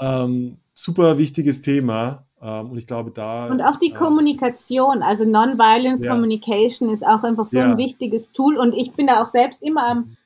Ähm, 0.00 0.56
super 0.72 1.18
wichtiges 1.18 1.60
Thema. 1.60 2.24
Ähm, 2.40 2.70
und 2.70 2.78
ich 2.78 2.86
glaube, 2.86 3.10
da. 3.10 3.46
Und 3.46 3.62
auch 3.62 3.78
die 3.80 3.90
äh, 3.90 3.94
Kommunikation, 3.94 5.02
also 5.02 5.24
Nonviolent 5.24 6.02
ja. 6.02 6.12
Communication 6.12 6.88
ist 6.88 7.04
auch 7.04 7.24
einfach 7.24 7.46
so 7.46 7.58
ja. 7.58 7.64
ein 7.64 7.78
wichtiges 7.78 8.30
Tool. 8.30 8.56
Und 8.56 8.74
ich 8.74 8.92
bin 8.92 9.08
da 9.08 9.20
auch 9.20 9.28
selbst 9.28 9.60
immer 9.60 9.84
am, 9.88 10.16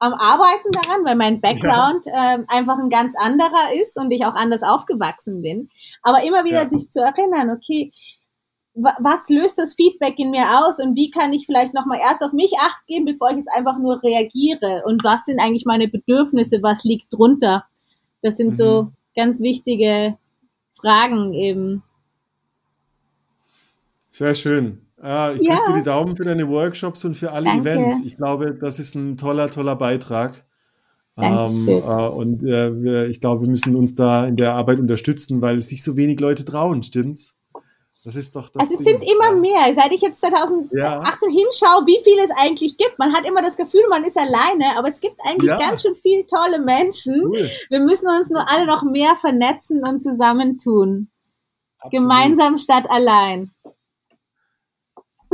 am 0.00 0.12
Arbeiten 0.12 0.72
daran, 0.72 1.04
weil 1.04 1.16
mein 1.16 1.40
Background 1.40 2.06
ja. 2.06 2.34
ähm, 2.34 2.44
einfach 2.48 2.78
ein 2.78 2.90
ganz 2.90 3.14
anderer 3.16 3.72
ist 3.80 3.96
und 3.96 4.10
ich 4.10 4.26
auch 4.26 4.34
anders 4.34 4.64
aufgewachsen 4.64 5.42
bin. 5.42 5.70
Aber 6.02 6.24
immer 6.24 6.44
wieder 6.44 6.68
sich 6.68 6.90
zu 6.90 7.00
erinnern, 7.00 7.50
okay, 7.50 7.92
was 8.76 9.28
löst 9.30 9.56
das 9.58 9.74
Feedback 9.74 10.18
in 10.18 10.30
mir 10.30 10.44
aus 10.60 10.78
und 10.80 10.94
wie 10.96 11.10
kann 11.10 11.32
ich 11.32 11.46
vielleicht 11.46 11.72
nochmal 11.72 11.98
erst 11.98 12.22
auf 12.22 12.32
mich 12.32 12.52
acht 12.60 12.86
geben, 12.86 13.06
bevor 13.06 13.30
ich 13.30 13.38
jetzt 13.38 13.50
einfach 13.56 13.78
nur 13.78 14.02
reagiere 14.02 14.82
und 14.84 15.02
was 15.02 15.24
sind 15.24 15.40
eigentlich 15.40 15.64
meine 15.64 15.88
Bedürfnisse, 15.88 16.62
was 16.62 16.84
liegt 16.84 17.12
drunter? 17.12 17.64
Das 18.22 18.36
sind 18.36 18.50
mhm. 18.50 18.54
so 18.54 18.88
ganz 19.16 19.40
wichtige 19.40 20.18
Fragen 20.78 21.32
eben. 21.32 21.82
Sehr 24.10 24.34
schön. 24.34 24.82
Ah, 25.00 25.30
ich 25.32 25.38
drücke 25.38 25.52
ja. 25.52 25.72
dir 25.72 25.78
die 25.78 25.84
Daumen 25.84 26.16
für 26.16 26.24
deine 26.24 26.48
Workshops 26.48 27.04
und 27.04 27.16
für 27.16 27.32
alle 27.32 27.46
Danke. 27.46 27.70
Events. 27.70 28.02
Ich 28.04 28.16
glaube, 28.16 28.54
das 28.54 28.78
ist 28.78 28.94
ein 28.94 29.16
toller, 29.16 29.50
toller 29.50 29.76
Beitrag. 29.76 30.44
Ähm, 31.18 31.68
äh, 31.68 32.08
und 32.08 32.42
äh, 32.44 33.06
ich 33.06 33.20
glaube, 33.20 33.42
wir 33.42 33.48
müssen 33.48 33.74
uns 33.74 33.94
da 33.94 34.26
in 34.26 34.36
der 34.36 34.54
Arbeit 34.54 34.78
unterstützen, 34.78 35.40
weil 35.40 35.56
es 35.56 35.68
sich 35.68 35.82
so 35.82 35.96
wenig 35.96 36.20
Leute 36.20 36.44
trauen, 36.44 36.82
stimmt's? 36.82 37.36
Das 38.06 38.14
ist 38.14 38.36
doch 38.36 38.48
das. 38.50 38.60
Also 38.60 38.74
es 38.74 38.84
Ding. 38.84 39.00
sind 39.00 39.10
immer 39.10 39.32
mehr. 39.32 39.74
Seit 39.74 39.90
ich 39.90 40.00
jetzt 40.00 40.20
2018 40.20 40.78
ja. 40.78 41.02
hinschaue, 41.02 41.86
wie 41.86 42.00
viel 42.04 42.16
es 42.20 42.30
eigentlich 42.40 42.76
gibt. 42.76 43.00
Man 43.00 43.12
hat 43.12 43.28
immer 43.28 43.42
das 43.42 43.56
Gefühl, 43.56 43.82
man 43.90 44.04
ist 44.04 44.16
alleine, 44.16 44.78
aber 44.78 44.88
es 44.88 45.00
gibt 45.00 45.16
eigentlich 45.28 45.50
ja. 45.50 45.58
ganz 45.58 45.82
schön 45.82 45.96
viele 45.96 46.24
tolle 46.24 46.60
Menschen. 46.60 47.20
Cool. 47.24 47.50
Wir 47.68 47.80
müssen 47.80 48.08
uns 48.08 48.30
nur 48.30 48.48
alle 48.48 48.64
noch 48.64 48.84
mehr 48.84 49.16
vernetzen 49.20 49.82
und 49.84 50.04
zusammentun. 50.04 51.08
Absolut. 51.80 52.00
Gemeinsam 52.00 52.58
statt 52.58 52.88
allein. 52.88 53.50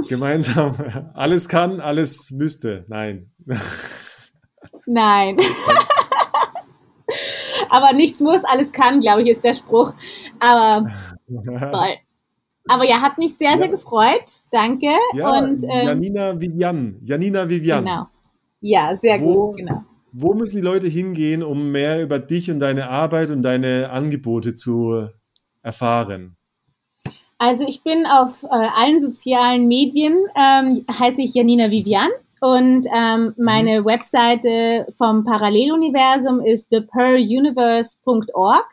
Gemeinsam. 0.09 0.75
Alles 1.13 1.51
kann, 1.51 1.79
alles 1.79 2.31
müsste. 2.31 2.87
Nein. 2.89 3.33
Nein. 4.87 5.37
aber 7.69 7.93
nichts 7.93 8.21
muss, 8.21 8.45
alles 8.45 8.73
kann, 8.73 9.01
glaube 9.01 9.21
ich, 9.21 9.29
ist 9.29 9.45
der 9.45 9.55
Spruch. 9.55 9.93
Aber 10.41 10.91
toll. 11.29 11.99
Aber 12.69 12.85
ja, 12.85 13.01
hat 13.01 13.19
mich 13.19 13.35
sehr, 13.35 13.53
ja. 13.53 13.59
sehr 13.59 13.69
gefreut. 13.69 14.25
Danke. 14.51 14.91
Ja, 15.15 15.31
und, 15.39 15.65
ähm, 15.65 15.87
Janina 15.87 16.41
Vivian. 16.41 16.97
Janina 17.03 17.49
Vivian. 17.49 17.85
Genau. 17.85 18.07
Ja, 18.61 18.97
sehr 18.97 19.21
wo, 19.21 19.49
gut, 19.49 19.57
genau. 19.59 19.83
Wo 20.13 20.35
müssen 20.35 20.57
die 20.57 20.63
Leute 20.63 20.87
hingehen, 20.87 21.43
um 21.43 21.73
mehr 21.73 22.03
über 22.03 22.19
dich 22.19 22.51
und 22.51 22.61
deine 22.61 22.89
Arbeit 22.89 23.31
und 23.31 23.43
deine 23.43 23.91
Angebote 23.91 24.55
zu, 24.55 25.09
erfahren? 25.63 26.37
Also 27.39 27.67
ich 27.67 27.83
bin 27.83 28.07
auf 28.07 28.43
äh, 28.45 28.49
allen 28.51 29.01
sozialen 29.01 29.67
Medien, 29.67 30.17
ähm, 30.37 30.85
heiße 30.89 31.23
ich 31.23 31.35
Janina 31.35 31.71
Vivian 31.71 32.11
und 32.41 32.87
ähm, 32.95 33.35
meine 33.37 33.81
mhm. 33.81 33.85
Webseite 33.87 34.87
vom 34.97 35.25
Paralleluniversum 35.25 36.41
ist 36.41 36.69
thepearluniverse.org. 36.71 38.65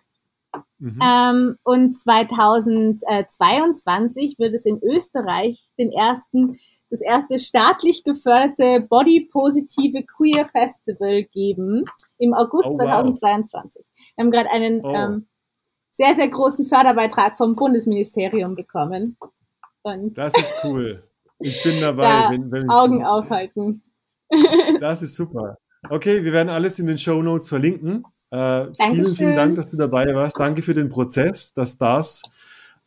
Mhm. 0.79 0.99
Ähm, 1.03 1.57
und 1.63 1.99
2022 1.99 4.39
wird 4.39 4.53
es 4.53 4.65
in 4.65 4.81
Österreich 4.81 5.61
den 5.77 5.91
ersten, 5.91 6.57
das 6.89 7.01
erste 7.01 7.37
staatlich 7.37 8.03
geförderte 8.03 8.87
Body-positive 8.89 10.03
Queer 10.03 10.49
Festival 10.49 11.25
geben 11.25 11.83
im 12.17 12.33
August 12.33 12.69
oh, 12.69 12.79
wow. 12.79 13.03
2022. 13.03 13.83
Wir 14.15 14.23
haben 14.23 14.31
gerade 14.31 14.49
einen 14.49 14.83
oh. 14.83 14.93
ähm, 14.93 15.27
sehr, 15.91 16.15
sehr 16.15 16.29
großen 16.29 16.65
Förderbeitrag 16.65 17.35
vom 17.35 17.55
Bundesministerium 17.55 18.55
bekommen. 18.55 19.17
Und 19.81 20.17
das 20.17 20.33
ist 20.35 20.55
cool. 20.63 21.03
Ich 21.39 21.61
bin 21.61 21.81
dabei. 21.81 22.31
Wenn, 22.31 22.49
wenn 22.51 22.69
Augen 22.69 23.03
aufhalten. 23.03 23.83
Das 24.79 25.01
ist 25.01 25.15
super. 25.15 25.57
Okay, 25.89 26.23
wir 26.23 26.33
werden 26.33 26.49
alles 26.49 26.79
in 26.79 26.87
den 26.87 26.97
Show 26.97 27.21
Notes 27.21 27.49
verlinken. 27.49 28.05
Äh, 28.31 28.65
vielen, 28.91 29.07
vielen 29.07 29.35
Dank, 29.35 29.55
dass 29.55 29.69
du 29.69 29.77
dabei 29.77 30.13
warst. 30.13 30.39
Danke 30.39 30.61
für 30.61 30.73
den 30.73 30.89
Prozess, 30.89 31.53
das 31.53 31.73
Stars, 31.73 32.23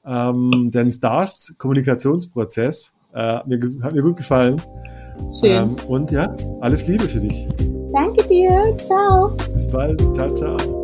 ähm, 0.06 0.70
den 0.72 0.92
Stars 0.92 1.54
Kommunikationsprozess. 1.58 2.96
Äh, 3.14 3.40
mir, 3.46 3.60
hat 3.82 3.92
mir 3.92 4.02
gut 4.02 4.16
gefallen. 4.16 4.60
Schön. 5.40 5.50
Ähm, 5.50 5.76
und 5.88 6.10
ja, 6.10 6.34
alles 6.60 6.86
Liebe 6.86 7.08
für 7.08 7.20
dich. 7.20 7.48
Danke 7.92 8.26
dir. 8.26 8.76
Ciao. 8.82 9.36
Bis 9.52 9.70
bald. 9.70 10.00
Ciao, 10.14 10.32
ciao. 10.34 10.81